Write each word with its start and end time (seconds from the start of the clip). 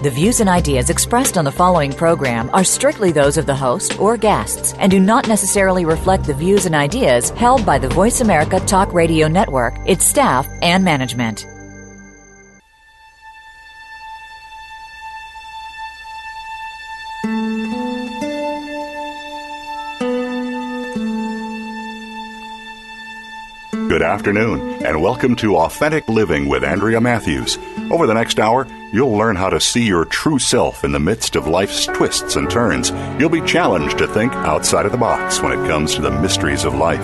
The 0.00 0.10
views 0.10 0.38
and 0.38 0.48
ideas 0.48 0.90
expressed 0.90 1.36
on 1.36 1.44
the 1.44 1.50
following 1.50 1.92
program 1.92 2.50
are 2.52 2.62
strictly 2.62 3.10
those 3.10 3.36
of 3.36 3.46
the 3.46 3.56
host 3.56 3.98
or 3.98 4.16
guests 4.16 4.72
and 4.74 4.92
do 4.92 5.00
not 5.00 5.26
necessarily 5.26 5.84
reflect 5.84 6.22
the 6.22 6.34
views 6.34 6.66
and 6.66 6.74
ideas 6.76 7.30
held 7.30 7.66
by 7.66 7.78
the 7.78 7.88
Voice 7.88 8.20
America 8.20 8.60
Talk 8.60 8.92
Radio 8.94 9.26
Network, 9.26 9.76
its 9.86 10.04
staff, 10.04 10.48
and 10.62 10.84
management. 10.84 11.46
Good 23.88 24.02
afternoon, 24.02 24.86
and 24.86 25.02
welcome 25.02 25.34
to 25.36 25.56
Authentic 25.56 26.08
Living 26.08 26.48
with 26.48 26.62
Andrea 26.62 27.00
Matthews. 27.00 27.58
Over 27.90 28.06
the 28.06 28.14
next 28.14 28.38
hour, 28.38 28.68
you'll 28.92 29.16
learn 29.16 29.36
how 29.36 29.50
to 29.50 29.60
see 29.60 29.86
your 29.86 30.04
true 30.04 30.38
self 30.38 30.84
in 30.84 30.92
the 30.92 30.98
midst 30.98 31.36
of 31.36 31.46
life's 31.46 31.86
twists 31.86 32.36
and 32.36 32.50
turns. 32.50 32.90
You'll 33.18 33.28
be 33.28 33.40
challenged 33.42 33.98
to 33.98 34.06
think 34.06 34.32
outside 34.32 34.86
of 34.86 34.92
the 34.92 34.98
box 34.98 35.40
when 35.40 35.52
it 35.52 35.68
comes 35.68 35.94
to 35.94 36.02
the 36.02 36.10
mysteries 36.10 36.64
of 36.64 36.74
life. 36.74 37.02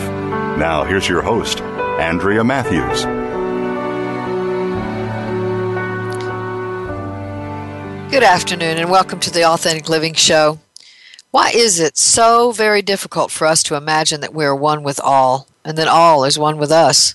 Now, 0.58 0.84
here's 0.84 1.08
your 1.08 1.22
host, 1.22 1.60
Andrea 1.60 2.44
Matthews. 2.44 3.04
Good 8.10 8.22
afternoon, 8.22 8.78
and 8.78 8.90
welcome 8.90 9.20
to 9.20 9.30
the 9.30 9.44
Authentic 9.44 9.88
Living 9.88 10.14
Show. 10.14 10.60
Why 11.30 11.50
is 11.50 11.80
it 11.80 11.98
so 11.98 12.52
very 12.52 12.82
difficult 12.82 13.30
for 13.30 13.46
us 13.46 13.62
to 13.64 13.74
imagine 13.74 14.20
that 14.20 14.34
we 14.34 14.44
are 14.44 14.54
one 14.54 14.82
with 14.82 15.00
all? 15.00 15.48
and 15.64 15.78
that 15.78 15.88
all 15.88 16.24
is 16.24 16.38
one 16.38 16.58
with 16.58 16.70
us? 16.70 17.14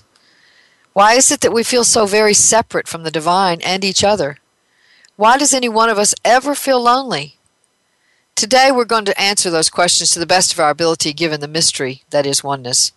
Why 0.92 1.14
is 1.14 1.30
it 1.30 1.40
that 1.40 1.52
we 1.52 1.62
feel 1.62 1.84
so 1.84 2.04
very 2.04 2.34
separate 2.34 2.88
from 2.88 3.04
the 3.04 3.10
divine 3.10 3.60
and 3.62 3.84
each 3.84 4.02
other? 4.02 4.38
Why 5.20 5.36
does 5.36 5.52
any 5.52 5.68
one 5.68 5.90
of 5.90 5.98
us 5.98 6.14
ever 6.24 6.54
feel 6.54 6.82
lonely? 6.82 7.36
Today 8.34 8.72
we're 8.72 8.86
going 8.86 9.04
to 9.04 9.20
answer 9.20 9.50
those 9.50 9.68
questions 9.68 10.12
to 10.12 10.18
the 10.18 10.24
best 10.24 10.50
of 10.50 10.58
our 10.58 10.70
ability 10.70 11.12
given 11.12 11.42
the 11.42 11.46
mystery 11.46 12.04
that 12.08 12.24
is 12.24 12.42
oneness. 12.42 12.92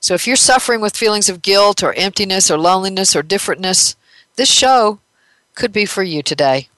So 0.00 0.14
if 0.14 0.26
you're 0.26 0.34
suffering 0.34 0.80
with 0.80 0.96
feelings 0.96 1.28
of 1.28 1.40
guilt 1.40 1.80
or 1.80 1.94
emptiness 1.94 2.50
or 2.50 2.58
loneliness 2.58 3.14
or 3.14 3.22
differentness, 3.22 3.94
this 4.34 4.50
show 4.50 4.98
could 5.54 5.72
be 5.72 5.86
for 5.86 6.02
you 6.02 6.20
today. 6.20 6.68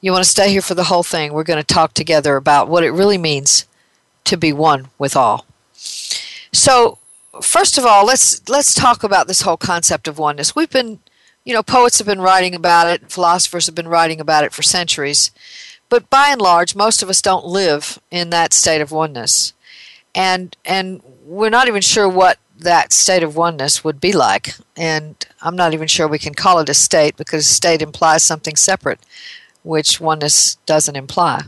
You 0.00 0.12
want 0.12 0.22
to 0.22 0.30
stay 0.30 0.48
here 0.48 0.62
for 0.62 0.76
the 0.76 0.84
whole 0.84 1.02
thing. 1.02 1.32
We're 1.32 1.42
going 1.42 1.60
to 1.60 1.74
talk 1.74 1.92
together 1.92 2.36
about 2.36 2.68
what 2.68 2.84
it 2.84 2.92
really 2.92 3.18
means 3.18 3.66
to 4.26 4.36
be 4.36 4.52
one 4.52 4.90
with 4.96 5.16
all. 5.16 5.44
So, 6.52 6.98
first 7.42 7.78
of 7.78 7.84
all, 7.84 8.06
let's 8.06 8.48
let's 8.48 8.74
talk 8.74 9.02
about 9.02 9.26
this 9.26 9.40
whole 9.40 9.56
concept 9.56 10.06
of 10.06 10.20
oneness. 10.20 10.54
We've 10.54 10.70
been, 10.70 11.00
you 11.44 11.52
know, 11.52 11.62
poets 11.62 11.98
have 11.98 12.06
been 12.06 12.20
writing 12.20 12.54
about 12.54 12.88
it, 12.88 13.10
philosophers 13.10 13.66
have 13.66 13.74
been 13.74 13.88
writing 13.88 14.20
about 14.20 14.44
it 14.44 14.52
for 14.52 14.62
centuries, 14.62 15.30
but 15.88 16.08
by 16.10 16.28
and 16.30 16.40
large, 16.40 16.74
most 16.74 17.02
of 17.02 17.08
us 17.08 17.20
don't 17.20 17.44
live 17.44 17.98
in 18.10 18.30
that 18.30 18.52
state 18.52 18.80
of 18.80 18.90
oneness, 18.90 19.52
and 20.14 20.56
and 20.64 21.02
we're 21.24 21.50
not 21.50 21.68
even 21.68 21.82
sure 21.82 22.08
what 22.08 22.38
that 22.58 22.92
state 22.92 23.22
of 23.22 23.36
oneness 23.36 23.84
would 23.84 24.00
be 24.00 24.12
like. 24.12 24.54
And 24.76 25.16
I'm 25.42 25.56
not 25.56 25.74
even 25.74 25.88
sure 25.88 26.08
we 26.08 26.18
can 26.18 26.34
call 26.34 26.58
it 26.60 26.68
a 26.68 26.74
state 26.74 27.16
because 27.16 27.46
state 27.46 27.82
implies 27.82 28.22
something 28.22 28.56
separate, 28.56 29.00
which 29.62 30.00
oneness 30.00 30.56
doesn't 30.66 30.96
imply. 30.96 31.42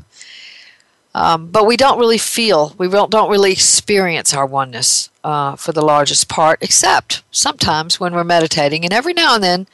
Um, 1.16 1.46
but 1.46 1.64
we 1.64 1.78
don't 1.78 1.98
really 1.98 2.18
feel, 2.18 2.74
we 2.76 2.88
don't, 2.90 3.30
really 3.30 3.50
experience 3.50 4.34
our 4.34 4.44
oneness 4.44 5.08
uh, 5.24 5.56
for 5.56 5.72
the 5.72 5.80
largest 5.80 6.28
part, 6.28 6.58
except 6.60 7.22
sometimes 7.30 7.98
when 7.98 8.12
we're 8.12 8.22
meditating. 8.22 8.84
And 8.84 8.92
every 8.92 9.14
now 9.14 9.34
and 9.34 9.42
then, 9.42 9.66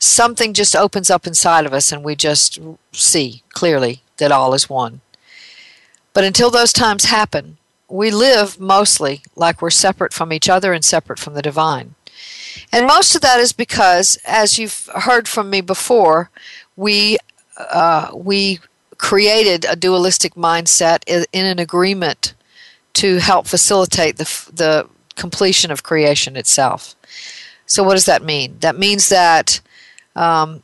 something 0.00 0.52
just 0.52 0.74
opens 0.74 1.08
up 1.08 1.28
inside 1.28 1.64
of 1.64 1.72
us 1.72 1.92
and 1.92 2.02
we 2.02 2.16
just 2.16 2.58
see 2.90 3.44
clearly 3.50 4.02
that 4.16 4.32
all 4.32 4.52
is 4.52 4.68
one. 4.68 5.00
But 6.12 6.24
until 6.24 6.50
those 6.50 6.72
times 6.72 7.04
happen, 7.04 7.58
we 7.88 8.10
live 8.10 8.58
mostly 8.58 9.22
like 9.36 9.62
we're 9.62 9.70
separate 9.70 10.12
from 10.12 10.32
each 10.32 10.48
other 10.48 10.72
and 10.72 10.84
separate 10.84 11.20
from 11.20 11.34
the 11.34 11.42
divine. 11.42 11.94
And 12.72 12.88
most 12.88 13.14
of 13.14 13.20
that 13.20 13.38
is 13.38 13.52
because, 13.52 14.18
as 14.26 14.58
you've 14.58 14.88
heard 14.92 15.28
from 15.28 15.50
me 15.50 15.60
before, 15.60 16.30
we 16.74 17.18
uh, 17.56 18.10
we 18.12 18.58
created 19.00 19.64
a 19.64 19.74
dualistic 19.74 20.34
mindset 20.34 21.02
in 21.06 21.46
an 21.46 21.58
agreement 21.58 22.34
to 22.92 23.16
help 23.16 23.46
facilitate 23.46 24.18
the, 24.18 24.50
the 24.52 24.86
completion 25.16 25.70
of 25.70 25.82
creation 25.82 26.36
itself. 26.36 26.94
So, 27.64 27.82
what 27.82 27.94
does 27.94 28.04
that 28.04 28.22
mean? 28.22 28.58
That 28.60 28.76
means 28.76 29.08
that, 29.08 29.60
um, 30.14 30.62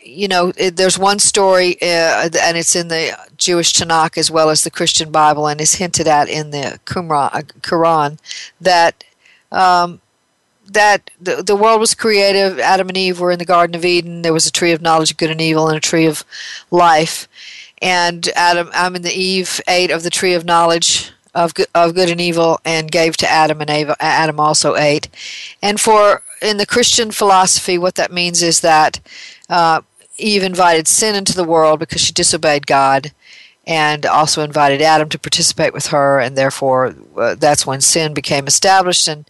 you 0.00 0.28
know, 0.28 0.52
it, 0.56 0.76
there's 0.76 0.98
one 0.98 1.18
story, 1.18 1.80
uh, 1.80 2.28
and 2.42 2.56
it's 2.58 2.76
in 2.76 2.88
the 2.88 3.16
Jewish 3.38 3.72
Tanakh 3.72 4.18
as 4.18 4.30
well 4.30 4.50
as 4.50 4.64
the 4.64 4.70
Christian 4.70 5.10
Bible, 5.10 5.46
and 5.46 5.60
is 5.60 5.76
hinted 5.76 6.06
at 6.06 6.28
in 6.28 6.50
the 6.50 6.78
Quran, 6.84 8.18
that. 8.60 9.04
Um, 9.50 10.00
that 10.64 11.10
the, 11.20 11.42
the 11.42 11.56
world 11.56 11.80
was 11.80 11.94
created. 11.94 12.58
Adam 12.58 12.88
and 12.88 12.96
Eve 12.96 13.20
were 13.20 13.30
in 13.30 13.38
the 13.38 13.44
Garden 13.44 13.76
of 13.76 13.84
Eden. 13.84 14.22
There 14.22 14.32
was 14.32 14.46
a 14.46 14.52
tree 14.52 14.72
of 14.72 14.80
knowledge 14.80 15.10
of 15.10 15.18
good 15.18 15.30
and 15.30 15.40
evil 15.40 15.68
and 15.68 15.76
a 15.76 15.80
tree 15.80 16.06
of 16.06 16.24
life 16.70 17.28
and 17.82 18.28
Adam, 18.36 18.70
I'm 18.72 18.96
in 18.96 19.02
the 19.02 19.12
Eve 19.12 19.60
ate 19.66 19.90
of 19.90 20.04
the 20.04 20.10
tree 20.10 20.34
of 20.34 20.44
knowledge 20.44 21.10
of 21.34 21.54
good, 21.54 21.66
of 21.74 21.94
good 21.94 22.10
and 22.10 22.20
evil, 22.20 22.60
and 22.64 22.90
gave 22.90 23.16
to 23.18 23.28
Adam, 23.28 23.60
and 23.60 23.70
Ava, 23.70 23.96
Adam 24.00 24.38
also 24.38 24.76
ate. 24.76 25.08
And 25.60 25.80
for 25.80 26.22
in 26.40 26.58
the 26.58 26.66
Christian 26.66 27.10
philosophy, 27.10 27.78
what 27.78 27.94
that 27.96 28.12
means 28.12 28.42
is 28.42 28.60
that 28.60 29.00
uh, 29.48 29.80
Eve 30.18 30.42
invited 30.42 30.86
sin 30.86 31.14
into 31.14 31.34
the 31.34 31.44
world 31.44 31.80
because 31.80 32.00
she 32.00 32.12
disobeyed 32.12 32.66
God, 32.66 33.12
and 33.66 34.04
also 34.04 34.42
invited 34.42 34.82
Adam 34.82 35.08
to 35.08 35.18
participate 35.18 35.72
with 35.72 35.88
her, 35.88 36.20
and 36.20 36.36
therefore 36.36 36.94
uh, 37.16 37.34
that's 37.34 37.66
when 37.66 37.80
sin 37.80 38.12
became 38.12 38.46
established. 38.46 39.08
And 39.08 39.24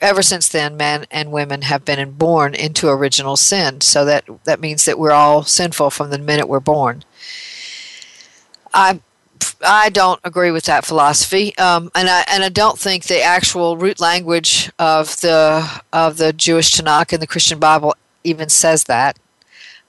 ever 0.00 0.22
since 0.22 0.48
then, 0.48 0.76
men 0.76 1.06
and 1.10 1.30
women 1.30 1.62
have 1.62 1.84
been 1.84 2.10
born 2.12 2.54
into 2.54 2.88
original 2.88 3.36
sin. 3.36 3.80
So 3.82 4.04
that 4.04 4.24
that 4.44 4.60
means 4.60 4.84
that 4.84 4.98
we're 4.98 5.12
all 5.12 5.44
sinful 5.44 5.90
from 5.90 6.10
the 6.10 6.18
minute 6.18 6.48
we're 6.48 6.60
born. 6.60 7.04
I 8.74 9.00
I 9.64 9.88
don't 9.88 10.20
agree 10.24 10.50
with 10.50 10.64
that 10.64 10.84
philosophy, 10.84 11.56
um, 11.56 11.90
and 11.94 12.08
I 12.08 12.24
and 12.28 12.44
I 12.44 12.48
don't 12.48 12.78
think 12.78 13.04
the 13.04 13.22
actual 13.22 13.76
root 13.76 14.00
language 14.00 14.70
of 14.78 15.20
the 15.20 15.82
of 15.92 16.18
the 16.18 16.32
Jewish 16.32 16.72
Tanakh 16.72 17.12
and 17.12 17.22
the 17.22 17.26
Christian 17.26 17.58
Bible 17.58 17.94
even 18.24 18.48
says 18.48 18.84
that. 18.84 19.18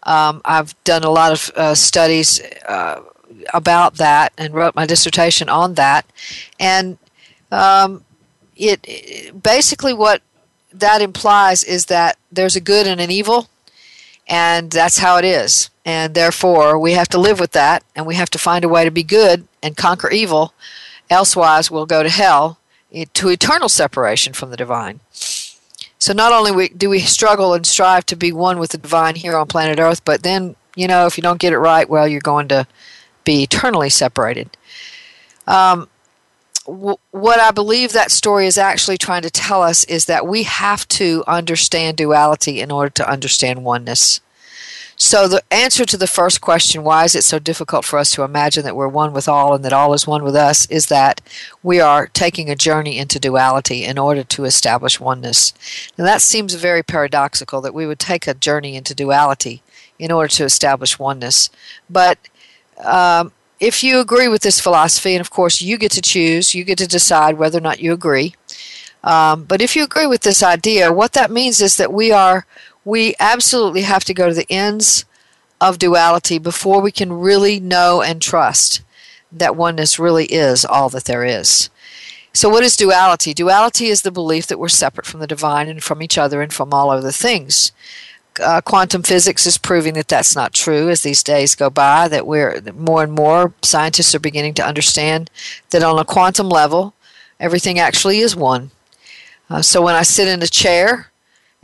Um, 0.03 0.41
I've 0.45 0.81
done 0.83 1.03
a 1.03 1.09
lot 1.09 1.31
of 1.31 1.51
uh, 1.55 1.73
studies 1.75 2.39
uh, 2.67 3.01
about 3.53 3.95
that 3.95 4.33
and 4.37 4.53
wrote 4.53 4.75
my 4.75 4.85
dissertation 4.85 5.49
on 5.49 5.73
that, 5.73 6.05
and 6.59 6.97
um, 7.51 8.05
it, 8.55 8.79
it 8.83 9.43
basically 9.43 9.93
what 9.93 10.21
that 10.71 11.01
implies 11.01 11.63
is 11.63 11.87
that 11.87 12.17
there's 12.31 12.55
a 12.55 12.61
good 12.61 12.85
and 12.85 13.01
an 13.01 13.09
evil, 13.09 13.49
and 14.27 14.69
that's 14.69 14.99
how 14.99 15.17
it 15.17 15.25
is. 15.25 15.69
And 15.85 16.15
therefore, 16.15 16.79
we 16.79 16.93
have 16.93 17.09
to 17.09 17.19
live 17.19 17.39
with 17.39 17.51
that, 17.51 17.83
and 17.95 18.07
we 18.07 18.15
have 18.15 18.31
to 18.31 18.39
find 18.39 18.65
a 18.65 18.69
way 18.69 18.83
to 18.83 18.91
be 18.91 19.03
good 19.03 19.47
and 19.61 19.77
conquer 19.77 20.09
evil. 20.09 20.53
Elsewise, 21.11 21.69
we'll 21.69 21.85
go 21.85 22.01
to 22.01 22.09
hell 22.09 22.57
to 23.13 23.29
eternal 23.29 23.69
separation 23.69 24.33
from 24.33 24.49
the 24.49 24.57
divine. 24.57 24.99
So 25.99 26.13
not 26.13 26.31
only 26.31 26.69
do 26.69 26.89
we 26.89 26.99
struggle 26.99 27.53
and 27.53 27.65
strive 27.65 28.05
to 28.07 28.15
be 28.15 28.31
one 28.31 28.59
with 28.59 28.71
the 28.71 28.77
divine 28.77 29.15
here 29.15 29.37
on 29.37 29.47
planet 29.47 29.79
Earth, 29.79 30.03
but 30.05 30.23
then, 30.23 30.55
you 30.75 30.87
know, 30.87 31.05
if 31.05 31.17
you 31.17 31.21
don't 31.21 31.39
get 31.39 31.53
it 31.53 31.59
right, 31.59 31.89
well, 31.89 32.07
you're 32.07 32.21
going 32.21 32.47
to 32.49 32.67
be 33.23 33.43
eternally 33.43 33.89
separated. 33.89 34.57
Um, 35.47 35.87
what 36.65 37.39
I 37.39 37.51
believe 37.51 37.93
that 37.93 38.09
story 38.09 38.47
is 38.47 38.57
actually 38.57 38.97
trying 38.97 39.21
to 39.21 39.29
tell 39.29 39.61
us 39.61 39.83
is 39.83 40.05
that 40.05 40.25
we 40.25 40.43
have 40.43 40.87
to 40.89 41.23
understand 41.27 41.97
duality 41.97 42.59
in 42.59 42.71
order 42.71 42.89
to 42.89 43.09
understand 43.09 43.63
oneness. 43.63 44.19
So, 44.97 45.27
the 45.27 45.43
answer 45.51 45.83
to 45.85 45.97
the 45.97 46.07
first 46.07 46.39
question, 46.39 46.83
why 46.83 47.03
is 47.03 47.15
it 47.15 47.25
so 47.25 47.37
difficult 47.37 47.83
for 47.83 47.99
us 47.99 48.11
to 48.11 48.23
imagine 48.23 48.63
that 48.63 48.77
we're 48.77 48.87
one 48.87 49.11
with 49.11 49.27
all 49.27 49.53
and 49.53 49.63
that 49.65 49.73
all 49.73 49.93
is 49.93 50.07
one 50.07 50.23
with 50.23 50.35
us, 50.35 50.65
is 50.67 50.87
that 50.87 51.19
we 51.61 51.81
are 51.81 52.07
taking 52.07 52.49
a 52.49 52.55
journey 52.55 52.97
into 52.97 53.19
duality 53.19 53.83
in 53.83 53.97
order 53.97 54.23
to 54.23 54.45
establish 54.45 54.99
oneness. 54.99 55.53
Now, 55.97 56.05
that 56.05 56.21
seems 56.21 56.53
very 56.53 56.81
paradoxical 56.81 57.59
that 57.61 57.73
we 57.73 57.85
would 57.85 57.99
take 57.99 58.25
a 58.25 58.33
journey 58.33 58.77
into 58.77 58.95
duality 58.95 59.61
in 59.99 60.11
order 60.11 60.29
to 60.29 60.45
establish 60.45 60.97
oneness. 60.97 61.49
But 61.89 62.17
um, 62.83 63.33
if 63.59 63.83
you 63.83 63.99
agree 63.99 64.29
with 64.29 64.43
this 64.43 64.61
philosophy, 64.61 65.13
and 65.13 65.21
of 65.21 65.29
course 65.29 65.61
you 65.61 65.77
get 65.77 65.91
to 65.91 66.01
choose, 66.01 66.55
you 66.55 66.63
get 66.63 66.77
to 66.77 66.87
decide 66.87 67.37
whether 67.37 67.57
or 67.57 67.61
not 67.61 67.81
you 67.81 67.91
agree. 67.91 68.33
Um, 69.03 69.43
but 69.43 69.61
if 69.61 69.75
you 69.75 69.83
agree 69.83 70.07
with 70.07 70.21
this 70.21 70.41
idea, 70.41 70.91
what 70.91 71.13
that 71.13 71.31
means 71.31 71.61
is 71.61 71.77
that 71.77 71.93
we 71.93 72.11
are 72.11 72.45
we 72.85 73.15
absolutely 73.19 73.81
have 73.81 74.05
to 74.05 74.13
go 74.13 74.29
to 74.29 74.35
the 74.35 74.49
ends 74.49 75.03
of 75.59 75.79
duality 75.79 76.37
before 76.37 76.81
we 76.81 76.91
can 76.91 77.11
really 77.11 77.59
know 77.59 78.01
and 78.01 78.21
trust 78.21 78.83
that 79.31 79.55
oneness 79.55 79.99
really 79.99 80.25
is 80.25 80.63
all 80.63 80.89
that 80.89 81.05
there 81.05 81.25
is. 81.25 81.69
So, 82.31 82.49
what 82.49 82.63
is 82.63 82.75
duality? 82.75 83.33
Duality 83.33 83.87
is 83.87 84.01
the 84.01 84.11
belief 84.11 84.45
that 84.47 84.59
we're 84.59 84.67
separate 84.67 85.05
from 85.05 85.21
the 85.21 85.27
divine 85.27 85.67
and 85.67 85.81
from 85.81 86.03
each 86.03 86.17
other 86.17 86.41
and 86.41 86.53
from 86.53 86.73
all 86.73 86.89
other 86.89 87.11
things. 87.11 87.71
Uh, 88.43 88.59
quantum 88.59 89.01
physics 89.01 89.45
is 89.45 89.57
proving 89.57 89.93
that 89.93 90.09
that's 90.09 90.35
not 90.35 90.53
true 90.53 90.89
as 90.89 91.01
these 91.01 91.23
days 91.23 91.55
go 91.55 91.69
by, 91.69 92.09
that 92.09 92.27
we're 92.27 92.61
more 92.75 93.03
and 93.03 93.13
more 93.13 93.53
scientists 93.61 94.13
are 94.13 94.19
beginning 94.19 94.53
to 94.53 94.65
understand 94.65 95.29
that 95.69 95.81
on 95.81 95.97
a 95.97 96.03
quantum 96.03 96.49
level, 96.49 96.93
everything 97.39 97.79
actually 97.79 98.19
is 98.19 98.35
one. 98.35 98.71
Uh, 99.49 99.61
so, 99.61 99.81
when 99.81 99.95
I 99.95 100.03
sit 100.03 100.27
in 100.27 100.43
a 100.43 100.47
chair 100.47 101.11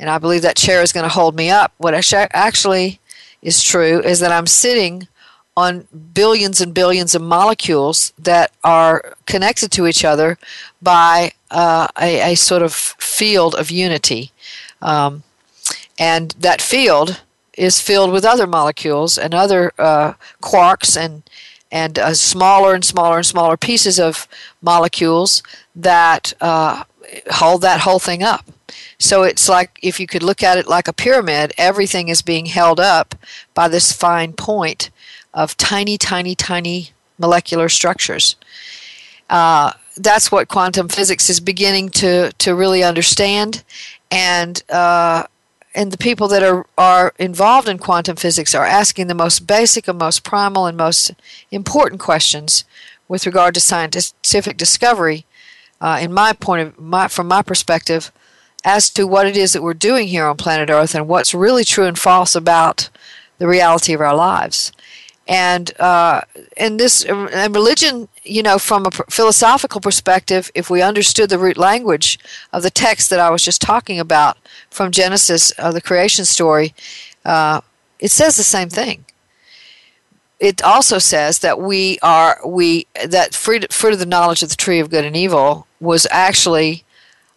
and 0.01 0.09
I 0.09 0.17
believe 0.17 0.41
that 0.41 0.55
chair 0.57 0.81
is 0.81 0.91
going 0.91 1.03
to 1.03 1.13
hold 1.13 1.35
me 1.35 1.51
up, 1.51 1.73
what 1.77 1.93
actually 1.93 2.99
is 3.43 3.63
true 3.63 4.01
is 4.01 4.19
that 4.19 4.31
I'm 4.31 4.47
sitting 4.47 5.07
on 5.55 5.87
billions 6.13 6.59
and 6.59 6.73
billions 6.73 7.13
of 7.13 7.21
molecules 7.21 8.11
that 8.17 8.51
are 8.63 9.13
connected 9.27 9.71
to 9.73 9.85
each 9.85 10.03
other 10.03 10.39
by 10.81 11.33
uh, 11.51 11.87
a, 11.99 12.33
a, 12.33 12.35
sort 12.35 12.63
of 12.63 12.73
field 12.73 13.53
of 13.53 13.69
unity. 13.69 14.31
Um, 14.81 15.21
and 15.99 16.31
that 16.39 16.61
field 16.61 17.21
is 17.53 17.79
filled 17.79 18.11
with 18.11 18.25
other 18.25 18.47
molecules 18.47 19.19
and 19.19 19.35
other 19.35 19.71
uh, 19.77 20.13
quarks 20.41 20.97
and 20.97 21.21
and 21.73 21.99
uh, 21.99 22.13
smaller 22.13 22.73
and 22.73 22.83
smaller 22.83 23.17
and 23.17 23.25
smaller 23.25 23.55
pieces 23.55 23.99
of 23.99 24.27
molecules 24.61 25.43
that 25.75 26.33
uh, 26.41 26.83
hold 27.29 27.61
that 27.61 27.81
whole 27.81 27.99
thing 27.99 28.23
up. 28.23 28.45
So 29.01 29.23
it's 29.23 29.49
like 29.49 29.79
if 29.81 29.99
you 29.99 30.05
could 30.05 30.21
look 30.21 30.43
at 30.43 30.59
it 30.59 30.67
like 30.67 30.87
a 30.87 30.93
pyramid, 30.93 31.53
everything 31.57 32.07
is 32.07 32.21
being 32.21 32.45
held 32.45 32.79
up 32.79 33.15
by 33.55 33.67
this 33.67 33.91
fine 33.91 34.33
point 34.33 34.91
of 35.33 35.57
tiny, 35.57 35.97
tiny, 35.97 36.35
tiny 36.35 36.91
molecular 37.17 37.67
structures. 37.67 38.35
Uh, 39.27 39.73
that's 39.97 40.31
what 40.31 40.47
quantum 40.47 40.87
physics 40.87 41.29
is 41.31 41.39
beginning 41.39 41.89
to, 41.89 42.31
to 42.33 42.53
really 42.53 42.83
understand, 42.83 43.63
and 44.11 44.63
uh, 44.69 45.23
and 45.73 45.91
the 45.91 45.97
people 45.97 46.27
that 46.27 46.43
are 46.43 46.65
are 46.77 47.13
involved 47.17 47.67
in 47.67 47.77
quantum 47.79 48.15
physics 48.15 48.53
are 48.53 48.65
asking 48.65 49.07
the 49.07 49.15
most 49.15 49.47
basic 49.47 49.87
and 49.87 49.97
most 49.97 50.23
primal 50.23 50.65
and 50.67 50.77
most 50.77 51.11
important 51.49 51.99
questions 51.99 52.65
with 53.07 53.25
regard 53.25 53.53
to 53.55 53.59
scientific 53.59 54.57
discovery. 54.57 55.25
Uh, 55.79 55.97
in 55.99 56.13
my 56.13 56.31
point 56.33 56.61
of 56.61 56.79
my, 56.79 57.07
from 57.07 57.27
my 57.27 57.41
perspective, 57.41 58.11
as 58.63 58.89
to 58.91 59.07
what 59.07 59.27
it 59.27 59.35
is 59.35 59.53
that 59.53 59.63
we're 59.63 59.73
doing 59.73 60.07
here 60.07 60.25
on 60.25 60.37
planet 60.37 60.69
Earth 60.69 60.93
and 60.93 61.07
what's 61.07 61.33
really 61.33 61.63
true 61.63 61.85
and 61.85 61.97
false 61.97 62.35
about 62.35 62.89
the 63.37 63.47
reality 63.47 63.93
of 63.93 64.01
our 64.01 64.15
lives 64.15 64.71
and 65.27 65.79
uh, 65.79 66.21
and 66.57 66.79
this 66.79 67.05
and 67.05 67.55
religion, 67.55 68.09
you 68.23 68.43
know, 68.43 68.59
from 68.59 68.85
a 68.85 68.91
philosophical 68.91 69.79
perspective, 69.79 70.51
if 70.55 70.69
we 70.69 70.81
understood 70.81 71.29
the 71.29 71.39
root 71.39 71.57
language 71.57 72.19
of 72.51 72.63
the 72.63 72.69
text 72.69 73.09
that 73.09 73.19
I 73.19 73.29
was 73.29 73.43
just 73.43 73.61
talking 73.61 73.99
about 73.99 74.37
from 74.69 74.91
Genesis, 74.91 75.53
uh, 75.57 75.71
the 75.71 75.81
creation 75.81 76.25
story, 76.25 76.73
uh, 77.23 77.61
it 77.99 78.11
says 78.11 78.35
the 78.35 78.43
same 78.43 78.69
thing. 78.69 79.05
It 80.39 80.61
also 80.63 80.97
says 80.97 81.39
that 81.39 81.61
we 81.61 81.97
are 82.01 82.39
we 82.45 82.87
that 83.05 83.33
fruit, 83.35 83.71
fruit 83.71 83.93
of 83.93 83.99
the 83.99 84.05
knowledge 84.05 84.43
of 84.43 84.49
the 84.49 84.55
tree 84.55 84.79
of 84.79 84.89
good 84.89 85.05
and 85.05 85.15
evil 85.15 85.65
was 85.79 86.07
actually 86.11 86.83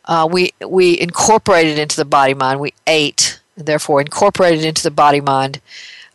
uh, 0.07 0.29
we 0.31 0.53
we 0.67 0.99
incorporated 1.01 1.79
into 1.79 1.97
the 1.97 2.05
body 2.05 2.35
mind. 2.35 2.61
We 2.61 2.75
ate, 2.87 3.41
and 3.57 3.67
therefore 3.67 4.01
incorporated 4.01 4.65
into 4.65 4.83
the 4.83 4.91
body 4.91 5.21
mind 5.21 5.61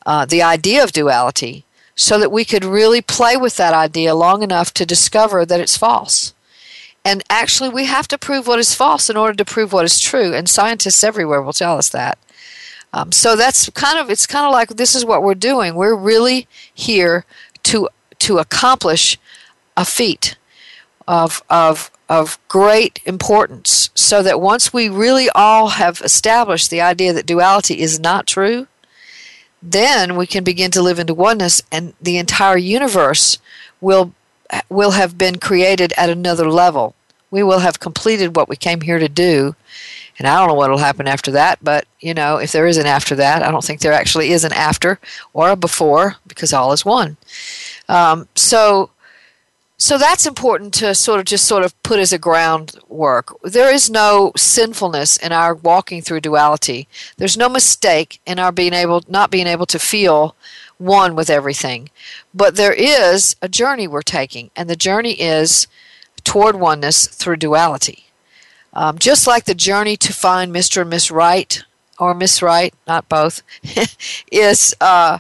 uh, 0.06 0.25
the 0.25 0.44
idea 0.44 0.83
of 0.83 0.91
duality 0.91 1.65
so 1.95 2.18
that 2.18 2.31
we 2.31 2.45
could 2.45 2.63
really 2.63 3.01
play 3.01 3.36
with 3.36 3.57
that 3.57 3.74
idea 3.74 4.15
long 4.15 4.41
enough 4.41 4.74
to 4.74 4.86
discover 4.86 5.45
that 5.45 5.59
it's 5.59 5.77
false. 5.77 6.33
And 7.03 7.24
actually, 7.30 7.69
we 7.69 7.86
have 7.86 8.07
to 8.09 8.18
prove 8.18 8.47
what 8.47 8.59
is 8.59 8.74
false 8.75 9.09
in 9.09 9.18
order 9.18 9.33
to 9.33 9.45
prove 9.45 9.74
what 9.74 9.86
is 9.86 10.00
true, 10.00 10.33
and 10.33 10.50
scientists 10.50 11.03
everywhere 11.03 11.41
will 11.41 11.53
tell 11.53 11.77
us 11.77 11.89
that. 11.89 12.18
Um, 12.94 13.12
so 13.12 13.36
that's 13.36 13.69
kind 13.71 14.00
of 14.00 14.09
it's 14.09 14.25
kind 14.25 14.45
of 14.45 14.51
like 14.51 14.69
this 14.69 14.95
is 14.95 15.06
what 15.06 15.24
we're 15.24 15.36
doing. 15.36 15.75
We're 15.75 15.95
really 15.95 16.47
here 16.74 17.25
to 17.63 17.89
to 18.19 18.38
accomplish 18.38 19.18
a 19.77 19.86
feat 19.86 20.36
of 21.09 21.44
of 21.50 21.91
of 22.07 22.39
great 22.47 23.01
importance, 23.06 23.89
so 23.94 24.23
that 24.23 24.39
once 24.39 24.71
we 24.71 24.88
really 24.88 25.29
all 25.35 25.69
have 25.69 26.00
established 26.01 26.69
the 26.69 26.79
idea 26.79 27.11
that 27.11 27.25
duality 27.25 27.81
is 27.81 28.00
not 28.00 28.27
true, 28.27 28.67
then 29.61 30.15
we 30.15 30.25
can 30.25 30.44
begin 30.44 30.71
to 30.71 30.81
live 30.81 31.00
into 31.00 31.13
oneness 31.13 31.61
and 31.71 31.94
the 32.01 32.17
entire 32.17 32.57
universe 32.57 33.39
will 33.81 34.13
will 34.69 34.91
have 34.91 35.17
been 35.17 35.39
created 35.39 35.91
at 35.97 36.09
another 36.09 36.50
level. 36.50 36.95
We 37.31 37.44
will 37.44 37.59
have 37.59 37.79
completed 37.79 38.35
what 38.35 38.50
we 38.50 38.55
came 38.55 38.81
here 38.81 39.00
to 39.00 39.09
do 39.09 39.55
and 40.17 40.27
i 40.27 40.38
don't 40.38 40.50
know 40.50 40.53
what 40.53 40.69
will 40.69 40.79
happen 40.79 41.07
after 41.07 41.31
that 41.31 41.57
but 41.63 41.85
you 42.00 42.13
know 42.13 42.38
if 42.38 42.51
there 42.51 42.67
is 42.67 42.77
an 42.77 42.85
after 42.85 43.15
that 43.15 43.41
i 43.41 43.50
don't 43.50 43.63
think 43.63 43.79
there 43.79 43.94
actually 43.94 44.31
is 44.31 44.44
an 44.44 44.51
after 44.51 45.00
or 45.31 45.50
a 45.50 45.55
before 45.55 46.15
because 46.27 46.51
all 46.51 46.73
is 46.73 46.83
one. 46.83 47.15
Um, 47.88 48.27
so 48.35 48.89
so 49.81 49.97
that's 49.97 50.25
important 50.25 50.73
to 50.75 50.93
sort 50.93 51.19
of 51.19 51.25
just 51.25 51.45
sort 51.45 51.63
of 51.63 51.81
put 51.83 51.99
as 51.99 52.11
a 52.11 52.19
groundwork. 52.19 53.33
There 53.43 53.73
is 53.73 53.89
no 53.89 54.33
sinfulness 54.35 55.15
in 55.15 55.31
our 55.31 55.55
walking 55.55 56.01
through 56.01 56.19
duality. 56.19 56.89
There's 57.15 57.37
no 57.37 57.47
mistake 57.47 58.19
in 58.25 58.39
our 58.39 58.51
being 58.51 58.73
able 58.73 59.03
not 59.07 59.31
being 59.31 59.47
able 59.47 59.65
to 59.67 59.79
feel 59.79 60.35
one 60.77 61.15
with 61.15 61.29
everything. 61.29 61.89
But 62.33 62.57
there 62.57 62.73
is 62.73 63.37
a 63.41 63.47
journey 63.47 63.87
we're 63.87 64.01
taking, 64.01 64.51
and 64.53 64.69
the 64.69 64.75
journey 64.75 65.13
is 65.13 65.65
toward 66.25 66.57
oneness 66.57 67.07
through 67.07 67.37
duality. 67.37 68.05
Um, 68.73 68.99
just 68.99 69.27
like 69.27 69.45
the 69.45 69.55
journey 69.55 69.95
to 69.95 70.11
find 70.11 70.53
Mr. 70.53 70.81
and 70.81 70.89
Miss 70.89 71.09
Right, 71.09 71.63
or 71.97 72.13
Miss 72.13 72.41
Right, 72.41 72.73
not 72.85 73.07
both, 73.07 73.43
is 74.31 74.75
uh, 74.81 75.19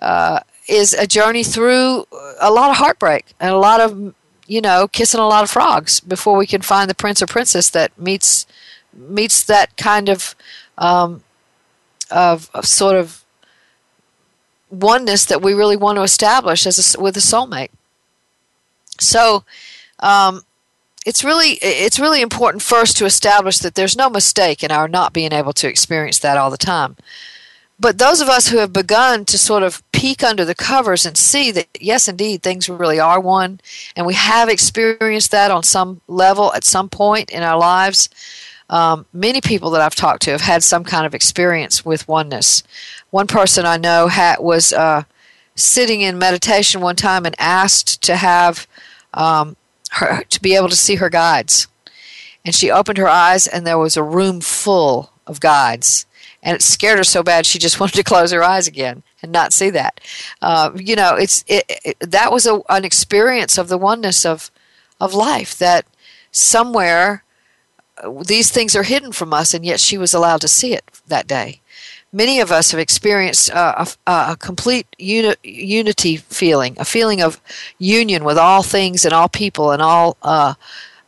uh, 0.00 0.40
is 0.68 0.92
a 0.92 1.06
journey 1.06 1.44
through 1.44 2.06
a 2.40 2.50
lot 2.50 2.70
of 2.70 2.76
heartbreak 2.76 3.26
and 3.38 3.50
a 3.50 3.58
lot 3.58 3.80
of 3.80 4.14
you 4.46 4.60
know 4.60 4.88
kissing 4.88 5.20
a 5.20 5.26
lot 5.26 5.42
of 5.42 5.50
frogs 5.50 6.00
before 6.00 6.36
we 6.36 6.46
can 6.46 6.62
find 6.62 6.88
the 6.88 6.94
prince 6.94 7.22
or 7.22 7.26
princess 7.26 7.70
that 7.70 7.98
meets 7.98 8.46
meets 8.92 9.42
that 9.44 9.76
kind 9.76 10.08
of 10.08 10.34
um, 10.78 11.22
of, 12.10 12.50
of 12.54 12.66
sort 12.66 12.96
of 12.96 13.24
oneness 14.70 15.24
that 15.24 15.42
we 15.42 15.54
really 15.54 15.76
want 15.76 15.96
to 15.96 16.02
establish 16.02 16.66
as 16.66 16.94
a, 16.94 17.00
with 17.00 17.16
a 17.16 17.20
soulmate. 17.20 17.70
So 18.98 19.44
um, 20.00 20.42
it's 21.06 21.24
really 21.24 21.58
it's 21.62 21.98
really 21.98 22.22
important 22.22 22.62
first 22.62 22.96
to 22.98 23.04
establish 23.04 23.58
that 23.58 23.74
there's 23.74 23.96
no 23.96 24.08
mistake 24.08 24.62
in 24.62 24.70
our 24.70 24.88
not 24.88 25.12
being 25.12 25.32
able 25.32 25.52
to 25.54 25.68
experience 25.68 26.18
that 26.20 26.38
all 26.38 26.50
the 26.50 26.56
time. 26.56 26.96
But 27.78 27.98
those 27.98 28.20
of 28.20 28.28
us 28.28 28.48
who 28.48 28.58
have 28.58 28.72
begun 28.72 29.24
to 29.26 29.36
sort 29.36 29.62
of 29.62 29.82
peek 29.92 30.22
under 30.22 30.44
the 30.44 30.54
covers 30.54 31.04
and 31.04 31.16
see 31.16 31.50
that, 31.50 31.66
yes, 31.80 32.08
indeed, 32.08 32.42
things 32.42 32.68
really 32.68 33.00
are 33.00 33.20
one, 33.20 33.60
and 33.96 34.06
we 34.06 34.14
have 34.14 34.48
experienced 34.48 35.30
that 35.32 35.50
on 35.50 35.62
some 35.62 36.00
level 36.06 36.52
at 36.54 36.64
some 36.64 36.88
point 36.88 37.30
in 37.30 37.42
our 37.42 37.58
lives, 37.58 38.08
um, 38.70 39.06
many 39.12 39.40
people 39.40 39.70
that 39.70 39.80
I've 39.80 39.94
talked 39.94 40.22
to 40.22 40.30
have 40.30 40.40
had 40.40 40.62
some 40.62 40.84
kind 40.84 41.04
of 41.04 41.14
experience 41.14 41.84
with 41.84 42.08
oneness. 42.08 42.62
One 43.10 43.26
person 43.26 43.66
I 43.66 43.76
know 43.76 44.06
had, 44.06 44.38
was 44.38 44.72
uh, 44.72 45.02
sitting 45.56 46.00
in 46.00 46.18
meditation 46.18 46.80
one 46.80 46.96
time 46.96 47.26
and 47.26 47.34
asked 47.38 48.02
to 48.02 48.16
have 48.16 48.66
um, 49.12 49.56
her 49.92 50.22
to 50.22 50.40
be 50.40 50.54
able 50.54 50.68
to 50.68 50.76
see 50.76 50.96
her 50.96 51.10
guides, 51.10 51.66
and 52.44 52.54
she 52.54 52.70
opened 52.70 52.98
her 52.98 53.08
eyes 53.08 53.46
and 53.46 53.66
there 53.66 53.78
was 53.78 53.96
a 53.96 54.02
room 54.02 54.40
full 54.40 55.10
of 55.26 55.40
guides 55.40 56.06
and 56.44 56.54
it 56.54 56.62
scared 56.62 56.98
her 56.98 57.04
so 57.04 57.22
bad 57.22 57.46
she 57.46 57.58
just 57.58 57.80
wanted 57.80 57.96
to 57.96 58.04
close 58.04 58.30
her 58.30 58.44
eyes 58.44 58.68
again 58.68 59.02
and 59.22 59.32
not 59.32 59.52
see 59.52 59.70
that. 59.70 60.00
Uh, 60.40 60.70
you 60.76 60.94
know, 60.94 61.16
it's 61.16 61.44
it, 61.48 61.64
it, 61.84 61.96
that 61.98 62.30
was 62.30 62.46
a, 62.46 62.60
an 62.68 62.84
experience 62.84 63.58
of 63.58 63.68
the 63.68 63.78
oneness 63.78 64.24
of 64.24 64.50
of 65.00 65.14
life 65.14 65.58
that 65.58 65.86
somewhere 66.30 67.24
uh, 67.98 68.22
these 68.22 68.50
things 68.50 68.76
are 68.76 68.84
hidden 68.84 69.10
from 69.10 69.32
us, 69.32 69.54
and 69.54 69.64
yet 69.64 69.80
she 69.80 69.98
was 69.98 70.14
allowed 70.14 70.42
to 70.42 70.48
see 70.48 70.74
it 70.74 70.84
that 71.08 71.26
day. 71.26 71.60
Many 72.12 72.38
of 72.38 72.52
us 72.52 72.70
have 72.70 72.78
experienced 72.78 73.50
uh, 73.50 73.84
a, 74.06 74.10
a, 74.10 74.36
complete 74.38 74.86
uni- 74.98 75.34
unity 75.42 76.16
feeling, 76.16 76.76
a 76.78 76.84
feeling 76.84 77.20
of 77.20 77.40
union 77.76 78.22
with 78.22 78.38
all 78.38 78.62
things 78.62 79.04
and 79.04 79.12
all 79.12 79.28
people 79.28 79.72
and 79.72 79.82
all 79.82 80.16
uh, 80.22 80.54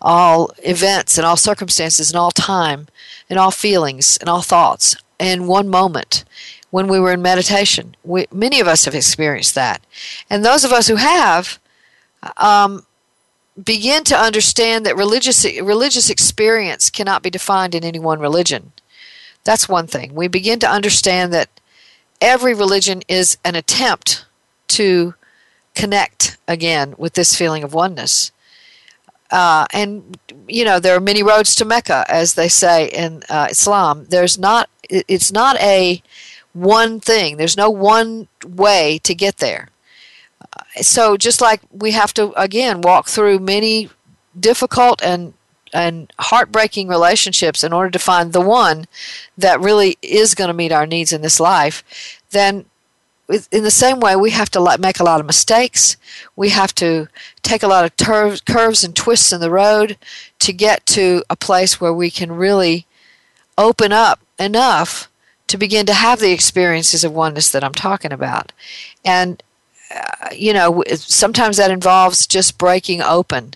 all 0.00 0.50
events 0.64 1.16
and 1.16 1.24
all 1.24 1.36
circumstances 1.36 2.10
and 2.10 2.18
all 2.18 2.32
time 2.32 2.88
and 3.30 3.38
all 3.38 3.50
feelings 3.50 4.16
and 4.16 4.28
all 4.28 4.42
thoughts 4.42 4.96
in 5.18 5.46
one 5.46 5.68
moment 5.68 6.24
when 6.70 6.88
we 6.88 7.00
were 7.00 7.12
in 7.12 7.22
meditation. 7.22 7.96
We, 8.04 8.26
many 8.32 8.60
of 8.60 8.68
us 8.68 8.84
have 8.84 8.94
experienced 8.94 9.54
that. 9.54 9.84
And 10.28 10.44
those 10.44 10.64
of 10.64 10.72
us 10.72 10.88
who 10.88 10.96
have 10.96 11.58
um, 12.36 12.84
begin 13.62 14.04
to 14.04 14.16
understand 14.16 14.84
that 14.84 14.96
religious, 14.96 15.44
religious 15.60 16.10
experience 16.10 16.90
cannot 16.90 17.22
be 17.22 17.30
defined 17.30 17.74
in 17.74 17.84
any 17.84 17.98
one 17.98 18.20
religion. 18.20 18.72
That's 19.44 19.68
one 19.68 19.86
thing. 19.86 20.14
We 20.14 20.28
begin 20.28 20.58
to 20.60 20.70
understand 20.70 21.32
that 21.32 21.48
every 22.20 22.54
religion 22.54 23.02
is 23.08 23.38
an 23.44 23.54
attempt 23.54 24.26
to 24.68 25.14
connect 25.74 26.36
again 26.48 26.94
with 26.98 27.14
this 27.14 27.36
feeling 27.36 27.62
of 27.62 27.72
oneness. 27.72 28.32
Uh, 29.30 29.66
and 29.72 30.18
you 30.48 30.64
know 30.64 30.78
there 30.78 30.96
are 30.96 31.00
many 31.00 31.22
roads 31.22 31.54
to 31.56 31.64
Mecca, 31.64 32.04
as 32.08 32.34
they 32.34 32.48
say 32.48 32.88
in 32.88 33.22
uh, 33.28 33.48
Islam. 33.50 34.06
There's 34.08 34.38
not. 34.38 34.68
It's 34.88 35.32
not 35.32 35.60
a 35.60 36.02
one 36.52 37.00
thing. 37.00 37.36
There's 37.36 37.56
no 37.56 37.70
one 37.70 38.28
way 38.46 39.00
to 39.02 39.14
get 39.14 39.38
there. 39.38 39.70
Uh, 40.40 40.82
so 40.82 41.16
just 41.16 41.40
like 41.40 41.60
we 41.72 41.90
have 41.92 42.14
to 42.14 42.32
again 42.40 42.80
walk 42.80 43.08
through 43.08 43.40
many 43.40 43.90
difficult 44.38 45.02
and 45.02 45.34
and 45.72 46.12
heartbreaking 46.18 46.88
relationships 46.88 47.64
in 47.64 47.72
order 47.72 47.90
to 47.90 47.98
find 47.98 48.32
the 48.32 48.40
one 48.40 48.86
that 49.36 49.60
really 49.60 49.98
is 50.00 50.34
going 50.34 50.48
to 50.48 50.54
meet 50.54 50.72
our 50.72 50.86
needs 50.86 51.12
in 51.12 51.22
this 51.22 51.40
life, 51.40 52.22
then 52.30 52.64
in 53.28 53.64
the 53.64 53.70
same 53.70 53.98
way, 53.98 54.14
we 54.14 54.30
have 54.30 54.50
to 54.50 54.78
make 54.78 55.00
a 55.00 55.04
lot 55.04 55.20
of 55.20 55.26
mistakes. 55.26 55.96
We 56.36 56.50
have 56.50 56.74
to 56.76 57.08
take 57.42 57.62
a 57.62 57.68
lot 57.68 57.84
of 57.84 57.96
curves 58.46 58.84
and 58.84 58.94
twists 58.94 59.32
in 59.32 59.40
the 59.40 59.50
road 59.50 59.98
to 60.38 60.52
get 60.52 60.86
to 60.86 61.24
a 61.28 61.36
place 61.36 61.80
where 61.80 61.92
we 61.92 62.10
can 62.10 62.32
really 62.32 62.86
open 63.58 63.90
up 63.92 64.20
enough 64.38 65.10
to 65.48 65.56
begin 65.56 65.86
to 65.86 65.94
have 65.94 66.20
the 66.20 66.32
experiences 66.32 67.04
of 67.04 67.12
oneness 67.12 67.50
that 67.50 67.64
I'm 67.64 67.72
talking 67.72 68.12
about. 68.12 68.52
And, 69.04 69.42
uh, 69.94 70.28
you 70.32 70.52
know, 70.52 70.82
sometimes 70.94 71.56
that 71.56 71.70
involves 71.70 72.26
just 72.26 72.58
breaking 72.58 73.02
open. 73.02 73.54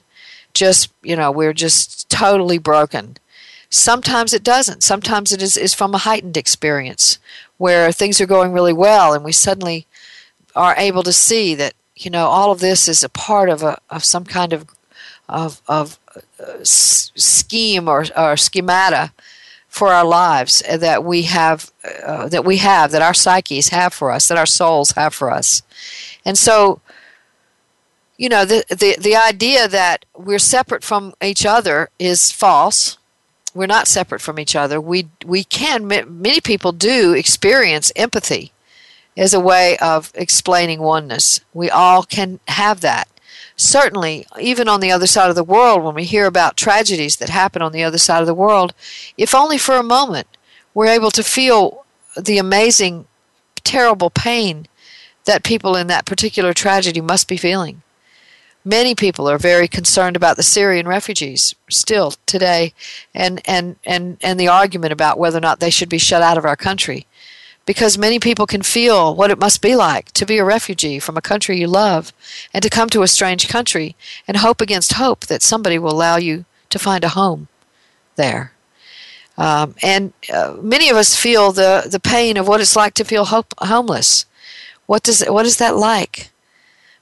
Just, 0.52 0.92
you 1.02 1.14
know, 1.14 1.30
we're 1.30 1.52
just 1.52 2.10
totally 2.10 2.58
broken. 2.58 3.16
Sometimes 3.68 4.32
it 4.32 4.42
doesn't. 4.42 4.82
Sometimes 4.82 5.32
it 5.32 5.40
is, 5.42 5.56
is 5.56 5.74
from 5.74 5.94
a 5.94 5.98
heightened 5.98 6.36
experience 6.36 7.18
where 7.61 7.93
things 7.93 8.23
are 8.23 8.26
going 8.26 8.52
really 8.52 8.73
well 8.73 9.12
and 9.12 9.23
we 9.23 9.33
suddenly 9.33 9.87
are 10.57 10.75
able 10.79 11.02
to 11.02 11.12
see 11.12 11.55
that 11.55 11.75
you 11.95 12.11
know 12.11 12.26
all 12.26 12.50
of 12.50 12.61
this 12.61 12.88
is 12.88 13.05
a 13.05 13.09
part 13.11 13.50
of 13.50 13.62
a 13.62 13.79
of 13.90 14.02
some 14.02 14.25
kind 14.25 14.55
of 14.55 14.67
of 15.29 15.61
of 15.69 15.99
uh, 16.17 16.57
scheme 16.64 17.87
or, 17.87 18.07
or 18.17 18.35
schemata 18.35 19.12
for 19.69 19.88
our 19.88 20.07
lives 20.07 20.62
that 20.75 21.05
we 21.05 21.25
have 21.25 21.71
uh, 22.02 22.31
that 22.31 22.47
we 22.47 22.57
have 22.57 22.93
that 22.93 23.02
our 23.02 23.12
psyches 23.12 23.69
have 23.69 23.93
for 23.93 24.11
us 24.11 24.29
that 24.29 24.38
our 24.38 24.47
souls 24.47 24.93
have 24.93 25.12
for 25.12 25.31
us. 25.31 25.62
And 26.25 26.38
so 26.38 26.81
you 28.17 28.31
know 28.31 28.47
the 28.47 28.64
the 28.71 28.97
the 28.99 29.17
idea 29.17 29.69
that 29.69 30.07
we're 30.17 30.38
separate 30.38 30.83
from 30.83 31.12
each 31.23 31.45
other 31.45 31.90
is 31.99 32.33
false 32.33 32.97
we're 33.54 33.66
not 33.66 33.88
separate 33.88 34.21
from 34.21 34.38
each 34.38 34.54
other. 34.57 34.80
We 34.80 35.09
we 35.25 35.45
can 35.45 35.87
many 35.87 36.40
people 36.40 36.73
do 36.73 37.12
experience 37.12 37.92
empathy 37.97 38.52
as 39.16 39.35
a 39.35 39.40
way 39.40 39.76
of 39.78 40.12
explaining 40.14 40.80
oneness. 40.80 41.40
We 41.52 41.71
all 41.71 42.02
can 42.02 42.40
have 42.49 42.80
that. 42.80 43.09
Certainly, 43.57 44.26
even 44.40 44.69
on 44.69 44.80
the 44.80 44.90
other 44.90 45.07
side 45.07 45.28
of 45.28 45.37
the 45.37 45.45
world, 45.45 45.83
when 45.83 45.95
we 45.95 46.04
hear 46.04 46.26
about 46.26 46.57
tragedies 46.57 47.16
that 47.16 47.28
happen 47.28 47.61
on 47.61 47.73
the 47.73 47.85
other 47.85 47.99
side 47.99 48.21
of 48.21 48.26
the 48.26 48.35
world, 48.35 48.73
if 49.19 49.35
only 49.35 49.59
for 49.59 49.76
a 49.76 49.83
moment, 49.83 50.26
we're 50.73 50.87
able 50.87 51.11
to 51.11 51.23
feel 51.23 51.85
the 52.16 52.38
amazing, 52.38 53.07
terrible 53.57 54.09
pain 54.09 54.66
that 55.25 55.45
people 55.45 55.76
in 55.76 55.88
that 55.88 56.07
particular 56.07 56.54
tragedy 56.54 57.00
must 57.00 57.28
be 57.28 57.37
feeling. 57.37 57.83
Many 58.64 58.95
people 58.95 59.29
are 59.29 59.38
very 59.38 59.67
concerned 59.67 60.17
about 60.17 60.37
the 60.37 60.43
Syrian 60.43 60.87
refugees 60.87 61.55
still 61.71 62.14
today 62.26 62.75
and, 63.14 63.40
and, 63.47 63.76
and, 63.85 64.19
and 64.23 64.38
the 64.38 64.49
argument 64.49 64.93
about 64.93 65.19
whether 65.19 65.38
or 65.38 65.40
not 65.40 65.61
they 65.61 65.71
should 65.71 65.88
be 65.88 65.99
shut 65.99 66.23
out 66.23 66.37
of 66.37 66.45
our 66.45 66.57
country. 66.57 67.07
Because 67.64 67.97
many 67.97 68.19
people 68.19 68.47
can 68.47 68.62
feel 68.62 69.14
what 69.14 69.31
it 69.31 69.38
must 69.38 69.62
be 69.62 69.76
like 69.76 70.12
to 70.12 70.26
be 70.26 70.38
a 70.38 70.45
refugee 70.45 70.99
from 70.99 71.17
a 71.17 71.23
country 71.23 71.59
you 71.59 71.69
love 71.69 72.12
and 72.52 72.62
to 72.62 72.69
come 72.69 72.90
to 72.90 73.02
a 73.02 73.09
strange 73.09 73.49
country 73.49 73.97
and 74.29 74.38
hope 74.38 74.61
against 74.61 74.95
hope 74.95 75.26
that 75.26 75.43
somebody 75.43 75.79
will 75.79 75.93
allow 75.93 76.17
you 76.17 76.45
to 76.69 76.79
find 76.79 77.05
a 77.05 77.11
home 77.11 77.49
there. 78.17 78.52
Um, 79.38 79.75
and 79.83 80.12
uh, 80.33 80.57
many 80.61 80.90
of 80.90 80.97
us 80.97 81.17
feel 81.17 81.52
the, 81.52 81.88
the 81.90 82.00
pain 82.00 82.37
of 82.37 82.47
what 82.47 82.61
it's 82.61 82.76
like 82.76 82.93
to 82.95 83.05
feel 83.05 83.26
hope, 83.26 83.55
homeless. 83.59 84.26
What 84.85 85.02
does 85.02 85.23
what 85.23 85.47
is 85.47 85.57
that 85.59 85.76
like? 85.76 86.31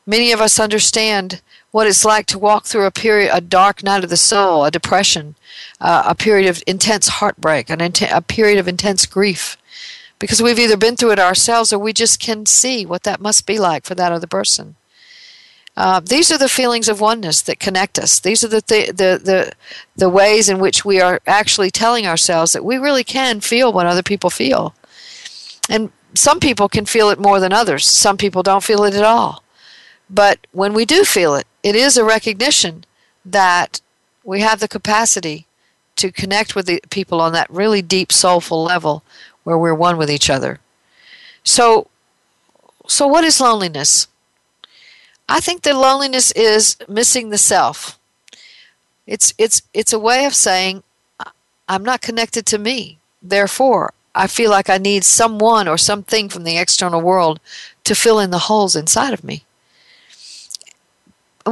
Many 0.08 0.32
of 0.32 0.40
us 0.40 0.58
understand 0.58 1.42
what 1.70 1.86
it's 1.86 2.02
like 2.02 2.24
to 2.28 2.38
walk 2.38 2.64
through 2.64 2.86
a 2.86 2.90
period, 2.90 3.30
a 3.30 3.42
dark 3.42 3.82
night 3.82 4.02
of 4.02 4.08
the 4.08 4.16
soul, 4.16 4.64
a 4.64 4.70
depression, 4.70 5.34
uh, 5.82 6.02
a 6.06 6.14
period 6.14 6.48
of 6.48 6.62
intense 6.66 7.08
heartbreak, 7.08 7.68
an 7.68 7.82
a 7.82 8.22
period 8.22 8.58
of 8.58 8.66
intense 8.66 9.04
grief, 9.04 9.58
because 10.18 10.40
we've 10.40 10.58
either 10.58 10.78
been 10.78 10.96
through 10.96 11.10
it 11.10 11.18
ourselves 11.18 11.74
or 11.74 11.78
we 11.78 11.92
just 11.92 12.20
can 12.20 12.46
see 12.46 12.86
what 12.86 13.02
that 13.02 13.20
must 13.20 13.44
be 13.44 13.58
like 13.58 13.84
for 13.84 13.94
that 13.96 14.10
other 14.10 14.26
person. 14.26 14.76
Uh, 15.76 16.00
these 16.00 16.32
are 16.32 16.38
the 16.38 16.48
feelings 16.48 16.88
of 16.88 17.02
oneness 17.02 17.42
that 17.42 17.60
connect 17.60 17.98
us. 17.98 18.18
These 18.18 18.42
are 18.42 18.48
the, 18.48 18.62
th- 18.62 18.88
the 18.88 19.20
the 19.22 19.52
the 19.94 20.08
ways 20.08 20.48
in 20.48 20.58
which 20.58 20.86
we 20.86 21.02
are 21.02 21.20
actually 21.26 21.70
telling 21.70 22.06
ourselves 22.06 22.52
that 22.54 22.64
we 22.64 22.78
really 22.78 23.04
can 23.04 23.40
feel 23.40 23.74
what 23.74 23.84
other 23.84 24.02
people 24.02 24.30
feel, 24.30 24.74
and 25.68 25.92
some 26.14 26.40
people 26.40 26.70
can 26.70 26.86
feel 26.86 27.10
it 27.10 27.20
more 27.20 27.40
than 27.40 27.52
others. 27.52 27.84
Some 27.84 28.16
people 28.16 28.42
don't 28.42 28.64
feel 28.64 28.84
it 28.84 28.94
at 28.94 29.04
all. 29.04 29.44
But 30.10 30.46
when 30.52 30.72
we 30.72 30.84
do 30.84 31.04
feel 31.04 31.34
it, 31.34 31.46
it 31.62 31.74
is 31.74 31.96
a 31.96 32.04
recognition 32.04 32.84
that 33.24 33.80
we 34.24 34.40
have 34.40 34.60
the 34.60 34.68
capacity 34.68 35.46
to 35.96 36.12
connect 36.12 36.54
with 36.54 36.66
the 36.66 36.80
people 36.90 37.20
on 37.20 37.32
that 37.32 37.50
really 37.50 37.82
deep 37.82 38.12
soulful 38.12 38.62
level 38.62 39.02
where 39.42 39.58
we're 39.58 39.74
one 39.74 39.96
with 39.96 40.10
each 40.10 40.30
other. 40.30 40.60
So 41.44 41.88
so 42.86 43.06
what 43.06 43.24
is 43.24 43.40
loneliness? 43.40 44.08
I 45.28 45.40
think 45.40 45.62
that 45.62 45.76
loneliness 45.76 46.32
is 46.32 46.76
missing 46.88 47.28
the 47.28 47.38
self. 47.38 47.98
It's 49.06 49.34
it's 49.36 49.62
it's 49.74 49.92
a 49.92 49.98
way 49.98 50.24
of 50.24 50.34
saying 50.34 50.82
I'm 51.68 51.84
not 51.84 52.00
connected 52.00 52.46
to 52.46 52.58
me. 52.58 52.98
Therefore, 53.20 53.92
I 54.14 54.26
feel 54.26 54.50
like 54.50 54.70
I 54.70 54.78
need 54.78 55.04
someone 55.04 55.68
or 55.68 55.76
something 55.76 56.28
from 56.28 56.44
the 56.44 56.56
external 56.56 57.02
world 57.02 57.40
to 57.84 57.94
fill 57.94 58.20
in 58.20 58.30
the 58.30 58.46
holes 58.50 58.74
inside 58.74 59.12
of 59.12 59.24
me 59.24 59.44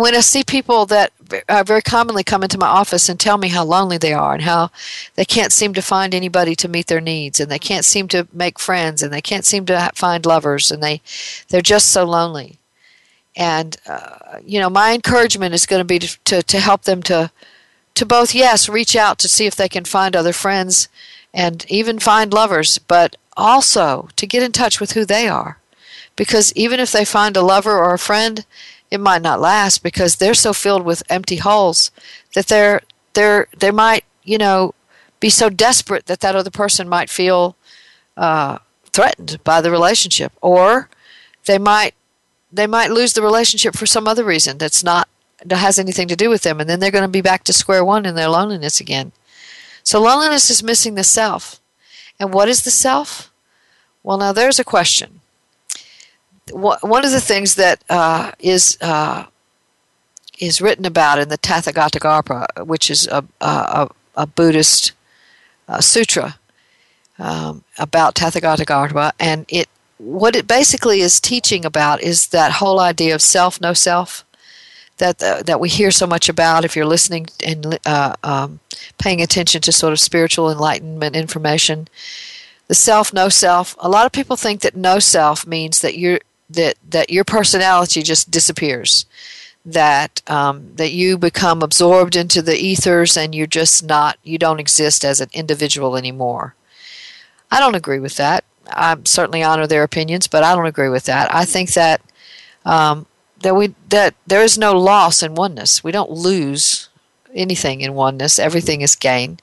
when 0.00 0.14
I 0.14 0.20
see 0.20 0.42
people 0.44 0.86
that 0.86 1.12
uh, 1.48 1.62
very 1.64 1.82
commonly 1.82 2.24
come 2.24 2.42
into 2.42 2.58
my 2.58 2.66
office 2.66 3.08
and 3.08 3.18
tell 3.18 3.38
me 3.38 3.48
how 3.48 3.64
lonely 3.64 3.98
they 3.98 4.12
are 4.12 4.34
and 4.34 4.42
how 4.42 4.70
they 5.14 5.24
can't 5.24 5.52
seem 5.52 5.74
to 5.74 5.82
find 5.82 6.14
anybody 6.14 6.54
to 6.56 6.68
meet 6.68 6.86
their 6.86 7.00
needs 7.00 7.40
and 7.40 7.50
they 7.50 7.58
can't 7.58 7.84
seem 7.84 8.08
to 8.08 8.26
make 8.32 8.58
friends 8.58 9.02
and 9.02 9.12
they 9.12 9.20
can't 9.20 9.44
seem 9.44 9.66
to 9.66 9.90
find 9.94 10.26
lovers 10.26 10.70
and 10.70 10.82
they 10.82 11.00
they're 11.48 11.60
just 11.60 11.92
so 11.92 12.04
lonely. 12.04 12.58
And 13.36 13.76
uh, 13.86 14.38
you 14.44 14.58
know, 14.60 14.70
my 14.70 14.94
encouragement 14.94 15.54
is 15.54 15.66
going 15.66 15.80
to 15.80 15.84
be 15.84 15.98
to, 15.98 16.18
to 16.24 16.42
to 16.42 16.60
help 16.60 16.82
them 16.82 17.02
to 17.04 17.30
to 17.94 18.06
both 18.06 18.34
yes, 18.34 18.68
reach 18.68 18.94
out 18.94 19.18
to 19.20 19.28
see 19.28 19.46
if 19.46 19.56
they 19.56 19.68
can 19.68 19.84
find 19.84 20.14
other 20.14 20.32
friends 20.32 20.88
and 21.32 21.64
even 21.68 21.98
find 21.98 22.32
lovers, 22.32 22.78
but 22.78 23.16
also 23.36 24.08
to 24.16 24.26
get 24.26 24.42
in 24.42 24.52
touch 24.52 24.80
with 24.80 24.92
who 24.92 25.04
they 25.04 25.28
are. 25.28 25.58
Because 26.14 26.52
even 26.54 26.80
if 26.80 26.92
they 26.92 27.04
find 27.04 27.36
a 27.36 27.42
lover 27.42 27.76
or 27.76 27.92
a 27.92 27.98
friend, 27.98 28.46
it 28.90 29.00
might 29.00 29.22
not 29.22 29.40
last 29.40 29.82
because 29.82 30.16
they're 30.16 30.34
so 30.34 30.52
filled 30.52 30.84
with 30.84 31.02
empty 31.08 31.36
holes 31.36 31.90
that 32.34 32.46
they're 32.46 32.80
they're 33.14 33.48
they 33.56 33.70
might 33.70 34.04
you 34.24 34.38
know 34.38 34.74
be 35.20 35.30
so 35.30 35.48
desperate 35.48 36.06
that 36.06 36.20
that 36.20 36.36
other 36.36 36.50
person 36.50 36.88
might 36.88 37.10
feel 37.10 37.56
uh, 38.16 38.58
threatened 38.92 39.42
by 39.44 39.60
the 39.60 39.70
relationship 39.70 40.32
or 40.40 40.88
they 41.46 41.58
might 41.58 41.94
they 42.52 42.66
might 42.66 42.90
lose 42.90 43.12
the 43.12 43.22
relationship 43.22 43.74
for 43.76 43.86
some 43.86 44.06
other 44.06 44.24
reason 44.24 44.58
that's 44.58 44.84
not 44.84 45.08
that 45.44 45.56
has 45.56 45.78
anything 45.78 46.08
to 46.08 46.16
do 46.16 46.30
with 46.30 46.42
them 46.42 46.60
and 46.60 46.68
then 46.68 46.80
they're 46.80 46.90
going 46.90 47.02
to 47.02 47.08
be 47.08 47.20
back 47.20 47.44
to 47.44 47.52
square 47.52 47.84
one 47.84 48.06
in 48.06 48.14
their 48.14 48.28
loneliness 48.28 48.80
again. 48.80 49.12
So 49.82 50.00
loneliness 50.00 50.50
is 50.50 50.62
missing 50.62 50.94
the 50.94 51.04
self. 51.04 51.60
And 52.18 52.32
what 52.32 52.48
is 52.48 52.64
the 52.64 52.70
self? 52.70 53.30
Well 54.02 54.18
now 54.18 54.32
there's 54.32 54.58
a 54.58 54.64
question 54.64 55.20
one 56.52 57.04
of 57.04 57.10
the 57.10 57.20
things 57.20 57.54
that 57.56 57.82
uh, 57.88 58.32
is 58.38 58.78
uh, 58.80 59.26
is 60.38 60.60
written 60.60 60.84
about 60.84 61.18
in 61.18 61.28
the 61.28 61.38
Tathagatagarbha, 61.38 62.66
which 62.66 62.90
is 62.90 63.06
a, 63.08 63.24
a, 63.40 63.88
a 64.14 64.26
Buddhist 64.26 64.92
uh, 65.68 65.80
sutra 65.80 66.38
um, 67.18 67.64
about 67.78 68.14
Tathagatagarbha, 68.14 69.12
and 69.18 69.46
it 69.48 69.68
what 69.98 70.36
it 70.36 70.46
basically 70.46 71.00
is 71.00 71.20
teaching 71.20 71.64
about 71.64 72.02
is 72.02 72.28
that 72.28 72.52
whole 72.52 72.80
idea 72.80 73.14
of 73.14 73.22
self, 73.22 73.60
no 73.60 73.72
self, 73.72 74.24
that 74.98 75.22
uh, 75.22 75.42
that 75.42 75.60
we 75.60 75.68
hear 75.68 75.90
so 75.90 76.06
much 76.06 76.28
about. 76.28 76.64
If 76.64 76.76
you're 76.76 76.86
listening 76.86 77.26
and 77.44 77.78
uh, 77.86 78.14
um, 78.22 78.60
paying 78.98 79.22
attention 79.22 79.62
to 79.62 79.72
sort 79.72 79.92
of 79.92 80.00
spiritual 80.00 80.50
enlightenment 80.50 81.16
information, 81.16 81.88
the 82.68 82.74
self, 82.74 83.12
no 83.12 83.28
self. 83.28 83.74
A 83.78 83.88
lot 83.88 84.06
of 84.06 84.12
people 84.12 84.36
think 84.36 84.60
that 84.60 84.76
no 84.76 84.98
self 84.98 85.46
means 85.46 85.80
that 85.80 85.98
you're 85.98 86.20
that 86.50 86.76
that 86.88 87.10
your 87.10 87.24
personality 87.24 88.02
just 88.02 88.30
disappears 88.30 89.06
that 89.64 90.22
um, 90.30 90.70
that 90.76 90.92
you 90.92 91.18
become 91.18 91.60
absorbed 91.62 92.14
into 92.14 92.40
the 92.40 92.56
ethers 92.56 93.16
and 93.16 93.34
you're 93.34 93.46
just 93.46 93.84
not 93.84 94.16
you 94.22 94.38
don't 94.38 94.60
exist 94.60 95.04
as 95.04 95.20
an 95.20 95.28
individual 95.32 95.96
anymore 95.96 96.54
I 97.50 97.60
don't 97.60 97.74
agree 97.74 98.00
with 98.00 98.16
that. 98.16 98.44
I 98.68 98.96
certainly 99.04 99.42
honor 99.42 99.66
their 99.66 99.82
opinions, 99.82 100.26
but 100.26 100.42
I 100.42 100.54
don't 100.54 100.66
agree 100.66 100.88
with 100.88 101.04
that. 101.04 101.32
I 101.34 101.44
think 101.44 101.72
that 101.74 102.00
um, 102.64 103.06
that 103.40 103.54
we 103.54 103.74
that 103.90 104.14
there 104.26 104.42
is 104.42 104.58
no 104.58 104.76
loss 104.76 105.22
in 105.22 105.34
oneness. 105.34 105.84
We 105.84 105.92
don't 105.92 106.10
lose 106.10 106.88
anything 107.34 107.80
in 107.80 107.94
oneness. 107.94 108.38
Everything 108.38 108.80
is 108.80 108.96
gain, 108.96 109.38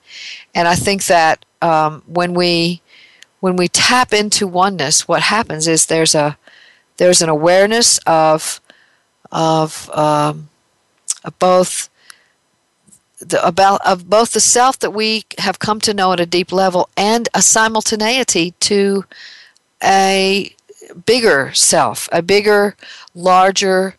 and 0.53 0.67
I 0.67 0.75
think 0.75 1.05
that 1.05 1.45
um, 1.61 2.03
when 2.05 2.33
we 2.33 2.81
when 3.39 3.55
we 3.55 3.67
tap 3.69 4.11
into 4.13 4.45
oneness, 4.45 5.07
what 5.07 5.21
happens 5.23 5.67
is 5.67 5.85
there's 5.85 6.15
a 6.15 6.37
there's 6.97 7.21
an 7.21 7.29
awareness 7.29 7.99
of 8.05 8.61
of, 9.33 9.89
um, 9.89 10.49
of 11.23 11.37
both 11.39 11.89
the, 13.19 13.45
about 13.45 13.81
of 13.85 14.09
both 14.09 14.33
the 14.33 14.39
self 14.39 14.79
that 14.79 14.91
we 14.91 15.23
have 15.39 15.59
come 15.59 15.79
to 15.81 15.93
know 15.93 16.13
at 16.13 16.19
a 16.19 16.25
deep 16.25 16.51
level 16.51 16.89
and 16.95 17.29
a 17.33 17.41
simultaneity 17.41 18.51
to 18.59 19.05
a 19.83 20.53
bigger 21.05 21.51
self, 21.53 22.07
a 22.11 22.21
bigger, 22.21 22.75
larger, 23.15 23.95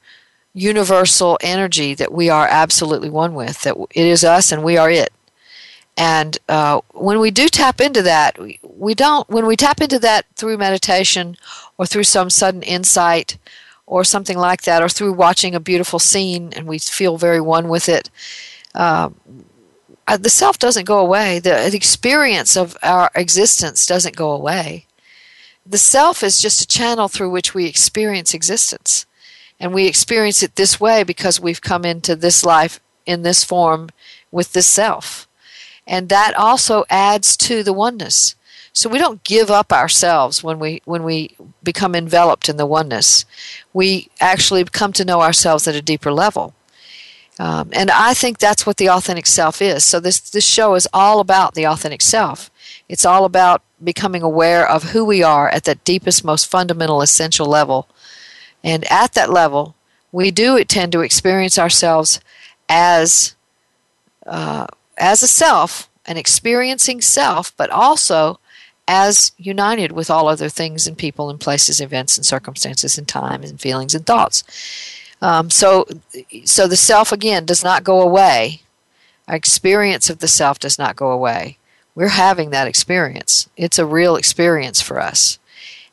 universal 0.52 1.38
energy 1.40 1.94
that 1.94 2.12
we 2.12 2.28
are 2.28 2.46
absolutely 2.48 3.10
one 3.10 3.34
with. 3.34 3.62
That 3.62 3.76
it 3.90 4.06
is 4.06 4.24
us 4.24 4.52
and 4.52 4.62
we 4.62 4.76
are 4.76 4.90
it. 4.90 5.12
And 5.96 6.38
uh, 6.48 6.80
when 6.92 7.20
we 7.20 7.30
do 7.30 7.48
tap 7.48 7.80
into 7.80 8.02
that, 8.02 8.38
we, 8.38 8.58
we 8.62 8.94
don't. 8.94 9.28
When 9.30 9.46
we 9.46 9.56
tap 9.56 9.80
into 9.80 9.98
that 10.00 10.26
through 10.34 10.58
meditation 10.58 11.36
or 11.78 11.86
through 11.86 12.04
some 12.04 12.30
sudden 12.30 12.62
insight 12.62 13.38
or 13.86 14.04
something 14.04 14.38
like 14.38 14.62
that, 14.62 14.82
or 14.82 14.88
through 14.88 15.12
watching 15.12 15.54
a 15.54 15.60
beautiful 15.60 15.98
scene 15.98 16.52
and 16.56 16.66
we 16.66 16.78
feel 16.78 17.18
very 17.18 17.40
one 17.40 17.68
with 17.68 17.88
it, 17.88 18.10
uh, 18.74 19.10
the 20.18 20.30
self 20.30 20.58
doesn't 20.58 20.86
go 20.86 20.98
away. 20.98 21.38
The, 21.38 21.68
the 21.70 21.76
experience 21.76 22.56
of 22.56 22.76
our 22.82 23.10
existence 23.14 23.86
doesn't 23.86 24.16
go 24.16 24.32
away. 24.32 24.86
The 25.66 25.78
self 25.78 26.22
is 26.22 26.40
just 26.40 26.62
a 26.62 26.66
channel 26.66 27.08
through 27.08 27.30
which 27.30 27.54
we 27.54 27.66
experience 27.66 28.34
existence. 28.34 29.06
And 29.58 29.72
we 29.72 29.86
experience 29.86 30.42
it 30.42 30.56
this 30.56 30.78
way 30.80 31.04
because 31.04 31.40
we've 31.40 31.62
come 31.62 31.84
into 31.84 32.16
this 32.16 32.44
life 32.44 32.80
in 33.06 33.22
this 33.22 33.44
form 33.44 33.88
with 34.30 34.52
this 34.52 34.66
self. 34.66 35.28
And 35.86 36.08
that 36.08 36.34
also 36.34 36.84
adds 36.90 37.36
to 37.38 37.62
the 37.62 37.72
oneness. 37.72 38.34
So 38.74 38.90
we 38.90 38.98
don't 38.98 39.22
give 39.22 39.52
up 39.52 39.72
ourselves 39.72 40.42
when 40.42 40.58
we 40.58 40.82
when 40.84 41.04
we 41.04 41.36
become 41.62 41.94
enveloped 41.94 42.48
in 42.48 42.56
the 42.56 42.66
oneness. 42.66 43.24
We 43.72 44.08
actually 44.20 44.64
come 44.64 44.92
to 44.94 45.04
know 45.04 45.22
ourselves 45.22 45.68
at 45.68 45.76
a 45.76 45.82
deeper 45.82 46.12
level. 46.12 46.54
Um, 47.38 47.70
and 47.72 47.90
I 47.90 48.14
think 48.14 48.38
that's 48.38 48.66
what 48.66 48.76
the 48.76 48.90
authentic 48.90 49.28
self 49.28 49.62
is. 49.62 49.84
So 49.84 50.00
this 50.00 50.18
this 50.18 50.44
show 50.44 50.74
is 50.74 50.88
all 50.92 51.20
about 51.20 51.54
the 51.54 51.66
authentic 51.66 52.02
self. 52.02 52.50
It's 52.88 53.06
all 53.06 53.24
about 53.24 53.62
becoming 53.82 54.22
aware 54.22 54.68
of 54.68 54.90
who 54.90 55.04
we 55.04 55.22
are 55.22 55.48
at 55.48 55.64
that 55.64 55.84
deepest, 55.84 56.24
most 56.24 56.50
fundamental, 56.50 57.00
essential 57.00 57.46
level. 57.46 57.88
And 58.64 58.84
at 58.90 59.12
that 59.14 59.30
level, 59.30 59.76
we 60.10 60.32
do 60.32 60.62
tend 60.64 60.90
to 60.92 61.00
experience 61.00 61.58
ourselves 61.58 62.20
as 62.68 63.36
uh, 64.26 64.66
as 64.98 65.22
a 65.22 65.28
self, 65.28 65.88
an 66.06 66.16
experiencing 66.16 67.00
self, 67.00 67.56
but 67.56 67.70
also 67.70 68.40
as 68.86 69.32
united 69.38 69.92
with 69.92 70.10
all 70.10 70.28
other 70.28 70.48
things 70.48 70.86
and 70.86 70.98
people 70.98 71.30
and 71.30 71.40
places, 71.40 71.80
events 71.80 72.16
and 72.16 72.26
circumstances 72.26 72.98
and 72.98 73.08
times 73.08 73.50
and 73.50 73.60
feelings 73.60 73.94
and 73.94 74.06
thoughts. 74.06 74.44
Um, 75.22 75.48
so, 75.50 75.86
so 76.44 76.66
the 76.66 76.76
self 76.76 77.12
again 77.12 77.46
does 77.46 77.64
not 77.64 77.84
go 77.84 78.00
away. 78.00 78.62
Our 79.26 79.36
experience 79.36 80.10
of 80.10 80.18
the 80.18 80.28
self 80.28 80.58
does 80.58 80.78
not 80.78 80.96
go 80.96 81.10
away. 81.10 81.56
We're 81.94 82.08
having 82.08 82.50
that 82.50 82.68
experience. 82.68 83.48
It's 83.56 83.78
a 83.78 83.86
real 83.86 84.16
experience 84.16 84.80
for 84.80 85.00
us, 85.00 85.38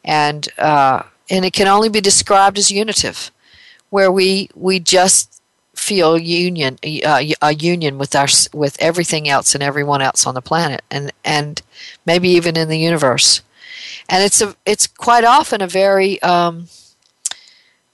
and 0.04 0.48
uh, 0.58 1.04
and 1.30 1.46
it 1.46 1.54
can 1.54 1.68
only 1.68 1.90
be 1.90 2.02
described 2.02 2.58
as 2.58 2.72
unitive, 2.72 3.32
where 3.90 4.12
we 4.12 4.50
we 4.56 4.80
just 4.80 5.41
feel 5.82 6.16
union 6.18 6.78
uh, 7.04 7.24
a 7.42 7.54
union 7.56 7.98
with 7.98 8.16
our 8.16 8.28
with 8.54 8.78
everything 8.80 9.28
else 9.28 9.56
and 9.56 9.64
everyone 9.64 10.02
else 10.02 10.28
on 10.28 10.36
the 10.36 10.42
planet, 10.42 10.84
and 10.92 11.12
and 11.26 11.62
maybe 12.06 12.30
even 12.30 12.56
in 12.56 12.70
the 12.70 12.78
universe, 12.78 13.42
and 14.08 14.24
it's 14.24 14.42
a 14.42 14.56
it's 14.66 14.86
quite 14.86 15.24
often 15.24 15.60
a 15.62 15.68
very 15.68 16.22
um, 16.22 16.68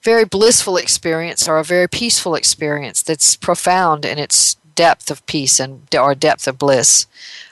very 0.02 0.24
blissful 0.24 0.76
experience 0.76 1.48
or 1.48 1.58
a 1.58 1.64
very 1.64 1.88
peaceful 1.88 2.34
experience 2.34 3.02
that's 3.02 3.36
profound 3.36 4.04
in 4.04 4.18
its 4.18 4.56
depth 4.74 5.10
of 5.10 5.24
peace 5.26 5.58
and 5.58 5.82
or 5.94 6.14
depth 6.14 6.46
of 6.46 6.58
bliss. 6.58 7.06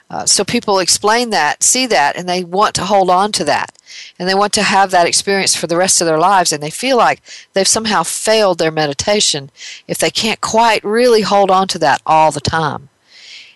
Uh, 0.09 0.25
so 0.25 0.43
people 0.45 0.79
explain 0.79 1.31
that, 1.31 1.61
see 1.61 1.85
that, 1.85 2.15
and 2.15 2.29
they 2.29 2.43
want 2.43 2.73
to 2.75 2.85
hold 2.85 3.09
on 3.09 3.31
to 3.33 3.43
that, 3.43 3.77
and 4.17 4.27
they 4.27 4.35
want 4.35 4.53
to 4.53 4.63
have 4.63 4.89
that 4.89 5.07
experience 5.07 5.53
for 5.53 5.67
the 5.67 5.75
rest 5.75 5.99
of 5.99 6.07
their 6.07 6.17
lives, 6.19 6.53
and 6.53 6.63
they 6.63 6.69
feel 6.69 6.95
like 6.95 7.21
they've 7.53 7.67
somehow 7.67 8.03
failed 8.03 8.57
their 8.57 8.71
meditation 8.71 9.49
if 9.85 9.97
they 9.97 10.09
can't 10.09 10.39
quite 10.39 10.83
really 10.83 11.21
hold 11.21 11.51
on 11.51 11.67
to 11.67 11.79
that 11.79 12.01
all 12.05 12.31
the 12.31 12.39
time. 12.39 12.87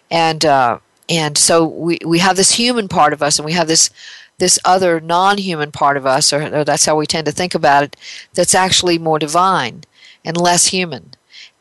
And 0.10 0.44
uh, 0.44 0.80
and 1.08 1.38
so 1.38 1.66
we 1.66 2.00
we 2.06 2.20
have 2.20 2.36
this 2.36 2.56
human 2.56 2.90
part 2.90 3.14
of 3.14 3.24
us, 3.24 3.40
and 3.40 3.46
we 3.46 3.54
have 3.54 3.68
this 3.68 3.90
this 4.38 4.60
other 4.66 5.00
non-human 5.00 5.72
part 5.72 5.96
of 5.96 6.06
us, 6.06 6.34
or, 6.34 6.42
or 6.54 6.64
that's 6.66 6.86
how 6.86 6.98
we 6.98 7.06
tend 7.06 7.28
to 7.28 7.32
think 7.32 7.56
about 7.56 7.84
it, 7.84 7.96
that's 8.34 8.56
actually 8.56 8.98
more 8.98 9.20
divine 9.20 9.84
and 10.26 10.36
less 10.36 10.68
human. 10.68 11.12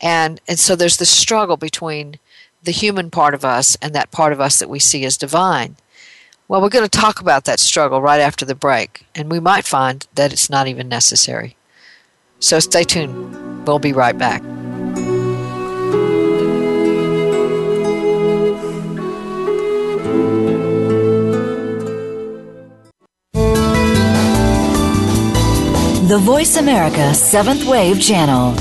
And 0.00 0.40
and 0.48 0.59
so 0.59 0.74
there's 0.74 0.96
this 0.96 1.11
struggle 1.11 1.57
between 1.57 2.18
the 2.62 2.73
human 2.73 3.11
part 3.11 3.35
of 3.35 3.44
us 3.44 3.77
and 3.81 3.94
that 3.94 4.11
part 4.11 4.33
of 4.33 4.40
us 4.40 4.59
that 4.59 4.68
we 4.68 4.79
see 4.79 5.05
as 5.05 5.16
divine. 5.16 5.77
Well, 6.49 6.61
we're 6.61 6.68
going 6.68 6.88
to 6.88 6.99
talk 6.99 7.20
about 7.20 7.44
that 7.44 7.61
struggle 7.61 8.03
right 8.03 8.20
after 8.20 8.44
the 8.44 8.55
break, 8.55 9.07
and 9.14 9.31
we 9.31 9.38
might 9.38 9.64
find 9.64 10.07
that 10.16 10.33
it's 10.33 10.51
not 10.51 10.66
even 10.66 10.88
necessary. 10.88 11.57
So 12.40 12.59
stay 12.59 12.85
tuned. 12.85 13.66
We'll 13.66 13.79
be 13.79 13.92
right 13.92 14.18
back. 14.18 14.42
The 26.09 26.18
Voice 26.18 26.57
America 26.57 27.14
Seventh 27.14 27.64
Wave 27.66 28.01
Channel. 28.01 28.57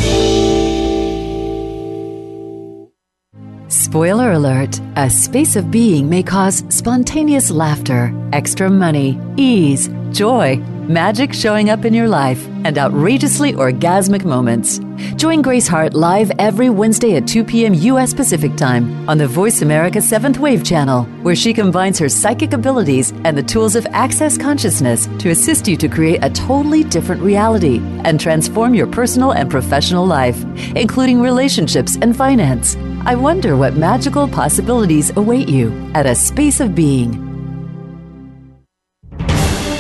Spoiler 3.70 4.32
alert 4.32 4.82
a 4.96 5.12
space 5.12 5.56
of 5.56 5.70
being 5.70 6.10
may 6.10 6.24
cause 6.24 6.64
spontaneous 6.70 7.52
laughter, 7.52 8.12
extra 8.34 8.68
money, 8.68 9.20
ease, 9.38 9.92
joy, 10.10 10.60
magic 10.90 11.34
showing 11.34 11.70
up 11.70 11.86
in 11.86 11.94
your 11.94 12.08
life, 12.08 12.48
and 12.66 12.78
outrageously 12.78 13.54
orgasmic 13.54 14.26
moments. 14.26 14.80
Join 15.16 15.42
Grace 15.42 15.68
Hart 15.68 15.94
live 15.94 16.32
every 16.40 16.70
Wednesday 16.70 17.16
at 17.16 17.28
2 17.28 17.44
p.m. 17.44 17.74
U.S. 17.76 18.14
Pacific 18.14 18.56
Time 18.58 19.08
on 19.08 19.18
the 19.18 19.28
Voice 19.28 19.62
America 19.62 20.00
7th 20.00 20.40
Wave 20.40 20.66
channel, 20.66 21.04
where 21.22 21.36
she 21.36 21.54
combines 21.54 22.00
her 22.00 22.10
psychic 22.10 22.54
abilities 22.54 23.12
and 23.24 23.38
the 23.38 23.44
tools 23.44 23.76
of 23.76 23.86
Access 23.92 24.38
Consciousness 24.38 25.08
to 25.20 25.30
assist 25.30 25.68
you 25.68 25.78
to 25.78 25.88
create 25.88 26.24
a 26.24 26.30
totally 26.32 26.84
different 26.84 27.22
reality 27.22 27.80
and 28.04 28.20
transform 28.20 28.74
your 28.74 28.88
personal 28.88 29.32
and 29.32 29.50
professional 29.50 30.06
life, 30.06 30.44
including 30.76 31.22
relationships 31.22 31.98
and 32.02 32.18
finance. 32.18 32.76
I 33.06 33.16
wonder 33.16 33.56
what 33.56 33.76
magical 33.76 34.28
possibilities 34.28 35.16
await 35.16 35.48
you 35.48 35.92
at 35.94 36.08
a 36.08 36.16
space 36.16 36.60
of 36.60 36.74
being. 36.74 37.29